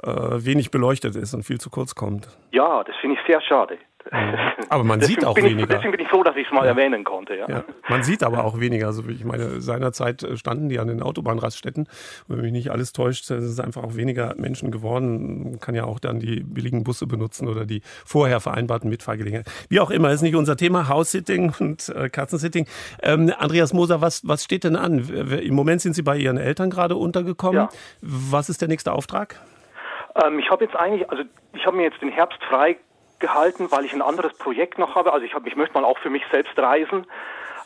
äh, 0.03 0.11
wenig 0.11 0.71
beleuchtet 0.71 1.17
ist 1.17 1.35
und 1.35 1.43
viel 1.43 1.61
zu 1.61 1.69
kurz 1.69 1.97
kommt. 1.97 2.29
Ja, 2.53 2.85
das 2.85 2.95
finde 3.01 3.19
ich 3.19 3.27
sehr 3.27 3.41
schade. 3.41 3.79
Aber 4.69 4.85
man 4.85 5.01
deswegen 5.01 5.21
sieht 5.21 5.29
auch 5.29 5.35
bin 5.35 5.45
ich, 5.45 5.53
weniger. 5.53 5.75
Deswegen 5.75 5.93
bin 5.93 6.01
ich 6.01 6.09
froh, 6.09 6.23
dass 6.23 6.37
ich 6.37 6.47
es 6.47 6.53
mal 6.53 6.67
erwähnen 6.67 7.05
konnte. 7.05 7.37
Ja. 7.37 7.49
Ja, 7.49 7.65
man 7.89 8.03
sieht 8.03 8.23
aber 8.23 8.45
auch 8.45 8.59
weniger. 8.59 8.87
Also 8.87 9.03
ich 9.09 9.25
meine, 9.25 9.61
seinerzeit 9.61 10.23
äh, 10.23 10.37
standen 10.37 10.69
die 10.69 10.79
an 10.79 10.89
den 10.89 11.03
Autobahnraststätten. 11.03 11.85
Und 12.29 12.37
wenn 12.37 12.41
mich 12.41 12.53
nicht 12.53 12.71
alles 12.71 12.93
täuscht, 12.93 13.31
ist 13.31 13.45
es 13.45 13.61
einfach 13.61 13.83
auch 13.83 13.97
weniger 13.97 14.35
Menschen 14.37 14.71
geworden. 14.71 15.51
Man 15.51 15.61
kann 15.61 15.75
ja 15.75 15.85
auch 15.85 15.99
dann 15.99 16.21
die 16.21 16.41
billigen 16.41 16.85
Busse 16.85 17.07
benutzen 17.07 17.49
oder 17.49 17.67
die 17.67 17.83
vorher 18.05 18.41
vereinbarten 18.41 18.89
Mitfahrgelegenheiten. 18.89 19.53
Wie 19.69 19.81
auch 19.81 19.91
immer, 19.91 20.11
ist 20.11 20.23
nicht 20.23 20.37
unser 20.37 20.57
Thema, 20.57 20.89
House-Sitting 20.89 21.55
und 21.59 21.89
äh, 21.91 22.09
Katzensitting. 22.09 22.67
Ähm, 23.03 23.33
Andreas 23.39 23.73
Moser, 23.73 24.01
was, 24.01 24.27
was 24.27 24.45
steht 24.45 24.65
denn 24.65 24.77
an? 24.77 24.99
Im 24.99 25.55
Moment 25.55 25.81
sind 25.81 25.95
Sie 25.95 26.03
bei 26.03 26.17
Ihren 26.17 26.39
Eltern 26.39 26.71
gerade 26.71 26.97
untergekommen. 26.97 27.63
Ja. 27.63 27.69
Was 28.01 28.49
ist 28.49 28.61
der 28.61 28.69
nächste 28.69 28.93
Auftrag? 28.93 29.37
Ähm, 30.23 30.39
ich 30.39 30.51
habe 30.51 30.65
jetzt 30.65 30.77
eigentlich, 30.77 31.09
also 31.11 31.25
ich 31.55 31.67
habe 31.67 31.77
mir 31.77 31.85
jetzt 31.85 32.01
den 32.03 32.11
Herbst 32.11 32.43
frei 32.45 32.77
gehalten, 33.23 33.69
weil 33.71 33.87
ich 33.87 33.95
ein 33.95 34.03
anderes 34.03 34.35
Projekt 34.35 34.79
noch 34.79 34.95
habe. 34.95 35.15
Also 35.15 35.25
ich, 35.25 35.35
hab, 35.35 35.47
ich 35.47 35.57
möchte 35.57 35.73
mal 35.73 35.87
auch 35.87 35.99
für 35.99 36.11
mich 36.11 36.25
selbst 36.31 36.59
reisen. 36.59 37.07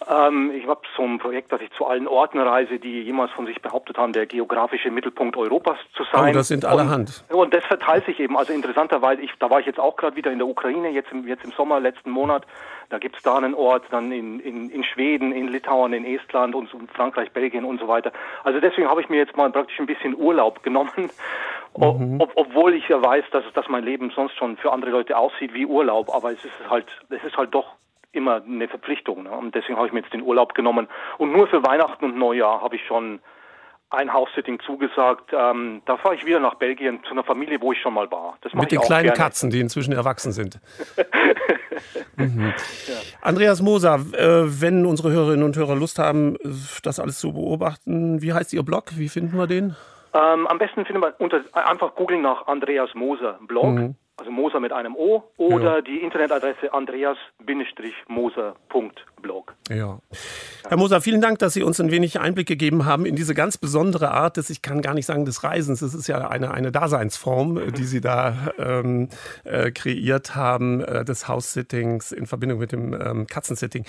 Ähm, 0.09 0.53
ich 0.55 0.67
habe 0.69 0.83
so 0.97 1.03
ein 1.03 1.19
Projekt, 1.19 1.51
dass 1.51 1.61
ich 1.61 1.71
zu 1.73 1.87
allen 1.87 2.07
Orten 2.07 2.39
reise, 2.39 2.79
die 2.79 3.03
jemals 3.03 3.33
von 3.33 3.47
sich 3.47 3.61
behauptet 3.61 3.99
haben, 3.99 4.13
der 4.13 4.27
geografische 4.27 4.91
Mittelpunkt 4.91 5.37
Europas 5.37 5.79
zu 5.97 6.05
sein. 6.13 6.31
Oh, 6.31 6.35
das 6.35 6.49
sind 6.49 6.65
allerhand. 6.65 7.25
Und, 7.29 7.37
und 7.37 7.55
das 7.55 7.65
verteilt 7.65 8.07
sich 8.07 8.21
eben. 8.21 8.37
Also 8.37 8.53
interessanterweise, 8.53 9.23
ich, 9.23 9.33
da 9.41 9.51
war 9.51 9.59
ich 9.59 9.67
jetzt 9.67 9.81
auch 9.81 9.97
gerade 9.97 10.15
wieder 10.15 10.31
in 10.31 10.39
der 10.39 10.47
Ukraine, 10.47 10.91
jetzt 10.91 11.11
im, 11.11 11.27
jetzt 11.27 11.45
im 11.45 11.53
Sommer, 11.53 11.81
letzten 11.81 12.11
Monat. 12.11 12.47
Da 12.89 12.99
gibt's 12.99 13.23
da 13.23 13.37
einen 13.37 13.55
Ort, 13.55 13.85
dann 13.91 14.13
in, 14.13 14.39
in, 14.41 14.71
in 14.71 14.85
Schweden, 14.85 15.33
in 15.33 15.49
Litauen, 15.49 15.93
in 15.93 16.05
Estland 16.05 16.55
und 16.55 16.69
so, 16.69 16.79
Frankreich, 16.95 17.33
Belgien 17.33 17.65
und 17.65 17.81
so 17.81 17.89
weiter. 17.89 18.13
Also 18.45 18.61
deswegen 18.61 18.89
habe 18.89 19.01
ich 19.01 19.09
mir 19.09 19.17
jetzt 19.17 19.37
mal 19.37 19.51
praktisch 19.51 19.79
ein 19.81 19.87
bisschen 19.87 20.15
Urlaub 20.15 20.63
genommen, 20.63 21.11
o- 21.75 21.99
ob, 22.21 22.33
obwohl 22.37 22.75
ich 22.75 22.89
ja 22.89 23.03
weiß, 23.03 23.25
dass, 23.33 23.45
dass 23.55 23.69
mein 23.69 23.85
Leben 23.85 24.11
sonst 24.11 24.37
schon 24.37 24.57
für 24.57 24.73
andere 24.73 24.91
Leute 24.93 25.17
aussieht 25.17 25.53
wie 25.53 25.67
Urlaub. 25.67 26.15
Aber 26.15 26.31
es 26.33 26.45
ist 26.45 26.53
halt, 26.71 26.87
es 27.11 27.23
ist 27.25 27.37
halt 27.37 27.55
doch 27.55 27.75
immer 28.13 28.43
eine 28.47 28.69
Verpflichtung. 28.69 29.25
Ne? 29.25 29.31
Und 29.31 29.55
deswegen 29.55 29.77
habe 29.77 29.89
ich 29.89 29.93
mir 29.93 30.01
jetzt 30.01 30.13
den 30.13 30.23
Urlaub 30.23 30.55
genommen. 30.55 30.89
Und 31.19 31.33
nur 31.33 31.49
für 31.49 31.63
Weihnachten 31.67 32.05
und 32.05 32.17
Neujahr 32.17 32.63
habe 32.63 32.77
ich 32.77 32.87
schon 32.87 33.21
ein 33.91 34.13
House-Sitting 34.13 34.61
zugesagt. 34.67 35.33
Ähm, 35.33 35.83
da 35.87 35.97
fahre 35.97 36.15
ich 36.15 36.27
wieder 36.27 36.41
nach 36.41 36.55
Belgien 36.55 37.01
zu 37.05 37.13
einer 37.13 37.25
Familie, 37.25 37.61
wo 37.61 37.73
ich 37.73 37.81
schon 37.81 37.95
mal 37.95 38.11
war. 38.11 38.37
Mit 38.53 38.73
den 38.73 38.81
kleinen 38.81 39.05
gerne. 39.05 39.19
Katzen, 39.19 39.51
die 39.51 39.61
inzwischen 39.61 39.93
erwachsen 39.93 40.33
sind. 40.33 40.61
mhm. 42.17 42.53
Andreas 43.23 43.63
Moser, 43.63 43.95
äh, 43.95 44.61
wenn 44.61 44.87
unsere 44.87 45.13
Hörerinnen 45.13 45.45
und 45.45 45.57
Hörer 45.57 45.77
Lust 45.77 45.99
haben, 45.99 46.37
äh, 46.37 46.49
das 46.83 46.99
alles 46.99 47.19
zu 47.19 47.33
beobachten, 47.33 48.23
wie 48.23 48.33
heißt 48.33 48.53
Ihr 48.53 48.65
Blog? 48.65 48.97
Wie 48.97 49.09
finden 49.09 49.37
wir 49.39 49.47
den? 49.47 49.77
Ähm, 50.15 50.47
am 50.47 50.59
besten 50.59 50.85
findet 50.85 51.03
man 51.03 51.13
unter, 51.19 51.43
einfach 51.53 51.95
googeln 51.95 52.23
nach 52.23 52.47
Andreas 52.47 52.95
Moser 52.95 53.39
Blog, 53.47 53.67
Mhm. 53.67 53.95
Also 54.17 54.31
Moser 54.31 54.61
mit 54.61 54.73
einem 54.73 54.97
O, 54.97 55.25
oder 55.37 55.83
die 55.83 55.99
Internetadresse 55.99 56.73
andreas-moser.blog. 56.73 59.55
Ja. 59.69 59.99
Herr 60.69 60.79
Moser, 60.79 61.03
vielen 61.03 61.21
Dank, 61.21 61.39
dass 61.39 61.53
Sie 61.53 61.63
uns 61.63 61.79
ein 61.81 61.91
wenig 61.91 62.19
Einblick 62.19 62.49
gegeben 62.49 62.87
haben 62.87 63.05
in 63.05 63.15
diese 63.15 63.35
ganz 63.35 63.59
besondere 63.59 64.11
Art 64.11 64.39
des, 64.39 64.49
ich 64.49 64.63
kann 64.63 64.81
gar 64.81 64.95
nicht 64.95 65.05
sagen 65.07 65.27
des 65.27 65.45
Reisens, 65.45 65.83
es 65.83 65.93
ist 65.95 66.09
ja 66.09 66.29
eine, 66.29 66.53
eine 66.53 66.73
Daseinsform, 66.73 67.59
äh, 67.59 67.73
die 67.73 67.85
Sie 67.85 68.01
da 68.01 68.55
ähm, 68.59 69.11
äh, 69.45 69.71
kreiert 69.71 70.35
haben, 70.35 70.81
äh, 70.81 71.05
des 71.05 71.29
House-Sittings 71.29 72.13
in 72.13 72.27
Verbindung 72.27 72.59
mit 72.59 72.73
dem 72.73 72.95
ähm, 72.95 73.27
Katzensitting. 73.27 73.85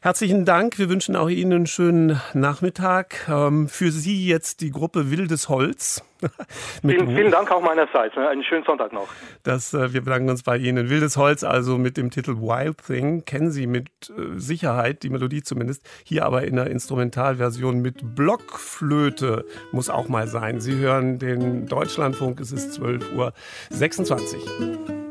Herzlichen 0.00 0.46
Dank, 0.46 0.78
wir 0.78 0.88
wünschen 0.88 1.16
auch 1.16 1.28
Ihnen 1.28 1.52
einen 1.52 1.66
schönen 1.66 2.18
Nachmittag. 2.32 3.28
Ähm, 3.28 3.68
für 3.68 3.90
Sie 3.90 4.26
jetzt 4.26 4.62
die 4.62 4.70
Gruppe 4.70 5.10
Wildes 5.10 5.50
Holz. 5.50 6.02
Vielen, 6.82 7.14
vielen 7.14 7.30
Dank 7.30 7.50
auch 7.50 7.60
meinerseits. 7.60 8.16
Ne? 8.16 8.28
Einen 8.28 8.42
schönen 8.42 8.64
Sonntag 8.64 8.92
noch. 8.92 9.08
Das, 9.42 9.74
äh, 9.74 9.92
wir 9.92 10.02
bedanken 10.02 10.30
uns 10.30 10.42
bei 10.42 10.56
Ihnen. 10.56 10.88
Wildes 10.88 11.16
Holz, 11.16 11.44
also 11.44 11.78
mit 11.78 11.96
dem 11.96 12.10
Titel 12.10 12.36
Wild 12.36 12.78
Thing, 12.84 13.24
kennen 13.24 13.50
Sie 13.50 13.66
mit 13.66 13.88
äh, 14.10 14.38
Sicherheit, 14.38 15.02
die 15.02 15.10
Melodie 15.10 15.42
zumindest. 15.42 15.88
Hier 16.04 16.24
aber 16.24 16.44
in 16.44 16.56
der 16.56 16.68
Instrumentalversion 16.68 17.80
mit 17.80 18.14
Blockflöte 18.14 19.44
muss 19.72 19.90
auch 19.90 20.08
mal 20.08 20.28
sein. 20.28 20.60
Sie 20.60 20.76
hören 20.76 21.18
den 21.18 21.66
Deutschlandfunk, 21.66 22.40
es 22.40 22.52
ist 22.52 22.78
12.26 22.80 23.14
Uhr. 23.16 25.05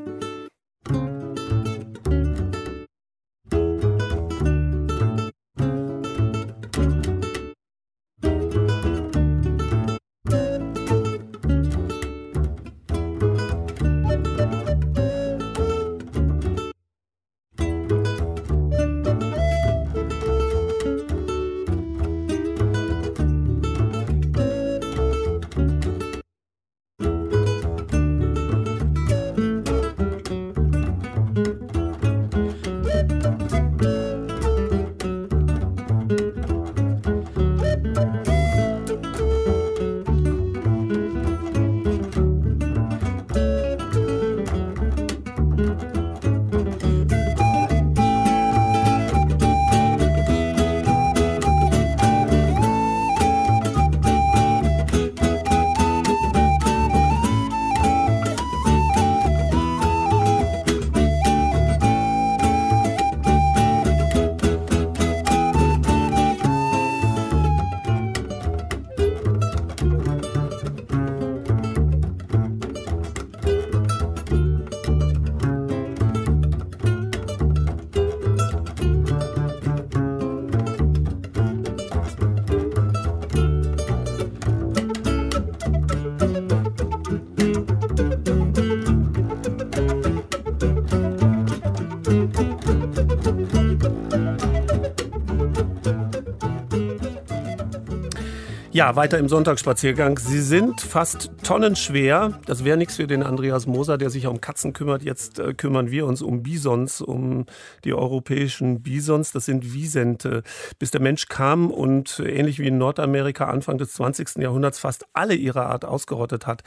Ja, 98.75 98.97
weiter 98.97 99.17
im 99.19 99.29
Sonntagsspaziergang. 99.29 100.19
Sie 100.19 100.41
sind 100.41 100.81
fast 100.81 101.31
tonnenschwer. 101.43 102.41
Das 102.45 102.65
wäre 102.65 102.75
nichts 102.75 102.97
für 102.97 103.07
den 103.07 103.23
Andreas 103.23 103.67
Moser, 103.67 103.97
der 103.97 104.09
sich 104.09 104.27
um 104.27 104.41
Katzen 104.41 104.73
kümmert. 104.73 105.01
Jetzt 105.01 105.39
äh, 105.39 105.53
kümmern 105.53 105.91
wir 105.91 106.05
uns 106.05 106.21
um 106.21 106.43
Bisons, 106.43 106.99
um 106.99 107.45
die 107.85 107.93
europäischen 107.93 108.83
Bisons. 108.83 109.31
Das 109.31 109.45
sind 109.45 109.73
Wiesente. 109.73 110.43
Bis 110.77 110.91
der 110.91 110.99
Mensch 110.99 111.29
kam 111.29 111.71
und 111.71 112.19
äh, 112.19 112.29
ähnlich 112.29 112.59
wie 112.59 112.67
in 112.67 112.77
Nordamerika 112.77 113.45
Anfang 113.45 113.77
des 113.77 113.93
20. 113.93 114.39
Jahrhunderts 114.39 114.77
fast 114.77 115.05
alle 115.13 115.35
ihrer 115.35 115.67
Art 115.67 115.85
ausgerottet 115.85 116.45
hat. 116.45 116.63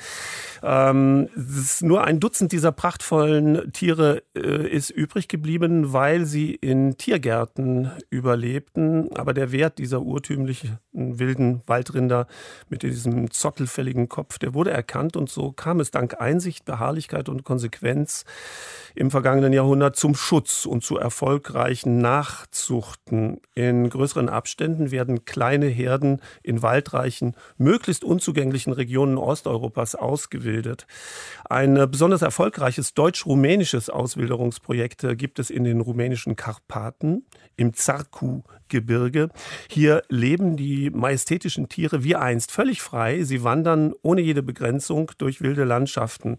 Ähm, 0.62 1.28
nur 1.82 2.04
ein 2.04 2.20
Dutzend 2.20 2.52
dieser 2.52 2.72
prachtvollen 2.72 3.70
Tiere 3.74 4.22
äh, 4.34 4.66
ist 4.66 4.88
übrig 4.88 5.28
geblieben, 5.28 5.92
weil 5.92 6.24
sie 6.24 6.54
in 6.54 6.96
Tiergärten 6.96 7.90
überlebten. 8.08 9.14
Aber 9.14 9.34
der 9.34 9.52
Wert 9.52 9.76
dieser 9.76 10.00
urtümlichen 10.00 10.78
wilden 10.98 11.62
Waldrinder 11.66 12.26
mit 12.68 12.82
diesem 12.82 13.30
zottelfälligen 13.30 14.08
Kopf, 14.08 14.38
der 14.38 14.54
wurde 14.54 14.70
erkannt 14.70 15.16
und 15.16 15.30
so 15.30 15.52
kam 15.52 15.80
es 15.80 15.90
dank 15.90 16.20
Einsicht, 16.20 16.64
Beharrlichkeit 16.64 17.28
und 17.28 17.44
Konsequenz 17.44 18.24
im 18.94 19.10
vergangenen 19.10 19.52
Jahrhundert 19.52 19.96
zum 19.96 20.14
Schutz 20.14 20.66
und 20.66 20.82
zu 20.82 20.98
erfolgreichen 20.98 21.98
Nachzuchten. 21.98 23.40
In 23.54 23.88
größeren 23.88 24.28
Abständen 24.28 24.90
werden 24.90 25.24
kleine 25.24 25.66
Herden 25.66 26.20
in 26.42 26.62
waldreichen, 26.62 27.36
möglichst 27.56 28.02
unzugänglichen 28.02 28.72
Regionen 28.72 29.16
Osteuropas 29.16 29.94
ausgewildert. 29.94 30.86
Ein 31.48 31.88
besonders 31.90 32.22
erfolgreiches 32.22 32.94
deutsch-rumänisches 32.94 33.88
Auswilderungsprojekt 33.88 35.06
gibt 35.16 35.38
es 35.38 35.50
in 35.50 35.64
den 35.64 35.80
rumänischen 35.80 36.34
Karpaten, 36.34 37.24
im 37.58 37.74
Zarku-Gebirge. 37.74 39.28
Hier 39.68 40.02
leben 40.08 40.56
die 40.56 40.90
majestätischen 40.90 41.68
Tiere 41.68 42.04
wie 42.04 42.16
einst 42.16 42.52
völlig 42.52 42.80
frei. 42.80 43.24
Sie 43.24 43.44
wandern 43.44 43.92
ohne 44.02 44.22
jede 44.22 44.42
Begrenzung 44.42 45.10
durch 45.18 45.42
wilde 45.42 45.64
Landschaften. 45.64 46.38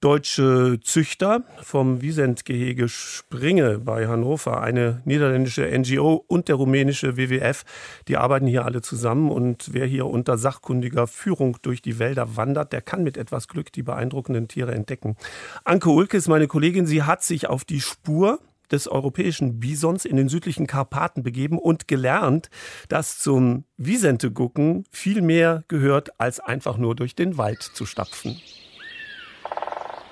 Deutsche 0.00 0.80
Züchter 0.82 1.44
vom 1.62 2.00
Wiesent-Gehege 2.00 2.88
Springe 2.88 3.78
bei 3.78 4.08
Hannover, 4.08 4.62
eine 4.62 5.02
niederländische 5.04 5.66
NGO 5.78 6.24
und 6.26 6.48
der 6.48 6.54
rumänische 6.56 7.18
WWF, 7.18 7.64
die 8.08 8.16
arbeiten 8.16 8.46
hier 8.46 8.64
alle 8.64 8.80
zusammen 8.80 9.30
und 9.30 9.74
wer 9.74 9.84
hier 9.84 10.06
unter 10.06 10.38
sachkundiger 10.38 11.06
Führung 11.06 11.58
durch 11.60 11.82
die 11.82 11.98
Wälder 11.98 12.36
wandert, 12.36 12.72
der 12.72 12.80
kann 12.80 13.02
mit 13.02 13.18
etwas 13.18 13.46
Glück 13.46 13.72
die 13.72 13.82
beeindruckenden 13.82 14.48
Tiere 14.48 14.72
entdecken. 14.72 15.16
Anke 15.64 15.90
Ulke 15.90 16.16
ist 16.16 16.28
meine 16.28 16.46
Kollegin, 16.46 16.86
sie 16.86 17.02
hat 17.02 17.22
sich 17.22 17.48
auf 17.48 17.66
die 17.66 17.82
Spur 17.82 18.40
des 18.72 18.88
europäischen 18.88 19.60
Bisons 19.60 20.04
in 20.04 20.16
den 20.16 20.28
südlichen 20.28 20.66
Karpaten 20.66 21.22
begeben 21.22 21.58
und 21.58 21.88
gelernt, 21.88 22.50
dass 22.88 23.18
zum 23.18 23.64
Wiesente-Gucken 23.76 24.84
viel 24.90 25.22
mehr 25.22 25.64
gehört, 25.68 26.20
als 26.20 26.40
einfach 26.40 26.76
nur 26.78 26.94
durch 26.94 27.14
den 27.14 27.36
Wald 27.36 27.62
zu 27.62 27.86
stapfen. 27.86 28.40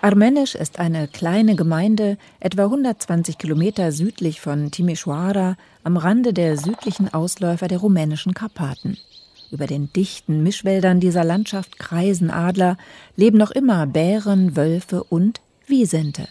Armenisch 0.01 0.55
ist 0.55 0.79
eine 0.79 1.09
kleine 1.09 1.57
Gemeinde, 1.57 2.19
etwa 2.39 2.65
120 2.65 3.37
Kilometer 3.37 3.91
südlich 3.91 4.41
von 4.41 4.71
Timișoara, 4.71 5.57
am 5.83 5.97
Rande 5.97 6.33
der 6.33 6.57
südlichen 6.57 7.13
Ausläufer 7.13 7.67
der 7.67 7.79
rumänischen 7.79 8.33
Karpaten. 8.33 8.97
Über 9.51 9.67
den 9.67 9.93
dichten 9.93 10.43
Mischwäldern 10.45 11.01
dieser 11.01 11.25
Landschaft 11.25 11.81
kreisen 11.81 12.31
Adler, 12.31 12.77
leben 13.17 13.39
noch 13.39 13.51
immer 13.51 13.87
Bären, 13.87 14.57
Wölfe 14.57 15.03
und 15.03 15.41
Wiesente. 15.67 16.29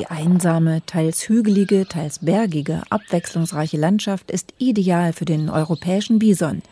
Die 0.00 0.06
einsame, 0.06 0.80
teils 0.86 1.28
hügelige, 1.28 1.86
teils 1.86 2.20
bergige, 2.20 2.82
abwechslungsreiche 2.88 3.76
Landschaft 3.76 4.30
ist 4.30 4.54
ideal 4.56 5.12
für 5.12 5.26
den 5.26 5.50
europäischen 5.50 6.18
Bison. 6.18 6.62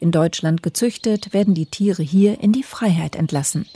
In 0.00 0.10
Deutschland 0.10 0.62
gezüchtet, 0.62 1.34
werden 1.34 1.52
die 1.52 1.66
Tiere 1.66 2.02
hier 2.02 2.40
in 2.40 2.52
die 2.52 2.62
Freiheit 2.62 3.14
entlassen. 3.14 3.66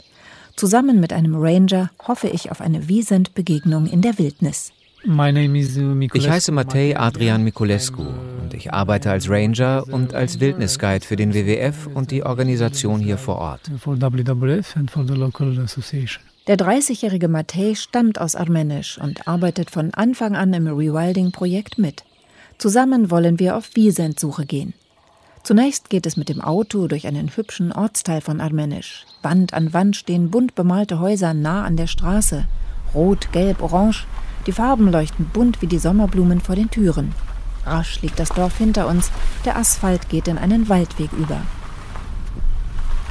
Zusammen 0.55 0.99
mit 0.99 1.13
einem 1.13 1.35
Ranger 1.35 1.91
hoffe 2.07 2.27
ich 2.27 2.49
auf 2.49 2.59
eine 2.59 2.87
Wiesent-Begegnung 2.87 3.85
in 3.85 4.01
der 4.01 4.17
Wildnis. 4.17 4.71
Ich 5.03 6.29
heiße 6.29 6.51
Matej 6.51 6.95
Adrian 6.95 7.43
Mikulescu 7.43 8.03
und 8.41 8.53
ich 8.55 8.73
arbeite 8.73 9.11
als 9.11 9.29
Ranger 9.29 9.83
und 9.91 10.15
als 10.15 10.39
Wildnisguide 10.39 11.05
für 11.05 11.17
den 11.17 11.35
WWF 11.35 11.87
und 11.93 12.09
die 12.09 12.23
Organisation 12.23 12.99
hier 12.99 13.19
vor 13.19 13.35
Ort. 13.35 13.69
Der 16.45 16.57
30-jährige 16.57 17.29
Matej 17.29 17.77
stammt 17.77 18.19
aus 18.19 18.35
Armenisch 18.35 18.97
und 18.97 19.29
arbeitet 19.29 19.71
von 19.71 19.93
Anfang 19.93 20.35
an 20.35 20.53
im 20.53 20.67
Rewilding-Projekt 20.67 21.77
mit. 21.77 22.03
Zusammen 22.57 23.09
wollen 23.09 23.39
wir 23.39 23.55
auf 23.55 23.75
Wiesent-Suche 23.75 24.45
gehen. 24.45 24.73
Zunächst 25.43 25.89
geht 25.89 26.05
es 26.05 26.17
mit 26.17 26.27
dem 26.27 26.41
Auto 26.41 26.87
durch 26.87 27.07
einen 27.07 27.33
hübschen 27.33 27.71
Ortsteil 27.71 28.19
von 28.19 28.41
Armenisch. 28.41 29.05
Wand 29.21 29.53
an 29.53 29.71
Wand 29.71 29.95
stehen 29.95 30.31
bunt 30.31 30.53
bemalte 30.53 30.99
Häuser 30.99 31.33
nah 31.33 31.63
an 31.63 31.77
der 31.77 31.87
Straße. 31.87 32.45
Rot, 32.93 33.31
gelb, 33.31 33.61
orange. 33.61 34.05
Die 34.45 34.51
Farben 34.51 34.91
leuchten 34.91 35.29
bunt 35.31 35.61
wie 35.61 35.67
die 35.67 35.79
Sommerblumen 35.79 36.41
vor 36.41 36.55
den 36.55 36.69
Türen. 36.69 37.15
Rasch 37.65 38.01
liegt 38.01 38.19
das 38.19 38.29
Dorf 38.29 38.57
hinter 38.57 38.87
uns. 38.89 39.11
Der 39.45 39.55
Asphalt 39.55 40.09
geht 40.09 40.27
in 40.27 40.37
einen 40.37 40.67
Waldweg 40.67 41.13
über. 41.13 41.41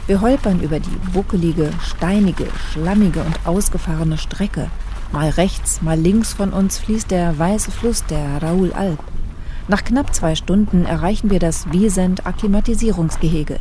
Wir 0.06 0.20
holpern 0.20 0.60
über 0.60 0.80
die 0.80 0.98
buckelige, 1.12 1.70
steinige, 1.80 2.46
schlammige 2.72 3.20
und 3.20 3.46
ausgefahrene 3.46 4.18
Strecke. 4.18 4.68
Mal 5.12 5.28
rechts, 5.30 5.80
mal 5.80 5.98
links 5.98 6.32
von 6.32 6.52
uns 6.52 6.78
fließt 6.78 7.10
der 7.10 7.38
weiße 7.38 7.70
Fluss 7.70 8.04
der 8.06 8.42
Raoul 8.42 8.72
Alp. 8.72 8.98
Nach 9.68 9.84
knapp 9.84 10.12
zwei 10.12 10.34
Stunden 10.34 10.86
erreichen 10.86 11.30
wir 11.30 11.38
das 11.38 11.70
Wiesent 11.70 12.26
Akklimatisierungsgehege. 12.26 13.60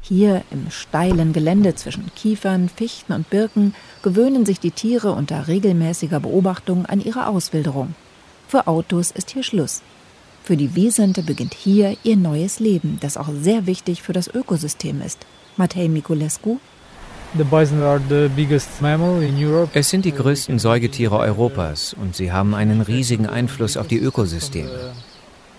Hier 0.00 0.42
im 0.50 0.70
steilen 0.70 1.34
Gelände 1.34 1.74
zwischen 1.74 2.10
Kiefern, 2.14 2.70
Fichten 2.70 3.12
und 3.12 3.28
Birken 3.28 3.74
gewöhnen 4.02 4.46
sich 4.46 4.58
die 4.60 4.70
Tiere 4.70 5.12
unter 5.12 5.46
regelmäßiger 5.46 6.20
Beobachtung 6.20 6.86
an 6.86 7.02
ihre 7.02 7.26
Auswilderung. 7.26 7.94
Für 8.46 8.66
Autos 8.66 9.10
ist 9.10 9.30
hier 9.30 9.42
Schluss. 9.42 9.82
Für 10.48 10.56
die 10.56 10.74
Wiesente 10.74 11.22
beginnt 11.22 11.52
hier 11.52 11.98
ihr 12.04 12.16
neues 12.16 12.58
Leben, 12.58 12.96
das 13.02 13.18
auch 13.18 13.28
sehr 13.38 13.66
wichtig 13.66 14.00
für 14.00 14.14
das 14.14 14.28
Ökosystem 14.28 15.02
ist. 15.02 15.18
Matej 15.58 15.90
Mikulescu. 15.90 16.56
Es 19.74 19.90
sind 19.90 20.04
die 20.06 20.12
größten 20.12 20.58
Säugetiere 20.58 21.18
Europas 21.18 21.94
und 22.00 22.16
sie 22.16 22.32
haben 22.32 22.54
einen 22.54 22.80
riesigen 22.80 23.26
Einfluss 23.26 23.76
auf 23.76 23.88
die 23.88 23.98
Ökosysteme. 23.98 24.94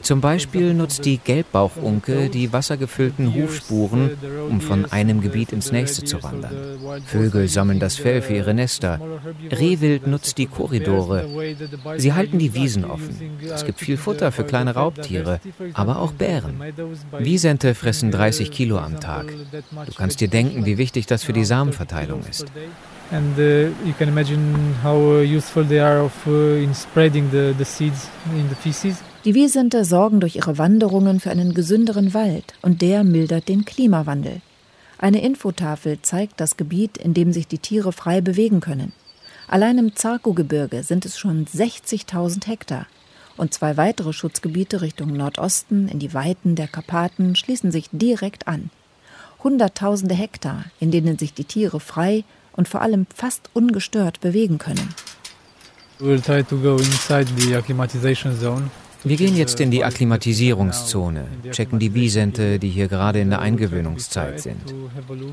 Zum 0.02 0.22
Beispiel 0.22 0.74
nutzt 0.74 1.06
die 1.06 1.18
Gelbbauchunke 1.18 2.30
die 2.30 2.52
wassergefüllten 2.54 3.34
Hufspuren, 3.34 4.12
um 4.50 4.62
von 4.62 4.86
einem 4.86 5.22
Gebiet 5.22 5.52
ins 5.52 5.72
nächste 5.72 6.04
zu 6.04 6.24
wandern. 6.24 6.80
Vögel 7.06 7.48
sammeln 7.48 7.80
das 7.80 7.98
Fell 7.98 8.22
für 8.22 8.34
ihre 8.34 8.54
Nester. 8.54 9.00
Rehwild 9.52 10.08
nutzt 10.08 10.38
die 10.38 10.48
Korridore. 10.48 11.28
Sie 11.98 12.14
halten 12.14 12.40
die 12.40 12.54
Wiesen 12.54 12.86
offen. 12.86 13.38
Es 13.54 13.66
gibt 13.66 13.80
viel 13.80 13.98
Futter 13.98 14.32
für 14.32 14.44
kleine 14.44 14.74
Raubtiere, 14.74 15.40
aber 15.74 16.00
auch 16.00 16.14
Bären. 16.14 16.62
Wiesente 17.18 17.76
fressen 17.76 18.12
30 18.12 18.52
Kilo 18.52 18.78
am 18.78 19.00
Tag. 19.00 19.34
Du 19.86 19.94
kannst 19.96 20.22
dir 20.22 20.28
denken, 20.30 20.66
wie 20.66 20.78
wichtig 20.78 21.06
das 21.06 21.24
für 21.24 21.34
die 21.34 21.46
Samenverteilung 21.46 22.22
ist. 22.30 22.46
and 23.12 23.40
uh, 23.40 23.74
you 23.84 23.94
can 23.94 24.08
imagine 24.08 24.74
how 24.84 24.96
uh, 24.96 25.22
useful 25.22 25.64
they 25.64 25.80
are 25.80 26.00
of, 26.00 26.28
uh, 26.28 26.32
in 26.32 26.74
spreading 26.74 27.30
the, 27.32 27.54
the 27.58 27.66
seeds 27.66 28.08
in 28.32 28.48
the 28.50 28.56
feces. 28.56 29.02
Die 29.26 29.36
Wiesente 29.36 29.84
sorgen 29.84 30.22
durch 30.22 30.38
ihre 30.38 30.58
Wanderungen 30.58 31.20
für 31.20 31.30
einen 31.30 31.54
gesünderen 31.54 32.14
Wald 32.14 32.54
und 32.62 32.82
der 32.82 33.04
mildert 33.04 33.50
den 33.50 33.66
Klimawandel. 33.66 34.42
Eine 34.98 35.22
Infotafel 35.22 36.02
zeigt 36.02 36.40
das 36.40 36.56
Gebiet, 36.56 36.98
in 36.98 37.14
dem 37.14 37.34
sich 37.34 37.46
die 37.46 37.58
Tiere 37.58 37.92
frei 37.92 38.22
bewegen 38.22 38.62
können. 38.62 38.94
Allein 39.50 39.78
im 39.78 39.94
Zarko-Gebirge 39.94 40.84
sind 40.84 41.06
es 41.06 41.20
schon 41.20 41.46
60.000 41.46 42.48
Hektar. 42.48 42.88
Und 43.36 43.54
zwei 43.54 43.76
weitere 43.76 44.14
Schutzgebiete 44.14 44.82
Richtung 44.82 45.12
Nordosten 45.12 45.90
in 45.90 46.00
die 46.00 46.14
Weiten 46.14 46.56
der 46.56 46.68
Karpaten 46.68 47.36
schließen 47.36 47.72
sich 47.72 47.90
direkt 47.92 48.48
an. 48.48 48.70
Hunderttausende 49.44 50.16
Hektar, 50.16 50.66
in 50.80 50.92
denen 50.92 51.18
sich 51.18 51.34
die 51.34 51.46
Tiere 51.46 51.80
frei 51.80 52.24
und 52.54 52.70
vor 52.70 52.82
allem 52.82 53.06
fast 53.14 53.50
ungestört 53.54 54.22
bewegen 54.22 54.60
können. 54.60 54.94
We'll 56.00 56.22
try 56.22 56.42
to 56.44 56.58
go 56.58 56.78
inside 56.78 57.28
the 57.38 57.56
acclimatization 57.56 58.38
zone. 58.38 58.70
Wir 59.04 59.16
gehen 59.16 59.38
jetzt 59.38 59.62
in 59.62 59.72
die 59.72 59.86
Akklimatisierungszone, 59.86 61.26
checken 61.52 61.80
die 61.80 61.94
Wiesente, 61.94 62.60
die 62.60 62.70
hier 62.70 62.90
gerade 62.90 63.22
in 63.22 63.30
der 63.30 63.40
Eingewöhnungszeit 63.40 64.42
sind. 64.42 64.74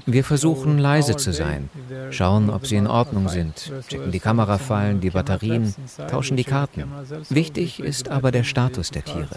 Wir 0.07 0.23
versuchen 0.23 0.79
leise 0.79 1.17
zu 1.17 1.33
sein, 1.33 1.69
schauen, 2.11 2.49
ob 2.49 2.67
sie 2.67 2.77
in 2.77 2.87
Ordnung 2.87 3.29
sind, 3.29 3.73
checken 3.89 4.13
die 4.13 4.21
Kamerafallen, 4.21 5.01
die 5.01 5.11
Batterien, 5.11 5.75
tauschen 6.09 6.37
die 6.37 6.45
Karten. 6.45 6.85
Wichtig 7.29 7.81
ist 7.81 8.09
aber 8.09 8.31
der 8.31 8.45
Status 8.45 8.93
der 8.93 9.05
Tiere. 9.05 9.37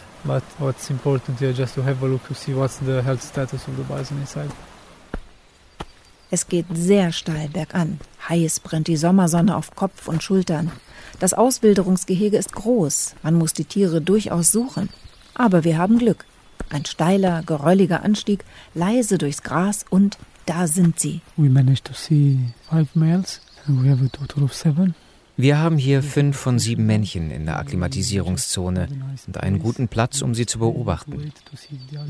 Es 6.32 6.48
geht 6.48 6.66
sehr 6.72 7.12
steil 7.12 7.50
bergan. 7.50 8.00
Heiß 8.30 8.60
brennt 8.60 8.88
die 8.88 8.98
Sommersonne 8.98 9.56
auf 9.56 9.76
Kopf 9.76 10.08
und 10.08 10.22
Schultern. 10.22 10.72
Das 11.20 11.34
Auswilderungsgehege 11.34 12.38
ist 12.38 12.54
groß, 12.54 13.16
man 13.24 13.36
muss 13.36 13.52
die 13.52 13.66
Tiere 13.66 14.02
durchaus 14.02 14.54
suchen. 14.54 14.88
Aber 15.34 15.66
wir 15.66 15.78
haben 15.78 16.00
Glück. 16.00 16.26
Ein 16.70 16.86
steiler, 16.86 17.44
gerölliger 17.46 18.04
Anstieg, 18.04 18.46
leise 18.74 19.18
durchs 19.18 19.44
Gras 19.44 19.86
und 19.90 20.18
da 20.46 20.68
sind 20.68 21.00
sie. 21.00 21.20
We 21.36 21.50
managed 21.50 21.86
to 21.86 21.94
see 21.94 22.40
five 22.70 22.88
males 22.94 23.42
and 23.68 23.84
we 23.84 23.90
have 23.90 24.04
a 24.04 24.08
total 24.08 24.44
of 24.44 24.54
seven. 24.54 24.96
Wir 25.36 25.58
haben 25.58 25.78
hier 25.78 26.04
fünf 26.04 26.36
von 26.36 26.60
sieben 26.60 26.86
Männchen 26.86 27.32
in 27.32 27.46
der 27.46 27.60
Akklimatisierungszone 27.60 28.90
und 29.26 29.38
einen 29.38 29.60
guten 29.60 29.88
Platz, 29.88 30.22
um 30.22 30.36
sie 30.36 30.46
zu 30.46 30.60
beobachten. 30.60 31.32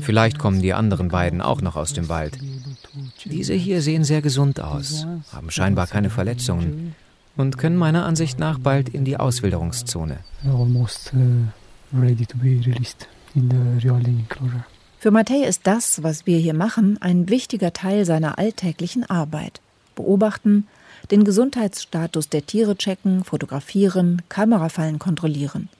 Vielleicht 0.00 0.40
kommen 0.40 0.60
die 0.60 0.74
anderen 0.74 1.08
beiden 1.08 1.40
auch 1.40 1.60
noch 1.60 1.76
aus 1.76 1.92
dem 1.92 2.08
Wald. 2.08 2.38
Diese 3.24 3.54
hier 3.54 3.82
sehen 3.82 4.02
sehr 4.02 4.20
gesund 4.20 4.60
aus, 4.60 5.06
haben 5.32 5.50
scheinbar 5.52 5.86
keine 5.86 6.10
Verletzungen 6.10 6.96
und 7.36 7.58
können 7.58 7.76
meiner 7.76 8.04
Ansicht 8.04 8.38
nach 8.38 8.58
bald 8.58 8.88
in 8.88 9.04
die 9.04 9.16
Auswilderungszone. 9.16 10.18
Almost 10.44 11.12
uh, 11.14 11.98
ready 11.98 12.26
to 12.26 12.36
be 12.38 12.60
released 12.64 13.08
in 13.34 13.50
the 13.50 13.86
Realing 13.86 14.20
enclosure. 14.20 14.64
Für 14.98 15.10
Matej 15.10 15.46
ist 15.46 15.66
das, 15.66 16.02
was 16.02 16.26
wir 16.26 16.36
hier 16.36 16.52
machen, 16.52 16.98
ein 17.00 17.30
wichtiger 17.30 17.72
Teil 17.72 18.04
seiner 18.04 18.38
alltäglichen 18.38 19.08
Arbeit. 19.08 19.62
Beobachten, 19.94 20.66
den 21.10 21.24
Gesundheitsstatus 21.24 22.28
der 22.28 22.44
Tiere 22.44 22.76
checken, 22.76 23.24
fotografieren, 23.24 24.20
Kamerafallen 24.28 24.98
kontrollieren. 24.98 25.70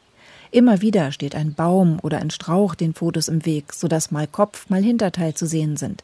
Immer 0.51 0.81
wieder 0.81 1.13
steht 1.13 1.35
ein 1.35 1.55
Baum 1.55 1.99
oder 2.03 2.19
ein 2.19 2.31
Strauch 2.31 2.75
den 2.75 2.95
Fotos 2.95 3.29
im 3.29 3.45
Weg, 3.45 3.73
sodass 3.73 4.11
mal 4.11 4.27
Kopf, 4.27 4.71
mal 4.71 4.83
Hinterteil 4.83 5.35
zu 5.35 5.47
sehen 5.47 5.77
sind. 5.77 6.03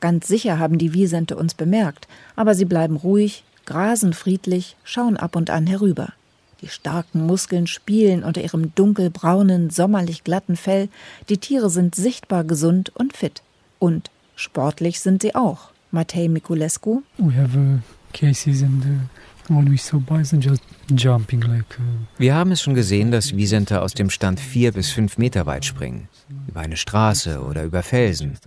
Ganz 0.00 0.28
sicher 0.28 0.58
haben 0.58 0.78
die 0.78 0.92
Wiesente 0.92 1.36
uns 1.36 1.54
bemerkt, 1.54 2.06
aber 2.36 2.54
sie 2.54 2.66
bleiben 2.66 2.96
ruhig, 2.96 3.42
grasen 3.66 4.12
friedlich, 4.12 4.76
schauen 4.84 5.16
ab 5.16 5.36
und 5.36 5.50
an 5.50 5.66
herüber. 5.66 6.12
Die 6.60 6.68
starken 6.68 7.26
Muskeln 7.26 7.66
spielen 7.66 8.24
unter 8.24 8.42
ihrem 8.42 8.74
dunkelbraunen, 8.74 9.70
sommerlich 9.70 10.24
glatten 10.24 10.56
Fell. 10.56 10.88
Die 11.28 11.36
Tiere 11.36 11.68
sind 11.68 11.94
sichtbar 11.94 12.44
gesund 12.44 12.90
und 12.94 13.14
fit. 13.14 13.42
Und 13.78 14.10
sportlich 14.34 15.00
sind 15.00 15.22
sie 15.22 15.34
auch. 15.34 15.70
Matei 15.90 16.28
Mikulescu. 16.28 17.02
We 17.18 17.36
have 17.36 17.56
uh, 17.58 17.78
cases 18.12 18.62
and 18.62 18.82
uh, 18.84 19.54
when 19.54 19.70
we 19.70 19.76
saw 19.76 19.98
bison 19.98 20.40
just 20.40 20.62
jumping 20.88 21.42
like. 21.42 21.78
Uh, 21.78 21.82
Wir 22.18 22.34
haben 22.34 22.50
es 22.50 22.62
schon 22.62 22.74
gesehen, 22.74 23.10
dass 23.10 23.36
Wiesente 23.36 23.82
aus 23.82 23.92
dem 23.92 24.08
Stand 24.08 24.40
vier 24.40 24.72
bis 24.72 24.90
fünf 24.90 25.18
Meter 25.18 25.44
weit 25.44 25.64
springen. 25.66 26.08
Über 26.48 26.60
eine 26.60 26.78
Straße 26.78 27.42
oder 27.42 27.64
über 27.64 27.82
Felsen. 27.82 28.38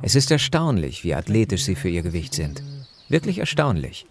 Es 0.00 0.14
ist 0.14 0.30
erstaunlich, 0.30 1.04
wie 1.04 1.14
athletisch 1.14 1.64
sie 1.64 1.74
für 1.74 1.90
ihr 1.90 2.02
Gewicht 2.02 2.34
sind. 2.34 2.62
Wirklich 3.10 3.38
erstaunlich. 3.38 4.06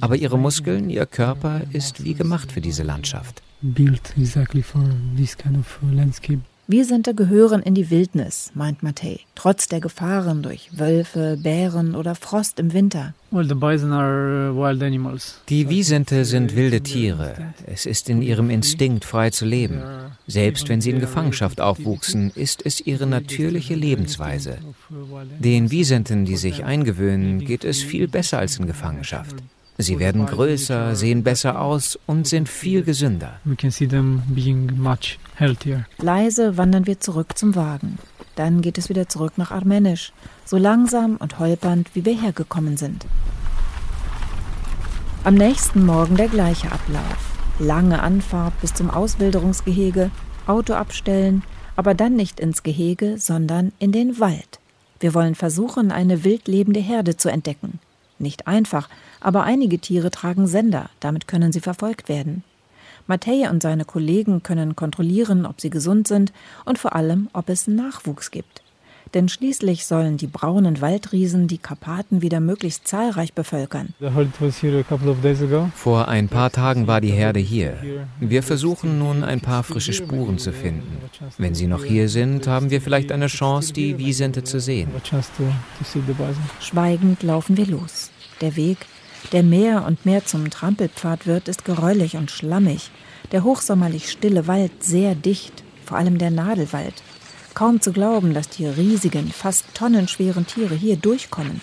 Aber 0.00 0.16
ihre 0.16 0.38
Muskeln, 0.38 0.90
ihr 0.90 1.06
Körper 1.06 1.62
ist 1.72 2.04
wie 2.04 2.14
gemacht 2.14 2.52
für 2.52 2.60
diese 2.60 2.82
Landschaft. 2.82 3.42
built 3.60 4.14
exactly 4.16 4.62
for 4.62 4.82
this 5.16 5.36
kind 5.36 5.56
of 5.56 5.78
landscape. 5.92 6.40
Wiesente 6.70 7.14
gehören 7.14 7.62
in 7.62 7.74
die 7.74 7.88
Wildnis, 7.88 8.50
meint 8.52 8.82
Matei, 8.82 9.20
trotz 9.34 9.68
der 9.68 9.80
Gefahren 9.80 10.42
durch 10.42 10.68
Wölfe, 10.78 11.38
Bären 11.42 11.94
oder 11.94 12.14
Frost 12.14 12.60
im 12.60 12.74
Winter. 12.74 13.14
Well, 13.30 13.48
the 13.48 13.54
bison 13.54 13.90
are 13.90 14.52
uh, 14.52 14.54
wild 14.54 14.82
animals. 14.82 15.40
Die 15.48 15.70
Wiesente 15.70 16.26
sind 16.26 16.54
wilde 16.56 16.82
Tiere. 16.82 17.54
Es 17.64 17.86
ist 17.86 18.10
in 18.10 18.20
ihrem 18.20 18.50
Instinkt, 18.50 19.06
frei 19.06 19.30
zu 19.30 19.46
leben. 19.46 19.80
Selbst 20.26 20.68
wenn 20.68 20.82
sie 20.82 20.90
in 20.90 21.00
Gefangenschaft 21.00 21.58
aufwuchsen, 21.58 22.32
ist 22.34 22.66
es 22.66 22.82
ihre 22.82 23.06
natürliche 23.06 23.74
Lebensweise. 23.74 24.58
Den 25.38 25.70
Wiesenten, 25.70 26.26
die 26.26 26.36
sich 26.36 26.66
eingewöhnen, 26.66 27.38
geht 27.38 27.64
es 27.64 27.82
viel 27.82 28.08
besser 28.08 28.40
als 28.40 28.58
in 28.58 28.66
Gefangenschaft. 28.66 29.36
Sie 29.80 30.00
werden 30.00 30.26
größer, 30.26 30.96
sehen 30.96 31.22
besser 31.22 31.60
aus 31.60 31.96
und 32.06 32.26
sind 32.26 32.48
viel 32.48 32.82
gesünder. 32.82 33.38
We 33.44 33.54
can 33.54 33.70
see 33.70 33.86
them 33.86 34.22
being 34.26 34.76
much 34.76 35.20
healthier. 35.36 35.86
Leise 35.98 36.56
wandern 36.56 36.88
wir 36.88 36.98
zurück 36.98 37.38
zum 37.38 37.54
Wagen. 37.54 37.98
Dann 38.34 38.60
geht 38.60 38.76
es 38.76 38.88
wieder 38.88 39.08
zurück 39.08 39.34
nach 39.36 39.52
Armenisch, 39.52 40.12
so 40.44 40.56
langsam 40.56 41.16
und 41.16 41.38
holpernd, 41.38 41.94
wie 41.94 42.04
wir 42.04 42.20
hergekommen 42.20 42.76
sind. 42.76 43.06
Am 45.22 45.34
nächsten 45.34 45.86
Morgen 45.86 46.16
der 46.16 46.28
gleiche 46.28 46.72
Ablauf. 46.72 47.38
Lange 47.60 48.02
Anfahrt 48.02 48.60
bis 48.60 48.74
zum 48.74 48.90
Auswilderungsgehege, 48.90 50.10
Auto 50.48 50.74
abstellen, 50.74 51.44
aber 51.76 51.94
dann 51.94 52.16
nicht 52.16 52.40
ins 52.40 52.64
Gehege, 52.64 53.16
sondern 53.18 53.70
in 53.78 53.92
den 53.92 54.18
Wald. 54.18 54.58
Wir 54.98 55.14
wollen 55.14 55.36
versuchen, 55.36 55.92
eine 55.92 56.24
wild 56.24 56.48
lebende 56.48 56.80
Herde 56.80 57.16
zu 57.16 57.28
entdecken. 57.28 57.78
Nicht 58.18 58.48
einfach, 58.48 58.88
aber 59.20 59.44
einige 59.44 59.78
Tiere 59.78 60.10
tragen 60.10 60.46
Sender, 60.46 60.90
damit 61.00 61.28
können 61.28 61.52
sie 61.52 61.60
verfolgt 61.60 62.08
werden. 62.08 62.44
Matej 63.06 63.48
und 63.48 63.62
seine 63.62 63.84
Kollegen 63.84 64.42
können 64.42 64.76
kontrollieren, 64.76 65.46
ob 65.46 65.60
sie 65.60 65.70
gesund 65.70 66.06
sind 66.06 66.32
und 66.64 66.78
vor 66.78 66.94
allem, 66.94 67.28
ob 67.32 67.48
es 67.48 67.66
Nachwuchs 67.66 68.30
gibt. 68.30 68.62
Denn 69.14 69.28
schließlich 69.28 69.86
sollen 69.86 70.18
die 70.18 70.26
braunen 70.26 70.80
Waldriesen 70.80 71.48
die 71.48 71.58
Karpaten 71.58 72.20
wieder 72.20 72.40
möglichst 72.40 72.86
zahlreich 72.86 73.32
bevölkern. 73.32 73.94
Vor 75.74 76.08
ein 76.08 76.28
paar 76.28 76.52
Tagen 76.52 76.86
war 76.86 77.00
die 77.00 77.10
Herde 77.10 77.40
hier. 77.40 77.78
Wir 78.20 78.42
versuchen 78.42 78.98
nun 78.98 79.24
ein 79.24 79.40
paar 79.40 79.62
frische 79.62 79.94
Spuren 79.94 80.38
zu 80.38 80.52
finden. 80.52 80.98
Wenn 81.38 81.54
sie 81.54 81.66
noch 81.66 81.84
hier 81.84 82.08
sind, 82.08 82.46
haben 82.46 82.70
wir 82.70 82.80
vielleicht 82.80 83.10
eine 83.10 83.28
Chance, 83.28 83.72
die 83.72 83.98
Wiesente 83.98 84.44
zu 84.44 84.60
sehen. 84.60 84.90
A 84.96 85.00
chance 85.00 85.30
to, 85.36 85.44
to 85.78 85.84
see 85.84 86.02
the 86.06 86.12
bison. 86.12 86.36
Schweigend 86.60 87.22
laufen 87.22 87.56
wir 87.56 87.66
los. 87.66 88.10
Der 88.40 88.56
Weg, 88.56 88.78
der 89.32 89.42
mehr 89.42 89.84
und 89.86 90.06
mehr 90.06 90.24
zum 90.24 90.50
Trampelpfad 90.50 91.26
wird, 91.26 91.48
ist 91.48 91.64
geräulig 91.64 92.16
und 92.16 92.30
schlammig. 92.30 92.90
Der 93.32 93.44
hochsommerlich 93.44 94.10
stille 94.10 94.46
Wald 94.46 94.82
sehr 94.82 95.14
dicht, 95.14 95.62
vor 95.84 95.98
allem 95.98 96.18
der 96.18 96.30
Nadelwald. 96.30 96.94
Kaum 97.54 97.80
zu 97.80 97.92
glauben, 97.92 98.34
dass 98.34 98.48
die 98.48 98.66
riesigen, 98.66 99.30
fast 99.30 99.74
tonnenschweren 99.74 100.46
Tiere 100.46 100.74
hier 100.74 100.96
durchkommen. 100.96 101.60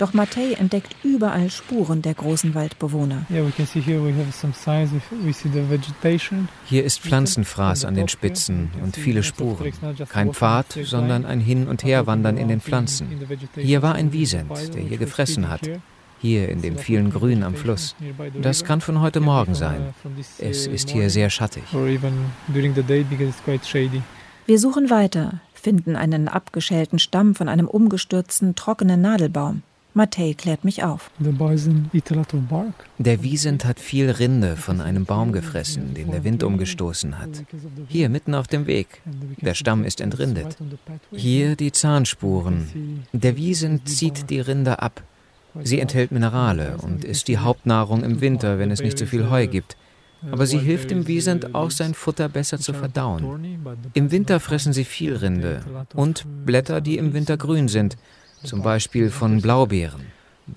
Doch 0.00 0.14
Matej 0.14 0.54
entdeckt 0.54 0.96
überall 1.04 1.50
Spuren 1.50 2.00
der 2.00 2.14
großen 2.14 2.54
Waldbewohner. 2.54 3.26
Hier 6.64 6.84
ist 6.84 7.00
Pflanzenfraß 7.00 7.84
an 7.84 7.94
den 7.94 8.08
Spitzen 8.08 8.70
und 8.82 8.96
viele 8.96 9.22
Spuren. 9.22 9.72
Kein 10.08 10.32
Pfad, 10.32 10.78
sondern 10.84 11.26
ein 11.26 11.40
Hin- 11.40 11.68
und 11.68 11.84
Herwandern 11.84 12.38
in 12.38 12.48
den 12.48 12.62
Pflanzen. 12.62 13.08
Hier 13.56 13.82
war 13.82 13.94
ein 13.94 14.14
Wiesent, 14.14 14.74
der 14.74 14.80
hier 14.80 14.96
gefressen 14.96 15.50
hat. 15.50 15.68
Hier 16.20 16.48
in 16.48 16.60
dem 16.60 16.76
vielen 16.76 17.10
Grün 17.10 17.42
am 17.42 17.54
Fluss. 17.54 17.96
Das 18.40 18.64
kann 18.64 18.80
von 18.80 19.00
heute 19.00 19.20
Morgen 19.20 19.54
sein. 19.54 19.94
Es 20.38 20.66
ist 20.66 20.90
hier 20.90 21.08
sehr 21.10 21.30
schattig. 21.30 21.64
Wir 24.46 24.58
suchen 24.58 24.90
weiter, 24.90 25.40
finden 25.54 25.96
einen 25.96 26.28
abgeschälten 26.28 26.98
Stamm 26.98 27.34
von 27.34 27.48
einem 27.48 27.68
umgestürzten, 27.68 28.54
trockenen 28.54 29.00
Nadelbaum. 29.00 29.62
Matej 29.92 30.34
klärt 30.34 30.64
mich 30.64 30.84
auf. 30.84 31.10
Der 32.98 33.22
Wiesent 33.22 33.64
hat 33.64 33.80
viel 33.80 34.10
Rinde 34.10 34.56
von 34.56 34.80
einem 34.80 35.04
Baum 35.04 35.32
gefressen, 35.32 35.94
den 35.94 36.12
der 36.12 36.22
Wind 36.22 36.44
umgestoßen 36.44 37.18
hat. 37.18 37.44
Hier 37.88 38.08
mitten 38.08 38.34
auf 38.34 38.46
dem 38.46 38.66
Weg. 38.66 39.02
Der 39.40 39.54
Stamm 39.54 39.84
ist 39.84 40.00
entrindet. 40.00 40.56
Hier 41.12 41.56
die 41.56 41.72
Zahnspuren. 41.72 43.04
Der 43.12 43.36
Wiesent 43.36 43.88
zieht 43.88 44.30
die 44.30 44.40
Rinde 44.40 44.80
ab. 44.80 45.02
Sie 45.62 45.80
enthält 45.80 46.12
Minerale 46.12 46.76
und 46.82 47.04
ist 47.04 47.28
die 47.28 47.38
Hauptnahrung 47.38 48.04
im 48.04 48.20
Winter, 48.20 48.58
wenn 48.58 48.70
es 48.70 48.80
nicht 48.80 48.98
so 48.98 49.06
viel 49.06 49.30
Heu 49.30 49.46
gibt. 49.46 49.76
Aber 50.30 50.46
sie 50.46 50.58
hilft 50.58 50.90
dem 50.90 51.06
Wiesent 51.06 51.54
auch, 51.54 51.70
sein 51.70 51.94
Futter 51.94 52.28
besser 52.28 52.58
zu 52.58 52.74
verdauen. 52.74 53.58
Im 53.94 54.10
Winter 54.10 54.38
fressen 54.38 54.72
sie 54.72 54.84
viel 54.84 55.16
Rinde 55.16 55.62
und 55.94 56.26
Blätter, 56.44 56.80
die 56.80 56.98
im 56.98 57.14
Winter 57.14 57.36
grün 57.36 57.68
sind, 57.68 57.96
zum 58.44 58.62
Beispiel 58.62 59.10
von 59.10 59.40
Blaubeeren. 59.40 60.06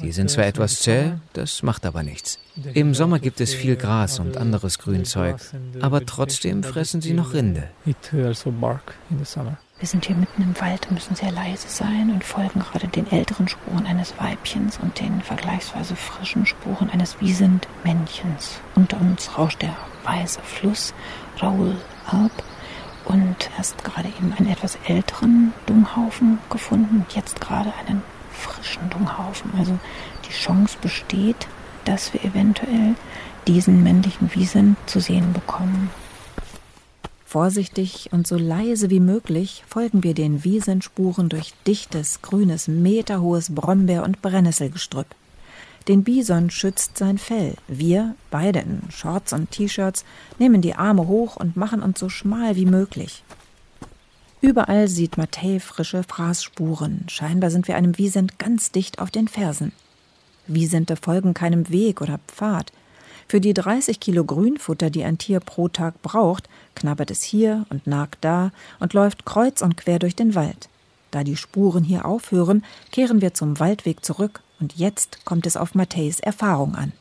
Die 0.01 0.11
sind 0.11 0.29
zwar 0.29 0.45
etwas 0.45 0.79
zäh, 0.79 1.13
das 1.33 1.61
macht 1.61 1.85
aber 1.85 2.03
nichts. 2.03 2.39
Im 2.73 2.93
Sommer 2.93 3.19
gibt 3.19 3.39
es 3.41 3.53
viel 3.53 3.75
Gras 3.75 4.19
und 4.19 4.37
anderes 4.37 4.79
Grünzeug, 4.79 5.37
aber 5.81 6.05
trotzdem 6.05 6.63
fressen 6.63 7.01
sie 7.01 7.13
noch 7.13 7.33
Rinde. 7.33 7.69
Wir 9.83 9.89
sind 9.89 10.05
hier 10.05 10.15
mitten 10.15 10.41
im 10.41 10.61
Wald 10.61 10.87
und 10.87 10.93
müssen 10.93 11.13
sehr 11.13 11.33
leise 11.33 11.67
sein 11.67 12.09
und 12.09 12.23
folgen 12.23 12.61
gerade 12.61 12.87
den 12.87 13.11
älteren 13.11 13.49
Spuren 13.49 13.85
eines 13.85 14.17
Weibchens 14.17 14.77
und 14.77 14.97
den 15.01 15.21
vergleichsweise 15.21 15.97
frischen 15.97 16.45
Spuren 16.45 16.89
eines 16.89 17.19
Wiesent-Männchens. 17.19 18.61
Unter 18.75 19.01
uns 19.01 19.37
rauscht 19.37 19.61
der 19.61 19.75
weiße 20.05 20.39
Fluss 20.41 20.93
Raoul 21.39 21.75
ab 22.05 22.31
und 23.03 23.49
erst 23.57 23.83
gerade 23.83 24.07
eben 24.07 24.31
einen 24.31 24.49
etwas 24.49 24.77
älteren 24.87 25.51
Dunghaufen 25.65 26.39
gefunden 26.49 26.99
und 27.01 27.13
jetzt 27.13 27.41
gerade 27.41 27.73
einen 27.85 28.03
frischen 28.31 28.89
Dunghaufen. 28.89 29.51
Also 29.57 29.77
die 30.29 30.31
Chance 30.31 30.77
besteht, 30.81 31.45
dass 31.83 32.13
wir 32.13 32.23
eventuell 32.23 32.95
diesen 33.47 33.83
männlichen 33.83 34.33
Wiesent 34.33 34.77
zu 34.85 35.01
sehen 35.01 35.33
bekommen. 35.33 35.89
Vorsichtig 37.33 38.09
und 38.11 38.27
so 38.27 38.37
leise 38.37 38.91
wie 38.91 38.99
möglich 38.99 39.63
folgen 39.67 40.03
wir 40.03 40.13
den 40.13 40.43
Wiesenspuren 40.43 41.29
durch 41.29 41.55
dichtes, 41.65 42.21
grünes, 42.21 42.67
meterhohes 42.67 43.55
Brombeer- 43.55 44.03
und 44.03 44.21
Brennnesselgestrüpp. 44.21 45.07
Den 45.87 46.03
Bison 46.03 46.51
schützt 46.51 46.99
sein 46.99 47.17
Fell. 47.17 47.55
Wir, 47.67 48.13
beide 48.29 48.59
in 48.59 48.83
Shorts 48.91 49.33
und 49.33 49.49
T-Shirts, 49.49 50.05
nehmen 50.37 50.61
die 50.61 50.75
Arme 50.75 51.07
hoch 51.07 51.35
und 51.35 51.57
machen 51.57 51.81
uns 51.81 51.99
so 51.99 52.07
schmal 52.07 52.55
wie 52.55 52.67
möglich. 52.67 53.23
Überall 54.41 54.87
sieht 54.87 55.17
Matej 55.17 55.59
frische 55.59 56.03
Fraßspuren. 56.03 57.05
Scheinbar 57.07 57.49
sind 57.49 57.67
wir 57.67 57.77
einem 57.77 57.97
Wiesent 57.97 58.37
ganz 58.37 58.71
dicht 58.71 58.99
auf 58.99 59.09
den 59.09 59.27
Fersen. 59.27 59.71
Wiesente 60.45 60.95
folgen 60.97 61.33
keinem 61.33 61.71
Weg 61.71 61.99
oder 61.99 62.19
Pfad. 62.27 62.71
Für 63.27 63.41
die 63.41 63.53
30 63.53 63.99
Kilo 63.99 64.23
Grünfutter, 64.25 64.89
die 64.89 65.03
ein 65.03 65.17
Tier 65.17 65.39
pro 65.39 65.67
Tag 65.67 66.01
braucht, 66.01 66.49
knabbert 66.75 67.11
es 67.11 67.23
hier 67.23 67.65
und 67.69 67.87
nagt 67.87 68.19
da 68.21 68.51
und 68.79 68.93
läuft 68.93 69.25
kreuz 69.25 69.61
und 69.61 69.77
quer 69.77 69.99
durch 69.99 70.15
den 70.15 70.35
Wald. 70.35 70.69
Da 71.11 71.23
die 71.23 71.35
Spuren 71.35 71.83
hier 71.83 72.05
aufhören, 72.05 72.63
kehren 72.91 73.21
wir 73.21 73.33
zum 73.33 73.59
Waldweg 73.59 74.03
zurück 74.03 74.41
und 74.59 74.75
jetzt 74.75 75.25
kommt 75.25 75.45
es 75.45 75.57
auf 75.57 75.75
Matthäus 75.75 76.19
Erfahrung 76.19 76.75
an. 76.75 76.91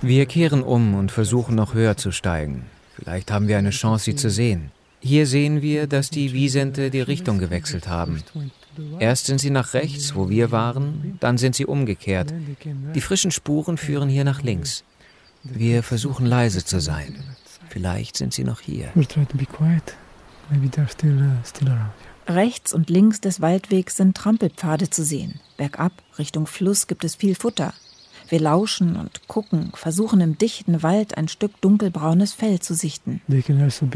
Wir 0.00 0.26
kehren 0.26 0.62
um 0.62 0.94
und 0.94 1.12
versuchen 1.12 1.54
noch 1.54 1.74
höher 1.74 1.96
zu 1.96 2.10
steigen. 2.12 2.64
Vielleicht 2.94 3.30
haben 3.30 3.48
wir 3.48 3.58
eine 3.58 3.70
Chance, 3.70 4.04
sie 4.06 4.16
zu 4.16 4.30
sehen. 4.30 4.70
Hier 5.00 5.26
sehen 5.26 5.60
wir, 5.60 5.86
dass 5.86 6.10
die 6.10 6.32
Wiesente 6.32 6.90
die 6.90 7.02
Richtung 7.02 7.38
gewechselt 7.38 7.86
haben. 7.88 8.22
Erst 8.98 9.26
sind 9.26 9.40
sie 9.40 9.50
nach 9.50 9.74
rechts, 9.74 10.14
wo 10.14 10.28
wir 10.28 10.50
waren, 10.50 11.16
dann 11.20 11.38
sind 11.38 11.54
sie 11.54 11.66
umgekehrt. 11.66 12.32
Die 12.94 13.00
frischen 13.00 13.30
Spuren 13.30 13.76
führen 13.76 14.08
hier 14.08 14.24
nach 14.24 14.42
links. 14.42 14.84
Wir 15.52 15.82
versuchen 15.82 16.26
leise 16.26 16.64
zu 16.64 16.80
sein. 16.80 17.16
Vielleicht 17.68 18.16
sind 18.16 18.32
sie 18.32 18.44
noch 18.44 18.60
hier. 18.60 18.90
Uh. 18.94 19.02
Rechts 22.28 22.72
und 22.72 22.90
links 22.90 23.20
des 23.20 23.40
Waldwegs 23.40 23.96
sind 23.96 24.16
Trampelpfade 24.16 24.90
zu 24.90 25.04
sehen. 25.04 25.40
Bergab, 25.56 25.92
Richtung 26.18 26.46
Fluss, 26.46 26.86
gibt 26.86 27.04
es 27.04 27.14
viel 27.14 27.34
Futter. 27.34 27.72
Wir 28.28 28.40
lauschen 28.40 28.96
und 28.96 29.28
gucken, 29.28 29.70
versuchen 29.74 30.20
im 30.20 30.36
dichten 30.36 30.82
Wald 30.82 31.16
ein 31.16 31.28
Stück 31.28 31.60
dunkelbraunes 31.60 32.32
Fell 32.32 32.58
zu 32.58 32.74
sichten. 32.74 33.20
Also 33.28 33.88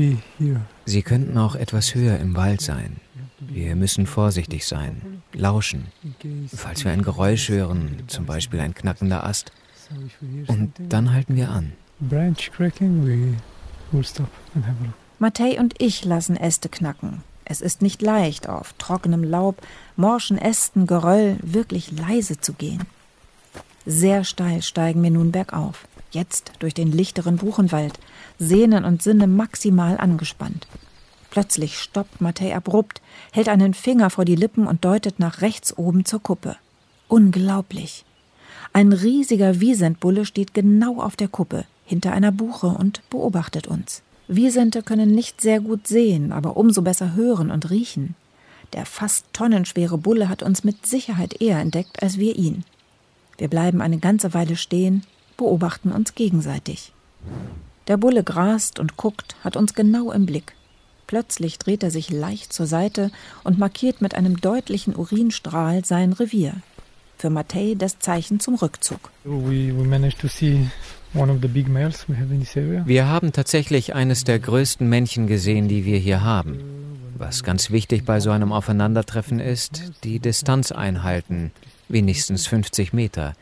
Sie 0.84 1.02
könnten 1.02 1.38
auch 1.38 1.56
etwas 1.56 1.94
höher 1.94 2.18
im 2.18 2.36
Wald 2.36 2.60
sein. 2.60 2.96
Wir 3.40 3.74
müssen 3.74 4.06
vorsichtig 4.06 4.66
sein, 4.66 5.22
lauschen. 5.32 5.86
Falls 6.54 6.84
wir 6.84 6.92
ein 6.92 7.02
Geräusch 7.02 7.48
hören, 7.48 8.02
zum 8.06 8.26
Beispiel 8.26 8.60
ein 8.60 8.74
knackender 8.74 9.24
Ast, 9.24 9.50
und 10.46 10.72
dann 10.88 11.12
halten 11.12 11.36
wir 11.36 11.50
an. 11.50 11.72
Matej 15.18 15.58
und 15.58 15.74
ich 15.78 16.04
lassen 16.04 16.36
Äste 16.36 16.68
knacken. 16.68 17.22
Es 17.44 17.60
ist 17.60 17.82
nicht 17.82 18.00
leicht, 18.00 18.48
auf 18.48 18.72
trockenem 18.74 19.24
Laub, 19.24 19.60
morschen 19.96 20.38
Ästen, 20.38 20.86
Geröll 20.86 21.36
wirklich 21.42 21.90
leise 21.90 22.40
zu 22.40 22.52
gehen. 22.52 22.84
Sehr 23.84 24.24
steil 24.24 24.62
steigen 24.62 25.02
wir 25.02 25.10
nun 25.10 25.32
bergauf. 25.32 25.88
Jetzt 26.12 26.52
durch 26.60 26.74
den 26.74 26.92
lichteren 26.92 27.36
Buchenwald, 27.36 27.98
Sehnen 28.38 28.84
und 28.84 29.02
Sinne 29.02 29.26
maximal 29.26 29.98
angespannt. 29.98 30.66
Plötzlich 31.30 31.78
stoppt 31.78 32.20
Matej 32.20 32.54
abrupt, 32.54 33.00
hält 33.32 33.48
einen 33.48 33.74
Finger 33.74 34.10
vor 34.10 34.24
die 34.24 34.36
Lippen 34.36 34.66
und 34.66 34.84
deutet 34.84 35.18
nach 35.18 35.40
rechts 35.40 35.76
oben 35.76 36.04
zur 36.04 36.22
Kuppe. 36.22 36.56
Unglaublich. 37.08 38.04
Ein 38.72 38.92
riesiger 38.92 39.60
Wiesentbulle 39.60 40.24
steht 40.24 40.54
genau 40.54 41.00
auf 41.00 41.16
der 41.16 41.28
Kuppe, 41.28 41.64
hinter 41.84 42.12
einer 42.12 42.30
Buche 42.30 42.68
und 42.68 43.02
beobachtet 43.10 43.66
uns. 43.66 44.02
Wiesente 44.28 44.82
können 44.82 45.10
nicht 45.10 45.40
sehr 45.40 45.60
gut 45.60 45.88
sehen, 45.88 46.30
aber 46.30 46.56
umso 46.56 46.82
besser 46.82 47.14
hören 47.14 47.50
und 47.50 47.70
riechen. 47.70 48.14
Der 48.72 48.86
fast 48.86 49.26
tonnenschwere 49.32 49.98
Bulle 49.98 50.28
hat 50.28 50.44
uns 50.44 50.62
mit 50.62 50.86
Sicherheit 50.86 51.40
eher 51.40 51.58
entdeckt 51.58 52.00
als 52.00 52.18
wir 52.18 52.36
ihn. 52.36 52.64
Wir 53.38 53.48
bleiben 53.48 53.80
eine 53.80 53.98
ganze 53.98 54.34
Weile 54.34 54.54
stehen, 54.54 55.02
beobachten 55.36 55.90
uns 55.90 56.14
gegenseitig. 56.14 56.92
Der 57.88 57.96
Bulle 57.96 58.22
grast 58.22 58.78
und 58.78 58.96
guckt, 58.96 59.34
hat 59.42 59.56
uns 59.56 59.74
genau 59.74 60.12
im 60.12 60.26
Blick. 60.26 60.54
Plötzlich 61.08 61.58
dreht 61.58 61.82
er 61.82 61.90
sich 61.90 62.10
leicht 62.10 62.52
zur 62.52 62.66
Seite 62.66 63.10
und 63.42 63.58
markiert 63.58 64.00
mit 64.00 64.14
einem 64.14 64.40
deutlichen 64.40 64.94
Urinstrahl 64.94 65.84
sein 65.84 66.12
Revier. 66.12 66.54
Für 67.20 67.28
Matej 67.28 67.74
das 67.76 67.98
Zeichen 67.98 68.40
zum 68.40 68.54
Rückzug. 68.54 69.10
Wir 72.86 73.08
haben 73.08 73.32
tatsächlich 73.32 73.94
eines 73.94 74.24
der 74.24 74.38
größten 74.38 74.88
Männchen 74.88 75.26
gesehen, 75.26 75.68
die 75.68 75.84
wir 75.84 75.98
hier 75.98 76.24
haben. 76.24 76.60
Was 77.18 77.42
ganz 77.42 77.70
wichtig 77.70 78.06
bei 78.06 78.20
so 78.20 78.30
einem 78.30 78.52
Aufeinandertreffen 78.52 79.38
ist, 79.38 79.82
die 80.02 80.18
Distanz 80.18 80.72
einhalten, 80.72 81.52
wenigstens 81.90 82.46
50 82.46 82.94
Meter. 82.94 83.34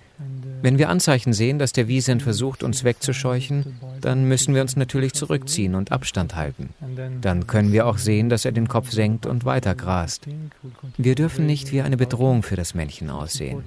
Wenn 0.61 0.79
wir 0.79 0.89
Anzeichen 0.89 1.33
sehen, 1.33 1.59
dass 1.59 1.73
der 1.73 1.87
Wiesent 1.87 2.23
versucht, 2.23 2.62
uns 2.62 2.83
wegzuscheuchen, 2.83 3.79
dann 4.01 4.25
müssen 4.25 4.55
wir 4.55 4.62
uns 4.62 4.75
natürlich 4.75 5.12
zurückziehen 5.12 5.75
und 5.75 5.93
Abstand 5.93 6.35
halten. 6.35 6.71
Dann 7.21 7.47
können 7.47 7.73
wir 7.73 7.87
auch 7.87 7.99
sehen, 7.99 8.29
dass 8.29 8.45
er 8.45 8.53
den 8.53 8.66
Kopf 8.66 8.91
senkt 8.91 9.27
und 9.27 9.45
weiter 9.45 9.75
grast. 9.77 10.27
Wir 10.97 11.14
dürfen 11.14 11.47
nicht 11.47 11.71
wie 11.71 11.83
eine 11.83 11.97
Bedrohung 11.97 12.43
für 12.43 12.57
das 12.57 12.75
Männchen 12.75 13.11
aussehen. 13.11 13.62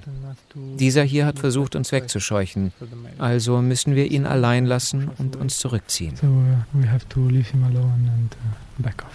Dieser 0.54 1.02
hier 1.02 1.24
hat 1.24 1.38
versucht, 1.38 1.76
uns 1.76 1.92
wegzuscheuchen, 1.92 2.72
also 3.18 3.62
müssen 3.62 3.94
wir 3.94 4.10
ihn 4.10 4.26
allein 4.26 4.66
lassen 4.66 5.10
und 5.18 5.36
uns 5.36 5.58
zurückziehen. 5.58 6.14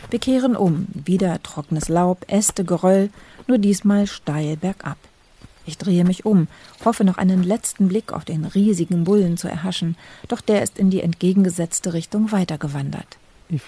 Wir 0.10 0.20
kehren 0.20 0.56
um, 0.56 0.88
wieder 0.94 1.44
trockenes 1.44 1.90
Laub, 1.90 2.26
Äste, 2.28 2.64
Geröll, 2.64 3.10
nur 3.48 3.60
diesmal 3.60 4.08
steil 4.08 4.58
bergab. 4.58 4.98
Ich 5.68 5.78
drehe 5.78 6.05
mich 6.05 6.26
um, 6.26 6.47
hoffe 6.86 7.03
noch 7.03 7.18
einen 7.18 7.43
letzten 7.43 7.89
Blick 7.89 8.13
auf 8.13 8.26
den 8.26 8.45
riesigen 8.45 9.03
Bullen 9.03 9.38
zu 9.38 9.47
erhaschen, 9.47 9.95
doch 10.30 10.41
der 10.41 10.63
ist 10.63 10.80
in 10.80 10.89
die 10.89 11.01
entgegengesetzte 11.01 11.93
Richtung 11.93 12.32
weitergewandert. 12.32 13.18
Wenn 13.49 13.61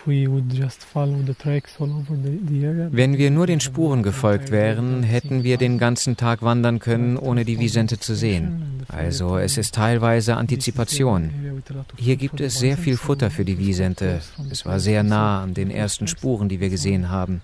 wir 3.17 3.31
nur 3.31 3.47
den 3.47 3.61
Spuren 3.61 4.03
gefolgt 4.03 4.51
wären, 4.51 5.03
hätten 5.03 5.43
wir 5.43 5.57
den 5.57 5.77
ganzen 5.77 6.17
Tag 6.17 6.41
wandern 6.41 6.79
können, 6.79 7.15
ohne 7.17 7.45
die 7.45 7.59
Wiesente 7.59 7.97
zu 7.97 8.13
sehen. 8.13 8.83
Also 8.89 9.37
es 9.37 9.57
ist 9.57 9.75
teilweise 9.75 10.35
Antizipation. 10.35 11.29
Hier 11.95 12.17
gibt 12.17 12.41
es 12.41 12.59
sehr 12.59 12.77
viel 12.77 12.97
Futter 12.97 13.31
für 13.31 13.45
die 13.45 13.57
Wiesente. 13.57 14.19
Es 14.49 14.65
war 14.65 14.81
sehr 14.81 15.03
nah 15.03 15.43
an 15.43 15.53
den 15.53 15.71
ersten 15.71 16.07
Spuren, 16.07 16.49
die 16.49 16.59
wir 16.59 16.69
gesehen 16.69 17.09
haben. 17.09 17.41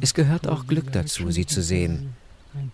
Es 0.00 0.14
gehört 0.14 0.48
auch 0.48 0.66
Glück 0.66 0.90
dazu, 0.90 1.30
sie 1.30 1.46
zu 1.46 1.62
sehen. 1.62 2.14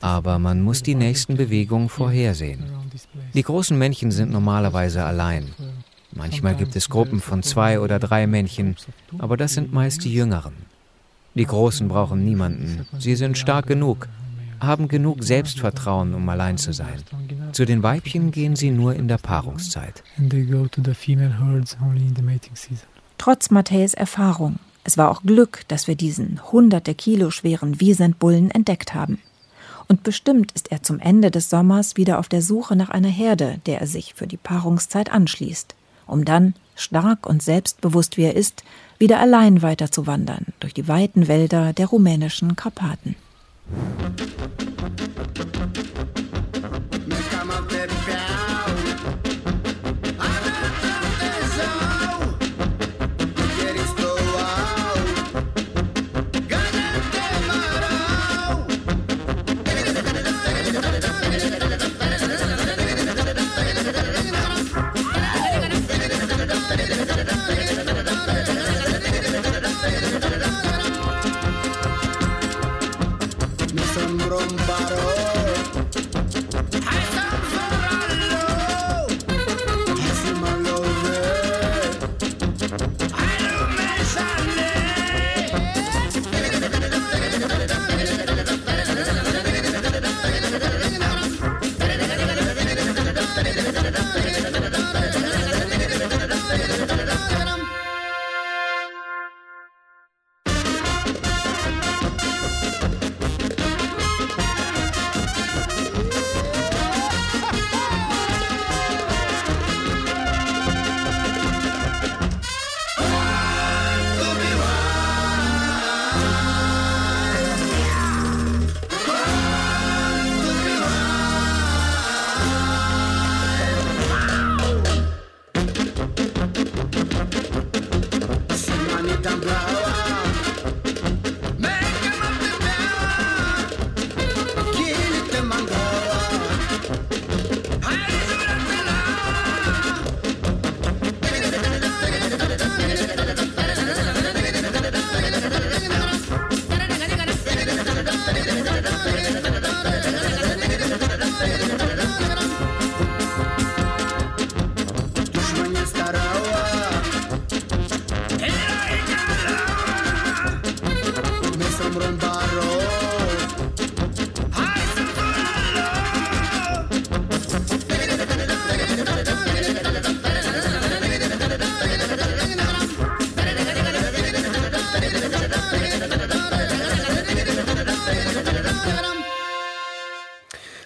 Aber 0.01 0.39
man 0.39 0.62
muss 0.62 0.83
die 0.83 0.95
nächsten 0.95 1.37
Bewegungen 1.37 1.89
vorhersehen. 1.89 2.64
Die 3.35 3.43
großen 3.43 3.78
Männchen 3.78 4.11
sind 4.11 4.30
normalerweise 4.30 5.05
allein. 5.05 5.51
Manchmal 6.14 6.55
gibt 6.55 6.76
es 6.76 6.91
Gruppen 6.91 7.20
von 7.20 7.43
zwei 7.43 7.80
oder 7.80 7.99
drei 7.99 8.26
Männchen, 8.26 8.76
aber 9.18 9.37
das 9.37 9.55
sind 9.55 9.72
meist 9.72 10.05
die 10.05 10.12
Jüngeren. 10.12 10.55
Die 11.35 11.47
Großen 11.47 11.89
brauchen 11.89 12.24
niemanden. 12.24 12.87
Sie 12.99 13.16
sind 13.16 13.39
stark 13.39 13.66
genug, 13.66 14.09
haben 14.61 14.89
genug 14.89 15.24
Selbstvertrauen, 15.24 16.14
um 16.14 16.28
allein 16.28 16.59
zu 16.59 16.72
sein. 16.72 17.03
Zu 17.53 17.64
den 17.64 17.83
Weibchen 17.83 18.30
gehen 18.30 18.57
sie 18.57 18.70
nur 18.70 18.95
in 18.95 19.09
der 19.09 19.18
Paarungszeit. 19.18 20.03
Trotz 23.18 23.51
Matthäus 23.51 23.95
Erfahrung, 23.95 24.59
es 24.85 24.99
war 24.99 25.11
auch 25.11 25.22
Glück, 25.22 25.62
dass 25.68 25.87
wir 25.87 25.95
diesen 25.95 26.41
hunderte 26.53 26.95
Kilo 26.95 27.30
schweren 27.30 27.80
Wiesentbullen 27.80 28.51
entdeckt 28.51 28.95
haben. 28.95 29.18
Und 29.89 30.03
bestimmt 30.03 30.53
ist 30.53 30.70
er 30.70 30.83
zum 30.83 30.99
Ende 31.01 31.30
des 31.30 31.51
Sommers 31.51 31.97
wieder 31.97 32.18
auf 32.18 32.28
der 32.28 32.43
Suche 32.43 32.76
nach 32.76 32.91
einer 32.91 33.09
Herde, 33.09 33.61
der 33.66 33.80
er 33.80 33.87
sich 33.87 34.14
für 34.14 34.26
die 34.26 34.37
Paarungszeit 34.37 35.11
anschließt, 35.12 35.74
um 36.07 36.24
dann, 36.24 36.55
stark 36.74 37.26
und 37.26 37.43
selbstbewusst 37.43 38.16
wie 38.16 38.24
er 38.24 38.37
ist, 38.37 38.64
wieder 38.99 39.20
allein 39.20 39.62
weiterzuwandern 39.62 40.47
durch 40.61 40.74
die 40.74 40.89
weiten 40.89 41.28
Wälder 41.28 41.72
der 41.72 41.87
rumänischen 41.87 42.57
Karpaten. 42.57 43.16
mi 47.07 48.02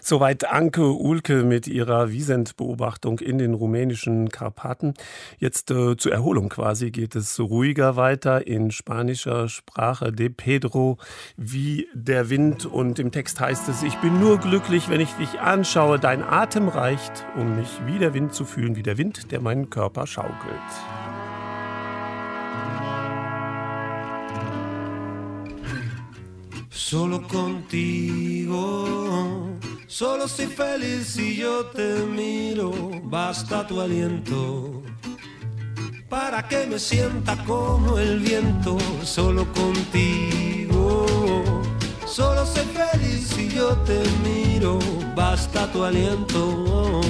Soweit 0.09 0.49
Anke 0.49 0.93
Ulke 0.93 1.43
mit 1.43 1.67
ihrer 1.67 2.13
Wiesent-Beobachtung 2.13 3.19
in 3.19 3.39
den 3.39 3.55
rumänischen 3.55 4.29
Karpaten. 4.29 4.95
Jetzt 5.39 5.73
äh, 5.73 5.97
zur 5.97 6.13
Erholung 6.13 6.49
quasi 6.49 6.93
geht 6.93 7.17
es 7.17 7.41
ruhiger 7.41 7.97
weiter 7.97 8.47
in 8.47 8.71
spanischer 8.71 9.49
Sprache. 9.49 10.13
De 10.13 10.29
Pedro 10.29 10.99
wie 11.37 11.89
der 11.93 12.31
Wind 12.31 12.67
und 12.67 13.01
im 13.01 13.11
Text 13.11 13.41
heißt 13.41 13.69
es, 13.69 13.83
ich 13.83 13.97
bin 13.97 14.21
nur 14.21 14.39
glücklich, 14.39 14.89
wenn 14.89 15.01
ich 15.01 15.11
dich 15.15 15.41
anschaue. 15.41 15.99
Dein 15.99 16.23
Atem 16.23 16.69
reicht, 16.69 17.27
um 17.37 17.57
mich 17.57 17.81
wie 17.87 17.99
der 17.99 18.15
Wind 18.15 18.33
zu 18.33 18.45
fühlen, 18.45 18.77
wie 18.77 18.85
der 18.85 18.99
Wind, 18.99 19.33
der 19.33 19.41
meinen 19.41 19.71
Körper 19.71 20.07
schaukelt. 20.07 20.37
Solo 26.89 27.19
contigo, 27.19 28.87
solo 29.87 30.29
soy 30.29 30.47
feliz 30.47 31.09
si 31.15 31.37
yo 31.37 31.67
te 31.67 32.01
miro, 32.07 32.73
basta 33.05 33.67
tu 33.67 33.81
aliento. 33.81 34.83
Para 36.09 36.47
que 36.49 36.67
me 36.67 36.79
sienta 36.79 37.37
como 37.45 37.99
el 37.99 38.21
viento, 38.21 38.79
solo 39.03 39.47
contigo. 39.53 41.07
Solo 42.07 42.47
soy 42.47 42.65
feliz 42.67 43.29
si 43.35 43.49
yo 43.49 43.77
te 43.79 44.03
miro, 44.23 44.79
basta 45.15 45.71
tu 45.73 45.85
aliento. 45.85 47.01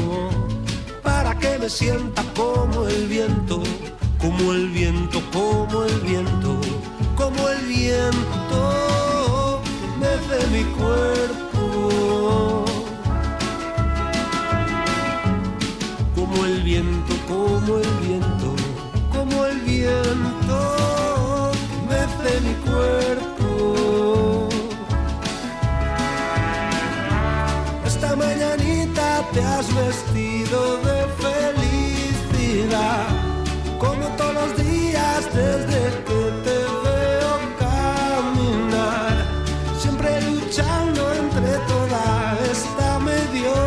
Para 1.02 1.38
que 1.38 1.58
me 1.58 1.68
sienta 1.68 2.22
como 2.34 2.86
el 2.88 3.06
viento, 3.06 3.62
como 4.18 4.52
el 4.52 4.68
viento, 4.70 5.20
como 5.32 5.84
el 5.84 6.00
viento, 6.00 6.60
como 7.16 7.48
el 7.48 7.66
viento 7.66 8.86
de 10.28 10.46
mi 10.48 10.64
cuerpo. 10.74 11.55
Viento, 16.66 17.14
como 17.28 17.78
el 17.78 17.90
viento, 18.04 18.48
como 19.12 19.46
el 19.46 19.60
viento, 19.60 20.58
mece 21.88 22.40
mi 22.40 22.54
cuerpo. 22.68 24.48
Esta 27.86 28.16
mañanita 28.16 29.22
te 29.32 29.40
has 29.44 29.72
vestido 29.76 30.78
de 30.88 30.98
felicidad, 31.24 33.06
como 33.78 34.08
todos 34.16 34.34
los 34.34 34.56
días 34.56 35.24
desde 35.32 35.82
que 36.06 36.20
te 36.46 36.58
veo 36.86 37.32
caminar 37.60 39.14
siempre 39.78 40.10
luchando 40.22 41.00
entre 41.12 41.50
toda 41.72 42.36
esta 42.50 42.98
mediocridad, 42.98 43.60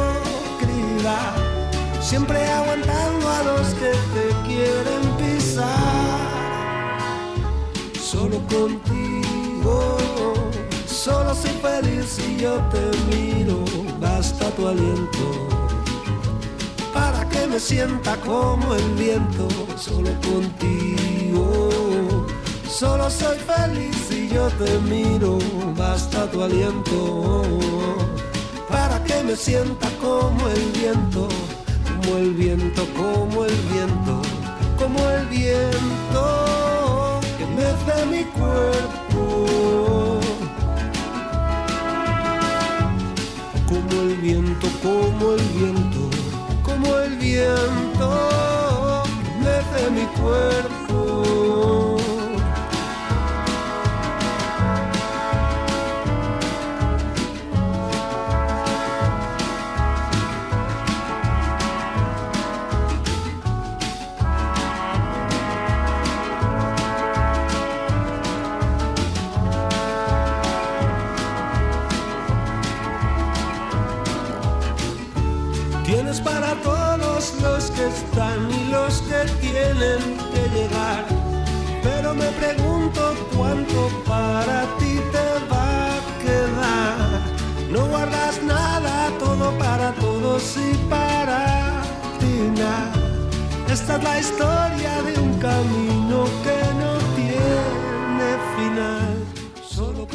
siempre 2.01 2.48
feliz 11.61 12.05
si 12.17 12.37
yo 12.37 12.55
te 12.71 12.83
miro, 13.09 13.63
basta 13.99 14.49
tu 14.51 14.67
aliento. 14.67 15.47
Para 16.93 17.27
que 17.29 17.47
me 17.47 17.59
sienta 17.59 18.15
como 18.17 18.75
el 18.75 18.89
viento, 18.95 19.47
solo 19.77 20.09
contigo. 20.21 21.69
Solo 22.67 23.09
soy 23.09 23.37
feliz 23.37 23.95
si 24.07 24.29
yo 24.29 24.47
te 24.51 24.79
miro, 24.89 25.37
basta 25.77 26.29
tu 26.31 26.41
aliento. 26.41 27.43
Para 28.69 29.03
que 29.03 29.23
me 29.23 29.35
sienta 29.35 29.89
como 30.01 30.47
el 30.47 30.63
viento, 30.79 31.27
como 31.87 32.17
el 32.17 32.33
viento, 32.33 32.85
como 32.95 33.45
el 33.45 33.55
viento, 33.73 34.21
como 34.77 35.09
el 35.09 35.25
viento 35.27 37.19
que 37.37 37.45
mece 37.57 38.05
mi 38.05 38.23
cuerpo. 38.25 39.08
siento 47.39 49.03
desde 49.39 49.89
mi 49.91 50.05
cuerpo. 50.19 50.78
Historia 94.19 95.01
de 95.03 95.19
un 95.19 95.39
camino 95.39 96.25
que 96.43 96.59
no 96.81 96.93
tiene 97.15 98.29
final. 98.55 99.15
Solo. 99.63 100.07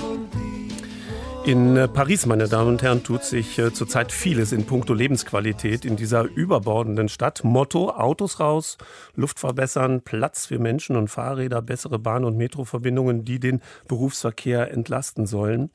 In 1.47 1.77
äh, 1.77 1.89
Paris, 1.89 2.25
meine 2.25 2.49
Damen 2.49 2.71
und 2.71 2.83
Herren, 2.83 3.03
tut 3.03 3.23
sich 3.23 3.59
äh, 3.59 3.71
zurzeit 3.71 4.13
vieles 4.13 4.51
in 4.51 4.65
puncto 4.65 4.95
Lebensqualität 4.95 5.85
in 5.85 5.95
dieser 5.95 6.25
überbordenden 6.25 7.11
Stadt. 7.11 7.45
Motto: 7.45 7.91
Autos 7.91 8.41
raus, 8.41 8.79
Luft 9.15 9.39
verbessern, 9.39 10.01
Platz 10.01 10.47
für 10.47 10.59
Menschen 10.59 10.97
und 10.97 11.09
Fahrräder, 11.09 11.61
bessere 11.61 11.99
Bahn- 11.99 12.25
und 12.25 12.39
Metroverbindungen, 12.39 13.27
die 13.27 13.41
den 13.41 13.61
Berufsverkehr 13.89 14.71
entlasten 14.73 15.27
sollen. 15.27 15.69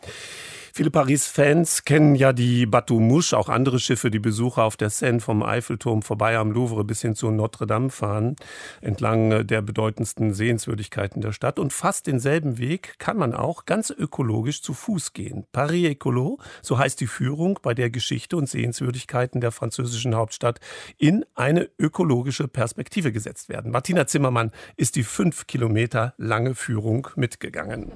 Viele 0.73 0.91
Paris-Fans 0.91 1.83
kennen 1.85 2.15
ja 2.15 2.33
die 2.33 2.65
Bateau 2.65 2.99
Mouche, 2.99 3.37
auch 3.37 3.49
andere 3.49 3.79
Schiffe, 3.79 4.11
die 4.11 4.19
Besucher 4.19 4.63
auf 4.63 4.77
der 4.77 4.89
Seine 4.89 5.19
vom 5.19 5.43
Eiffelturm 5.43 6.01
vorbei 6.01 6.37
am 6.37 6.51
Louvre 6.51 6.83
bis 6.83 7.01
hin 7.01 7.15
zu 7.15 7.31
Notre 7.31 7.67
Dame 7.67 7.89
fahren, 7.89 8.35
entlang 8.81 9.31
äh, 9.31 9.45
der 9.45 9.61
bedeutendsten 9.61 10.33
Sehenswürdigkeiten 10.33 11.21
der 11.21 11.31
Stadt. 11.31 11.59
Und 11.59 11.73
fast 11.73 12.07
denselben 12.07 12.57
Weg 12.57 12.99
kann 12.99 13.17
man 13.17 13.33
auch 13.33 13.65
ganz 13.65 13.89
ökologisch 13.89 14.61
zu 14.61 14.73
Fuß 14.73 15.13
gehen. 15.13 15.45
Paris 15.51 15.89
Ecolo, 15.89 16.39
so 16.61 16.77
heißt 16.77 16.99
die 17.01 17.07
Führung, 17.07 17.59
bei 17.61 17.73
der 17.73 17.89
Geschichte 17.89 18.37
und 18.37 18.49
Sehenswürdigkeiten 18.49 19.41
der 19.41 19.51
französischen 19.51 20.15
Hauptstadt 20.15 20.59
in 20.97 21.25
eine 21.35 21.69
ökologische 21.77 22.47
Perspektive 22.47 23.11
gesetzt 23.11 23.49
werden. 23.49 23.71
Martina 23.71 24.07
Zimmermann 24.07 24.51
ist 24.77 24.95
die 24.95 25.03
fünf 25.03 25.47
Kilometer 25.47 26.13
lange 26.17 26.55
Führung 26.55 27.07
mitgegangen. 27.15 27.91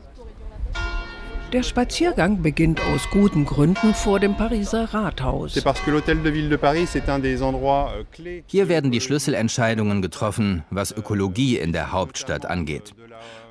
Der 1.54 1.62
Spaziergang 1.62 2.42
beginnt 2.42 2.82
aus 2.82 3.08
guten 3.12 3.46
Gründen 3.46 3.94
vor 3.94 4.20
dem 4.20 4.36
Pariser 4.36 4.92
Rathaus. 4.92 5.54
Hier 8.48 8.70
werden 8.70 8.92
die 8.92 9.02
Schlüsselentscheidungen 9.02 10.02
getroffen, 10.02 10.64
was 10.72 10.92
Ökologie 10.92 11.60
in 11.60 11.72
der 11.72 11.92
Hauptstadt 11.92 12.48
angeht. 12.48 12.96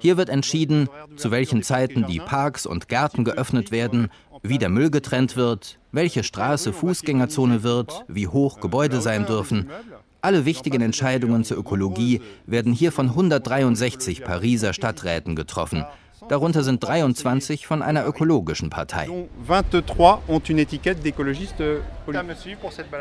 Hier 0.01 0.17
wird 0.17 0.31
entschieden, 0.31 0.89
zu 1.15 1.31
welchen 1.31 1.63
Zeiten 1.63 2.05
die 2.09 2.19
Parks 2.19 2.67
und 2.67 2.89
Gärten 2.89 3.23
geöffnet 3.23 3.71
werden, 3.71 4.09
wie 4.43 4.59
der 4.59 4.69
Müll 4.69 4.91
getrennt 4.91 5.37
wird, 5.37 5.79
welche 5.93 6.25
Straße 6.25 6.73
Fußgängerzone 6.73 7.63
wird, 7.63 8.05
wie 8.09 8.27
hoch 8.27 8.59
Gebäude 8.59 9.01
sein 9.01 9.27
dürfen. 9.27 9.71
Alle 10.21 10.45
wichtigen 10.45 10.83
Entscheidungen 10.83 11.45
zur 11.45 11.59
Ökologie 11.59 12.21
werden 12.47 12.73
hier 12.73 12.91
von 12.91 13.11
163 13.11 14.25
Pariser 14.25 14.73
Stadträten 14.73 15.37
getroffen. 15.37 15.85
Darunter 16.33 16.63
sind 16.63 16.83
23 16.83 17.67
von 17.67 17.83
einer 17.83 18.07
ökologischen 18.07 18.71
Partei. 18.71 19.07
23 19.47 20.01
ont 20.29 20.49
une 20.49 20.61
étiquette 20.61 21.03
d'écologiste 21.05 21.83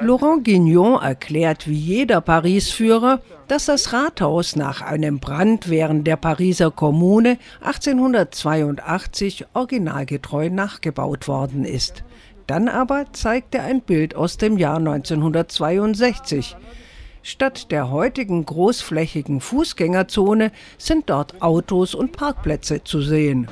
Laurent 0.01 0.43
Guignon 0.43 1.01
erklärt 1.01 1.65
wie 1.65 1.77
jeder 1.77 2.19
Paris-Führer, 2.19 3.21
dass 3.47 3.67
das 3.67 3.93
Rathaus 3.93 4.57
nach 4.57 4.81
einem 4.81 5.19
Brand 5.19 5.69
während 5.69 6.07
der 6.07 6.17
Pariser 6.17 6.71
Kommune 6.71 7.37
1882 7.61 9.45
originalgetreu 9.53 10.49
nachgebaut 10.49 11.29
worden 11.29 11.63
ist. 11.63 12.03
Dann 12.47 12.67
aber 12.67 13.13
zeigt 13.13 13.55
er 13.55 13.63
ein 13.63 13.79
Bild 13.79 14.13
aus 14.13 14.35
dem 14.35 14.57
Jahr 14.57 14.75
1962. 14.75 16.57
Statt 17.23 17.71
der 17.71 17.91
heutigen 17.91 18.45
großflächigen 18.45 19.41
Fußgängerzone 19.41 20.51
sind 20.77 21.09
dort 21.09 21.41
Autos 21.41 21.93
und 21.93 22.13
Parkplätze 22.13 22.83
zu 22.83 23.01
sehen. 23.01 23.47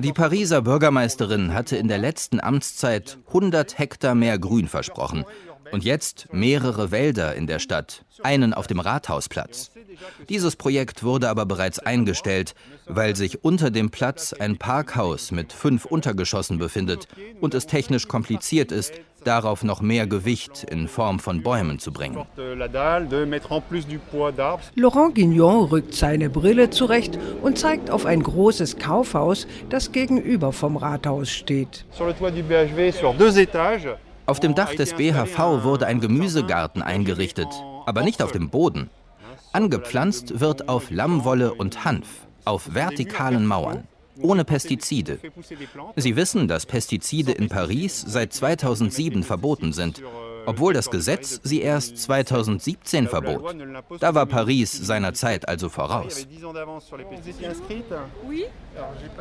Die 0.00 0.12
Pariser 0.12 0.62
Bürgermeisterin 0.62 1.54
hatte 1.54 1.76
in 1.76 1.88
der 1.88 1.98
letzten 1.98 2.40
Amtszeit 2.40 3.18
100 3.28 3.78
Hektar 3.78 4.14
mehr 4.14 4.38
Grün 4.38 4.68
versprochen. 4.68 5.24
Und 5.72 5.84
jetzt 5.84 6.28
mehrere 6.32 6.90
Wälder 6.90 7.34
in 7.34 7.46
der 7.46 7.58
Stadt, 7.58 8.04
einen 8.22 8.52
auf 8.52 8.66
dem 8.66 8.78
Rathausplatz. 8.78 9.70
Dieses 10.28 10.56
Projekt 10.56 11.02
wurde 11.02 11.30
aber 11.30 11.46
bereits 11.46 11.78
eingestellt, 11.78 12.54
weil 12.86 13.16
sich 13.16 13.42
unter 13.42 13.70
dem 13.70 13.90
Platz 13.90 14.34
ein 14.34 14.58
Parkhaus 14.58 15.30
mit 15.30 15.50
fünf 15.50 15.86
Untergeschossen 15.86 16.58
befindet 16.58 17.08
und 17.40 17.54
es 17.54 17.66
technisch 17.66 18.06
kompliziert 18.06 18.70
ist, 18.70 18.92
darauf 19.26 19.64
noch 19.64 19.80
mehr 19.80 20.06
Gewicht 20.06 20.64
in 20.64 20.88
Form 20.88 21.18
von 21.18 21.42
Bäumen 21.42 21.78
zu 21.78 21.92
bringen. 21.92 22.24
Laurent 24.74 25.14
Guignon 25.14 25.64
rückt 25.66 25.94
seine 25.94 26.30
Brille 26.30 26.70
zurecht 26.70 27.18
und 27.42 27.58
zeigt 27.58 27.90
auf 27.90 28.06
ein 28.06 28.22
großes 28.22 28.78
Kaufhaus, 28.78 29.46
das 29.68 29.92
gegenüber 29.92 30.52
vom 30.52 30.76
Rathaus 30.76 31.30
steht. 31.30 31.84
Auf 34.26 34.40
dem 34.40 34.54
Dach 34.54 34.74
des 34.74 34.94
BHV 34.94 35.64
wurde 35.64 35.86
ein 35.86 36.00
Gemüsegarten 36.00 36.82
eingerichtet, 36.82 37.48
aber 37.86 38.02
nicht 38.02 38.22
auf 38.22 38.32
dem 38.32 38.50
Boden. 38.50 38.88
Angepflanzt 39.52 40.40
wird 40.40 40.68
auf 40.68 40.90
Lammwolle 40.90 41.52
und 41.52 41.84
Hanf, 41.84 42.26
auf 42.44 42.74
vertikalen 42.74 43.46
Mauern, 43.46 43.86
ohne 44.20 44.44
Pestizide. 44.44 45.18
Sie 45.96 46.16
wissen, 46.16 46.48
dass 46.48 46.66
Pestizide 46.66 47.32
in 47.32 47.48
Paris 47.48 48.04
seit 48.06 48.32
2007 48.32 49.22
verboten 49.22 49.72
sind, 49.72 50.02
obwohl 50.46 50.74
das 50.74 50.90
Gesetz 50.90 51.40
sie 51.42 51.60
erst 51.60 51.98
2017 51.98 53.08
verbot. 53.08 53.56
Da 54.00 54.14
war 54.14 54.26
Paris 54.26 54.72
seiner 54.72 55.14
Zeit 55.14 55.48
also 55.48 55.68
voraus. 55.68 56.26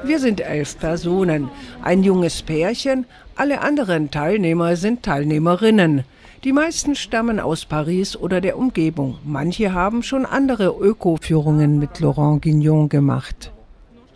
Wir 0.04 0.20
sind 0.20 0.42
elf 0.42 0.80
Personen, 0.80 1.50
ein 1.82 2.04
junges 2.04 2.42
Pärchen, 2.42 3.06
alle 3.36 3.62
anderen 3.62 4.12
Teilnehmer 4.12 4.76
sind 4.76 5.04
Teilnehmerinnen. 5.04 6.04
Die 6.44 6.54
meisten 6.54 6.96
stammen 6.96 7.40
aus 7.40 7.66
Paris 7.66 8.18
oder 8.18 8.42
der 8.42 8.58
Umgebung. 8.58 9.20
Manche 9.24 9.74
haben 9.74 10.02
schon 10.02 10.26
andere 10.26 10.70
Öko-Führungen 10.70 11.78
mit 11.78 12.00
Laurent 12.00 12.42
Guignon 12.42 12.90
gemacht. 12.90 13.52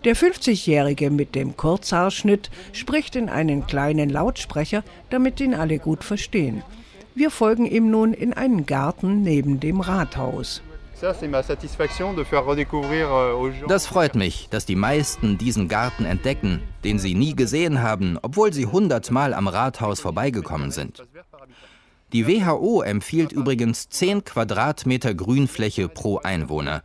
Der 0.06 0.16
50-Jährige 0.16 1.10
mit 1.10 1.34
dem 1.34 1.58
Kurzhaarschnitt 1.58 2.52
spricht 2.74 3.16
in 3.16 3.28
einen 3.28 3.66
kleinen 3.66 4.12
Lautsprecher, 4.12 4.84
damit 5.10 5.40
ihn 5.40 5.56
alle 5.56 5.80
gut 5.80 6.04
verstehen. 6.04 6.62
Wir 7.16 7.32
folgen 7.32 7.66
ihm 7.66 7.90
nun 7.90 8.14
in 8.14 8.32
einen 8.32 8.68
Garten 8.68 9.24
neben 9.24 9.60
dem 9.60 9.80
Rathaus. 9.82 10.62
Das 13.68 13.88
freut 13.88 14.16
mich, 14.16 14.48
dass 14.52 14.66
die 14.66 14.76
meisten 14.76 15.38
diesen 15.40 15.68
Garten 15.68 16.06
entdecken, 16.06 16.62
den 16.84 17.00
sie 17.00 17.16
nie 17.16 17.36
gesehen 17.36 17.82
haben, 17.82 18.20
obwohl 18.22 18.54
sie 18.54 18.68
hundertmal 18.68 19.34
am 19.34 19.48
Rathaus 19.48 20.00
vorbeigekommen 20.00 20.70
sind. 20.70 21.04
Die 22.14 22.28
WHO 22.28 22.82
empfiehlt 22.82 23.32
übrigens 23.32 23.90
10 23.90 24.24
Quadratmeter 24.24 25.16
Grünfläche 25.16 25.90
pro 25.90 26.20
Einwohner. 26.20 26.84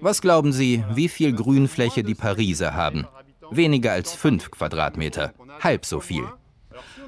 Was 0.00 0.20
glauben 0.20 0.52
Sie, 0.52 0.84
wie 0.92 1.08
viel 1.08 1.32
Grünfläche 1.32 2.02
die 2.02 2.14
Pariser 2.14 2.74
haben? 2.74 3.06
Weniger 3.50 3.92
als 3.92 4.12
5 4.14 4.50
Quadratmeter, 4.50 5.32
halb 5.60 5.84
so 5.84 6.00
viel. 6.00 6.24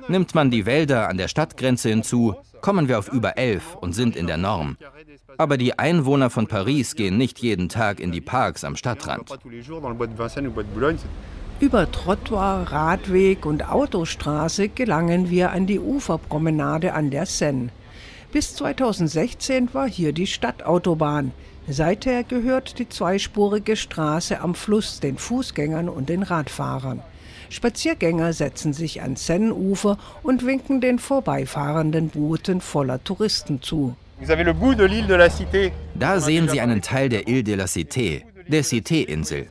Nimmt 0.08 0.34
man 0.34 0.50
die 0.50 0.66
Wälder 0.66 1.08
an 1.08 1.16
der 1.16 1.28
Stadtgrenze 1.28 1.90
hinzu, 1.90 2.34
kommen 2.60 2.88
wir 2.88 2.98
auf 2.98 3.12
über 3.12 3.38
11 3.38 3.76
und 3.76 3.92
sind 3.94 4.16
in 4.16 4.26
der 4.26 4.38
Norm. 4.38 4.76
Aber 5.38 5.56
die 5.56 5.78
Einwohner 5.78 6.30
von 6.30 6.46
Paris 6.46 6.96
gehen 6.96 7.16
nicht 7.16 7.38
jeden 7.38 7.68
Tag 7.68 8.00
in 8.00 8.12
die 8.12 8.20
Parks 8.20 8.64
am 8.64 8.76
Stadtrand. 8.76 9.30
Über 11.60 11.92
Trottoir, 11.92 12.66
Radweg 12.70 13.44
und 13.44 13.68
Autostraße 13.68 14.68
gelangen 14.70 15.30
wir 15.30 15.52
an 15.52 15.66
die 15.66 15.78
Uferpromenade 15.78 16.94
an 16.94 17.10
der 17.10 17.26
Seine. 17.26 17.68
Bis 18.32 18.54
2016 18.54 19.74
war 19.74 19.88
hier 19.88 20.12
die 20.12 20.28
Stadtautobahn. 20.28 21.32
Seither 21.68 22.22
gehört 22.22 22.78
die 22.78 22.88
zweispurige 22.88 23.76
Straße 23.76 24.40
am 24.40 24.54
Fluss 24.54 25.00
den 25.00 25.18
Fußgängern 25.18 25.88
und 25.88 26.08
den 26.08 26.22
Radfahrern. 26.22 27.02
Spaziergänger 27.48 28.32
setzen 28.32 28.72
sich 28.72 29.02
ans 29.02 29.26
Seineufer 29.26 29.98
und 30.22 30.46
winken 30.46 30.80
den 30.80 31.00
vorbeifahrenden 31.00 32.10
Booten 32.10 32.60
voller 32.60 33.02
Touristen 33.02 33.60
zu. 33.62 33.96
Da 35.94 36.20
sehen 36.20 36.48
Sie 36.48 36.60
einen 36.60 36.82
Teil 36.82 37.08
der 37.08 37.26
Ile 37.26 37.42
de 37.42 37.54
la 37.56 37.64
Cité, 37.64 38.22
der 38.46 38.62
Cité-Insel. 38.62 39.46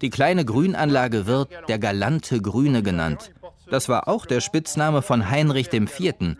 Die 0.00 0.10
kleine 0.10 0.44
Grünanlage 0.44 1.26
wird 1.26 1.48
der 1.68 1.80
galante 1.80 2.40
Grüne 2.40 2.82
genannt. 2.84 3.32
Das 3.68 3.88
war 3.88 4.06
auch 4.06 4.26
der 4.26 4.40
Spitzname 4.40 5.02
von 5.02 5.28
Heinrich 5.28 5.72
IV. 5.72 6.36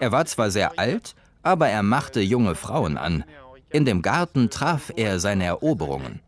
Er 0.00 0.12
war 0.12 0.24
zwar 0.24 0.50
sehr 0.50 0.78
alt, 0.78 1.14
aber 1.42 1.68
er 1.68 1.82
machte 1.82 2.20
junge 2.20 2.54
Frauen 2.54 2.96
an. 2.96 3.22
In 3.68 3.84
dem 3.84 4.02
Garten 4.02 4.50
traf 4.50 4.92
er 4.96 5.20
seine 5.20 5.44
Eroberungen. 5.44 6.20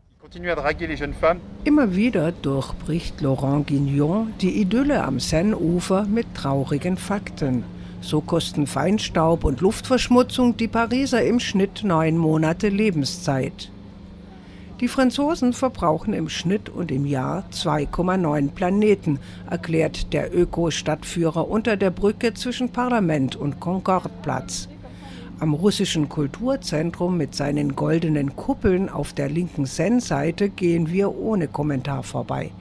Immer 1.63 1.95
wieder 1.95 2.31
durchbricht 2.31 3.21
Laurent 3.21 3.67
Guignon 3.67 4.33
die 4.41 4.61
Idylle 4.61 5.03
am 5.03 5.19
Seineufer 5.19 6.05
mit 6.05 6.27
traurigen 6.35 6.97
Fakten. 6.97 7.63
So 8.01 8.21
kosten 8.21 8.67
Feinstaub 8.67 9.43
und 9.43 9.61
Luftverschmutzung 9.61 10.57
die 10.57 10.67
Pariser 10.67 11.23
im 11.23 11.39
Schnitt 11.39 11.83
neun 11.83 12.17
Monate 12.17 12.69
Lebenszeit. 12.69 13.71
Die 14.79 14.87
Franzosen 14.87 15.53
verbrauchen 15.53 16.13
im 16.13 16.29
Schnitt 16.29 16.67
und 16.67 16.91
im 16.91 17.05
Jahr 17.05 17.45
2,9 17.51 18.49
Planeten, 18.51 19.19
erklärt 19.49 20.11
der 20.13 20.35
Öko-Stadtführer 20.35 21.47
unter 21.47 21.77
der 21.77 21.91
Brücke 21.91 22.33
zwischen 22.33 22.69
Parlament 22.69 23.35
und 23.35 23.59
Concordeplatz. 23.59 24.67
Am 25.39 25.53
russischen 25.53 26.09
Kulturzentrum 26.09 27.17
mit 27.17 27.35
seinen 27.35 27.75
goldenen 27.75 28.35
Kuppeln 28.35 28.89
auf 28.89 29.13
der 29.13 29.29
linken 29.29 29.65
Seine-Seite 29.65 30.49
gehen 30.49 30.91
wir 30.91 31.15
ohne 31.15 31.47
Kommentar 31.47 32.03
vorbei. 32.03 32.51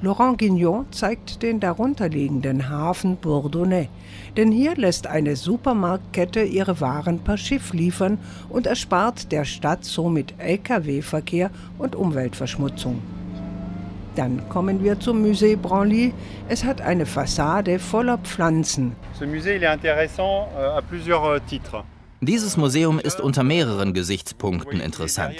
Laurent 0.00 0.38
Guignon 0.38 0.86
zeigt 0.90 1.42
den 1.42 1.60
darunterliegenden 1.60 2.68
Hafen 2.68 3.16
Bourdonnais, 3.16 3.88
denn 4.36 4.52
hier 4.52 4.74
lässt 4.76 5.06
eine 5.06 5.36
Supermarktkette 5.36 6.42
ihre 6.42 6.80
Waren 6.80 7.20
per 7.20 7.36
Schiff 7.36 7.72
liefern 7.72 8.18
und 8.48 8.66
erspart 8.66 9.32
der 9.32 9.44
Stadt 9.44 9.84
somit 9.84 10.34
Lkw-Verkehr 10.38 11.50
und 11.78 11.96
Umweltverschmutzung. 11.96 13.02
Dann 14.16 14.48
kommen 14.48 14.84
wir 14.84 15.00
zum 15.00 15.24
Musée 15.24 15.56
Branly. 15.56 16.12
Es 16.48 16.62
hat 16.64 16.80
eine 16.80 17.04
Fassade 17.04 17.78
voller 17.78 18.18
Pflanzen. 18.18 18.94
Ce 19.18 19.24
musée 19.24 19.56
il 19.56 19.62
est 19.62 19.72
intéressant 19.72 20.48
euh, 20.56 20.78
à 20.78 20.82
plusieurs 20.82 21.24
euh, 21.24 21.40
titres. 21.48 21.84
Dieses 22.20 22.56
Museum 22.56 22.98
ist 23.00 23.20
unter 23.20 23.42
mehreren 23.42 23.92
Gesichtspunkten 23.92 24.80
interessant. 24.80 25.34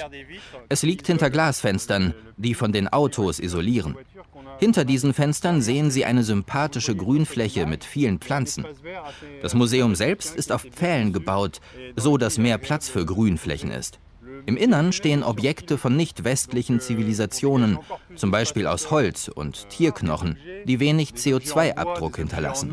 Es 0.68 0.82
liegt 0.82 1.06
hinter 1.06 1.30
Glasfenstern, 1.30 2.12
die 2.36 2.52
von 2.52 2.72
den 2.72 2.88
Autos 2.88 3.40
isolieren. 3.40 3.96
Hinter 4.58 4.84
diesen 4.84 5.12
Fenstern 5.14 5.62
sehen 5.62 5.90
Sie 5.90 6.04
eine 6.04 6.22
sympathische 6.22 6.94
Grünfläche 6.94 7.66
mit 7.66 7.84
vielen 7.84 8.18
Pflanzen. 8.18 8.64
Das 9.42 9.54
Museum 9.54 9.94
selbst 9.94 10.34
ist 10.34 10.52
auf 10.52 10.62
Pfählen 10.62 11.12
gebaut, 11.12 11.60
so 11.96 12.16
dass 12.16 12.38
mehr 12.38 12.58
Platz 12.58 12.88
für 12.88 13.04
Grünflächen 13.04 13.70
ist. 13.70 13.98
Im 14.46 14.56
Innern 14.56 14.92
stehen 14.92 15.22
Objekte 15.22 15.78
von 15.78 15.96
nicht 15.96 16.24
westlichen 16.24 16.80
Zivilisationen, 16.80 17.78
zum 18.14 18.30
Beispiel 18.30 18.66
aus 18.66 18.90
Holz 18.90 19.28
und 19.28 19.68
Tierknochen, 19.70 20.36
die 20.64 20.80
wenig 20.80 21.12
CO2-Abdruck 21.12 22.16
hinterlassen. 22.16 22.72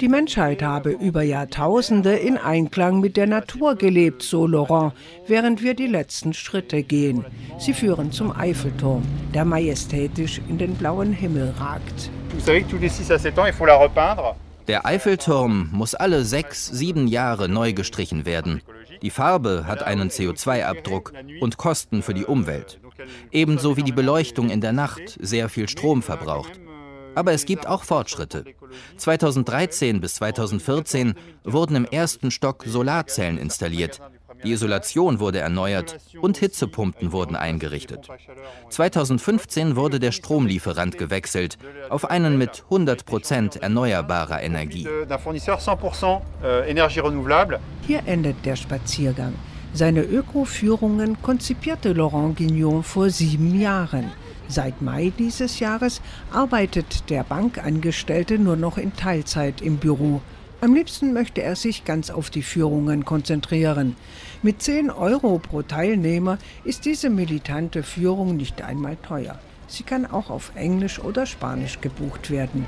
Die 0.00 0.08
Menschheit 0.08 0.62
habe 0.62 0.90
über 0.90 1.22
Jahrtausende 1.22 2.14
in 2.14 2.36
Einklang 2.38 3.00
mit 3.00 3.16
der 3.16 3.26
Natur 3.26 3.74
gelebt, 3.74 4.22
so 4.22 4.46
Laurent, 4.46 4.92
während 5.26 5.62
wir 5.62 5.74
die 5.74 5.86
letzten 5.86 6.34
Schritte 6.34 6.82
gehen. 6.82 7.24
Sie 7.58 7.72
führen 7.72 8.12
zum 8.12 8.30
Eiffelturm, 8.30 9.02
der 9.34 9.44
majestätisch 9.44 10.40
in 10.48 10.58
den 10.58 10.74
blauen 10.74 11.12
Himmel 11.12 11.52
ragt. 11.58 12.10
Vous 12.34 12.44
savez 12.44 12.62
que 12.62 12.70
tous 12.70 12.80
les 12.80 12.88
6 12.88 13.10
à 13.10 13.18
7 13.18 13.38
ans, 13.38 13.46
il 13.46 13.52
faut 13.52 13.66
la 13.66 13.76
repeindre. 13.76 14.36
Der 14.66 14.86
Eiffelturm 14.86 15.68
muss 15.72 15.94
alle 15.94 16.24
sechs, 16.24 16.66
sieben 16.66 17.06
Jahre 17.06 17.48
neu 17.48 17.74
gestrichen 17.74 18.24
werden. 18.24 18.62
Die 19.02 19.10
Farbe 19.10 19.64
hat 19.66 19.82
einen 19.82 20.08
CO2-Abdruck 20.08 21.12
und 21.40 21.58
Kosten 21.58 22.02
für 22.02 22.14
die 22.14 22.24
Umwelt. 22.24 22.80
Ebenso 23.30 23.76
wie 23.76 23.82
die 23.82 23.92
Beleuchtung 23.92 24.48
in 24.48 24.62
der 24.62 24.72
Nacht 24.72 25.18
sehr 25.20 25.50
viel 25.50 25.68
Strom 25.68 26.02
verbraucht. 26.02 26.52
Aber 27.14 27.32
es 27.32 27.44
gibt 27.44 27.66
auch 27.66 27.84
Fortschritte. 27.84 28.44
2013 28.96 30.00
bis 30.00 30.14
2014 30.14 31.14
wurden 31.44 31.76
im 31.76 31.84
ersten 31.84 32.30
Stock 32.30 32.64
Solarzellen 32.66 33.38
installiert. 33.38 34.00
Die 34.44 34.52
Isolation 34.52 35.20
wurde 35.20 35.38
erneuert 35.38 35.98
und 36.20 36.36
Hitzepumpen 36.36 37.12
wurden 37.12 37.36
eingerichtet. 37.36 38.08
2015 38.68 39.76
wurde 39.76 39.98
der 40.00 40.12
Stromlieferant 40.12 40.98
gewechselt 40.98 41.58
auf 41.88 42.10
einen 42.10 42.38
mit 42.38 42.64
100 42.64 43.06
Prozent 43.06 43.56
erneuerbarer 43.56 44.42
Energie. 44.42 44.86
Hier 47.86 48.02
endet 48.06 48.44
der 48.44 48.56
Spaziergang. 48.56 49.34
Seine 49.72 50.02
Öko-Führungen 50.02 51.20
konzipierte 51.20 51.92
Laurent 51.92 52.36
Guignon 52.36 52.84
vor 52.84 53.10
sieben 53.10 53.58
Jahren. 53.58 54.12
Seit 54.46 54.82
Mai 54.82 55.12
dieses 55.18 55.58
Jahres 55.58 56.00
arbeitet 56.32 57.10
der 57.10 57.24
Bankangestellte 57.24 58.38
nur 58.38 58.56
noch 58.56 58.78
in 58.78 58.94
Teilzeit 58.94 59.62
im 59.62 59.78
Büro. 59.78 60.20
Am 60.60 60.74
liebsten 60.74 61.12
möchte 61.12 61.42
er 61.42 61.56
sich 61.56 61.84
ganz 61.84 62.10
auf 62.10 62.30
die 62.30 62.42
Führungen 62.42 63.04
konzentrieren. 63.04 63.96
Mit 64.44 64.60
10 64.60 64.90
Euro 64.90 65.38
pro 65.38 65.62
Teilnehmer 65.62 66.36
ist 66.64 66.84
diese 66.84 67.08
militante 67.08 67.82
Führung 67.82 68.36
nicht 68.36 68.60
einmal 68.60 68.96
teuer. 68.96 69.38
Sie 69.68 69.84
kann 69.84 70.04
auch 70.04 70.28
auf 70.28 70.52
Englisch 70.54 70.98
oder 70.98 71.24
Spanisch 71.24 71.80
gebucht 71.80 72.30
werden. 72.30 72.66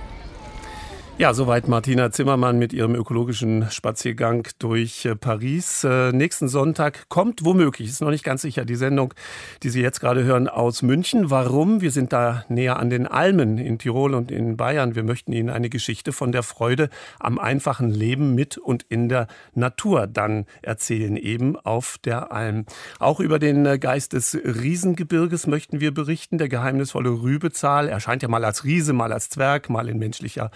Ja, 1.19 1.33
soweit 1.33 1.67
Martina 1.67 2.11
Zimmermann 2.11 2.59
mit 2.59 2.75
ihrem 2.75 2.95
ökologischen 2.95 3.71
Spaziergang 3.71 4.47
durch 4.59 5.07
äh, 5.07 5.17
Paris. 5.17 5.83
Äh, 5.83 6.13
nächsten 6.13 6.47
Sonntag 6.47 7.09
kommt 7.09 7.43
womöglich, 7.43 7.89
ist 7.89 8.03
noch 8.03 8.11
nicht 8.11 8.23
ganz 8.23 8.43
sicher, 8.43 8.67
die 8.67 8.75
Sendung, 8.75 9.15
die 9.63 9.71
Sie 9.71 9.81
jetzt 9.81 10.01
gerade 10.01 10.25
hören, 10.25 10.47
aus 10.47 10.83
München. 10.83 11.31
Warum? 11.31 11.81
Wir 11.81 11.91
sind 11.91 12.13
da 12.13 12.45
näher 12.51 12.79
an 12.79 12.91
den 12.91 13.07
Almen 13.07 13.57
in 13.57 13.79
Tirol 13.79 14.13
und 14.13 14.31
in 14.31 14.59
Bayern. 14.59 14.95
Wir 14.95 15.05
möchten 15.05 15.33
Ihnen 15.33 15.49
eine 15.49 15.71
Geschichte 15.71 16.13
von 16.13 16.33
der 16.33 16.43
Freude 16.43 16.91
am 17.19 17.39
einfachen 17.39 17.91
Leben 17.91 18.35
mit 18.35 18.59
und 18.59 18.83
in 18.83 19.09
der 19.09 19.27
Natur 19.55 20.07
dann 20.07 20.45
erzählen, 20.61 21.17
eben 21.17 21.57
auf 21.57 21.97
der 22.05 22.31
Alm. 22.31 22.67
Auch 22.99 23.21
über 23.21 23.39
den 23.39 23.65
äh, 23.65 23.79
Geist 23.79 24.13
des 24.13 24.35
Riesengebirges 24.35 25.47
möchten 25.47 25.81
wir 25.81 25.95
berichten. 25.95 26.37
Der 26.37 26.51
geheimnisvolle 26.51 27.09
Rübezahl 27.09 27.89
erscheint 27.89 28.23
ja 28.23 28.29
mal 28.29 28.45
als 28.45 28.65
Riese, 28.65 28.93
mal 28.93 29.15
als 29.15 29.31
Zwerg, 29.31 29.71
mal 29.71 29.89
in 29.89 29.99
menschlicher 29.99 30.51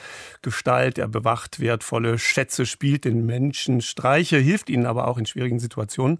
Gestalt. 0.51 0.99
Er 0.99 1.07
bewacht 1.07 1.61
wertvolle 1.61 2.19
Schätze, 2.19 2.67
spielt 2.67 3.05
den 3.05 3.25
Menschen 3.25 3.81
Streiche, 3.81 4.37
hilft 4.37 4.69
ihnen 4.69 4.85
aber 4.85 5.07
auch 5.07 5.17
in 5.17 5.25
schwierigen 5.25 5.61
Situationen. 5.61 6.19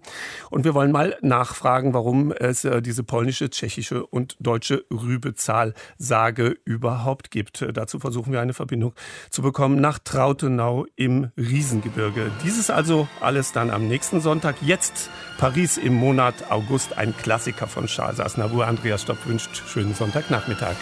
Und 0.49 0.63
wir 0.63 0.73
wollen 0.73 0.93
mal 0.93 1.17
nachfragen, 1.21 1.93
warum 1.93 2.31
es 2.31 2.63
äh, 2.63 2.81
diese 2.81 3.03
polnische, 3.03 3.49
tschechische 3.49 4.05
und 4.05 4.37
deutsche 4.39 4.85
Rübezahl-Sage 4.89 6.55
überhaupt 6.63 7.29
gibt. 7.29 7.65
Dazu 7.73 7.99
versuchen 7.99 8.31
wir 8.31 8.39
eine 8.39 8.53
Verbindung 8.53 8.93
zu 9.29 9.41
bekommen 9.41 9.81
nach 9.81 9.99
Trautenau 9.99 10.85
im 10.95 11.31
Riesengebirge. 11.35 12.31
Dieses 12.45 12.69
also 12.69 13.09
alles 13.19 13.51
dann 13.51 13.69
am 13.69 13.89
nächsten 13.89 14.21
Sonntag. 14.21 14.55
Jetzt 14.61 15.09
Paris 15.39 15.75
im 15.75 15.93
Monat 15.93 16.49
August, 16.49 16.97
ein 16.97 17.13
Klassiker 17.17 17.67
von 17.67 17.87
Charles 17.87 18.21
Aznavour. 18.21 18.65
Andreas 18.65 19.01
Stopp 19.01 19.27
wünscht 19.27 19.61
schönen 19.67 19.93
Sonntagnachmittag. 19.93 20.77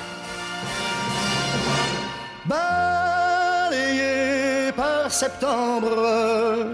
Septembre, 5.10 6.66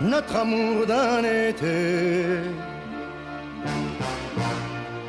notre 0.00 0.36
amour 0.36 0.86
d'un 0.86 1.22
été, 1.24 2.40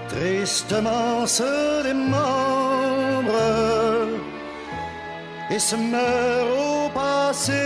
tristement 0.10 1.28
se 1.28 1.84
démembre 1.84 3.42
et 5.50 5.60
se 5.60 5.76
meurt 5.76 6.48
au 6.58 6.90
passé. 6.90 7.64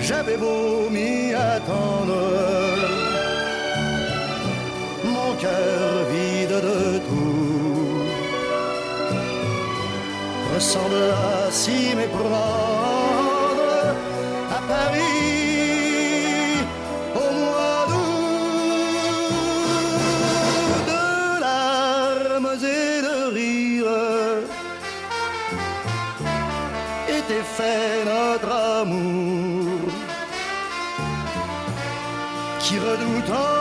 J'avais 0.00 0.36
beau 0.36 0.90
m'y 0.90 1.34
attendre, 1.34 2.20
mon 5.04 5.34
cœur 5.36 5.93
ressemble 10.54 11.10
à 11.10 11.50
s'y 11.50 11.94
méprendre 11.96 12.32
à 14.56 14.60
Paris 14.68 15.02
au 17.16 17.28
mois 17.40 17.80
d'août 17.90 19.14
de 20.90 21.04
larmes 21.40 22.52
et 22.62 23.02
de 23.08 23.16
rires. 23.36 24.42
Était 27.08 27.48
fait 27.56 27.94
notre 28.12 28.52
amour 28.80 29.88
qui 32.60 32.74
redoutant 32.78 33.53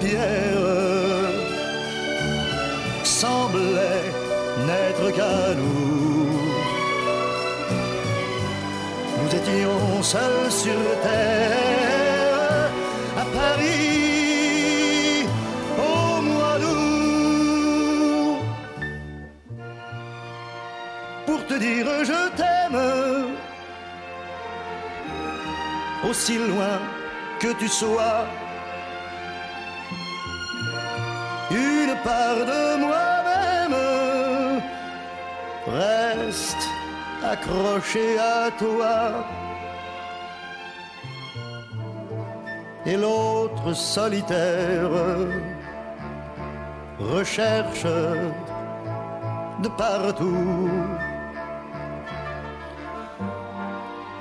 pierre 0.00 1.30
semblait 3.04 4.08
n'être 4.66 5.10
qu'à 5.16 5.54
nous. 5.54 6.10
Nous 9.18 9.30
étions 9.40 10.02
seuls 10.02 10.50
sur 10.50 10.80
terre 11.02 12.70
à 13.22 13.24
Paris 13.38 15.26
au 15.78 16.22
mois 16.22 16.58
d'août. 16.62 18.38
Pour 21.26 21.40
te 21.46 21.54
dire 21.54 21.86
je 22.04 22.20
t'aime 22.38 22.80
aussi 26.08 26.38
loin 26.38 26.78
que 27.38 27.52
tu 27.58 27.68
sois. 27.68 28.26
Part 32.04 32.44
de 32.52 32.76
moi-même 32.84 33.76
reste 35.66 36.64
accrochée 37.24 38.18
à 38.18 38.50
toi. 38.62 38.96
Et 42.86 42.96
l'autre 42.96 43.72
solitaire 43.74 44.90
recherche 46.98 47.86
de 49.62 49.68
partout 49.68 50.70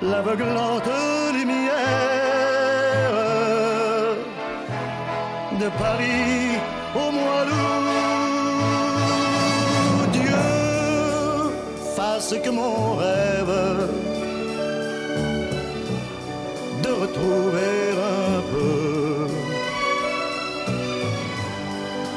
l'aveuglante 0.02 0.90
lumière 1.34 1.70
de 5.60 5.70
Paris 5.78 6.58
fasse 12.30 12.42
que 12.42 12.50
mon 12.50 12.96
rêve 12.96 13.90
de 16.84 16.90
retrouver 16.90 17.76
un 17.94 18.42
peu. 18.52 19.28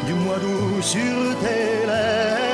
Du 0.06 0.14
mois 0.14 0.38
d'août 0.38 0.82
sur 0.82 1.38
tes 1.42 1.86
lèvres 1.86 2.51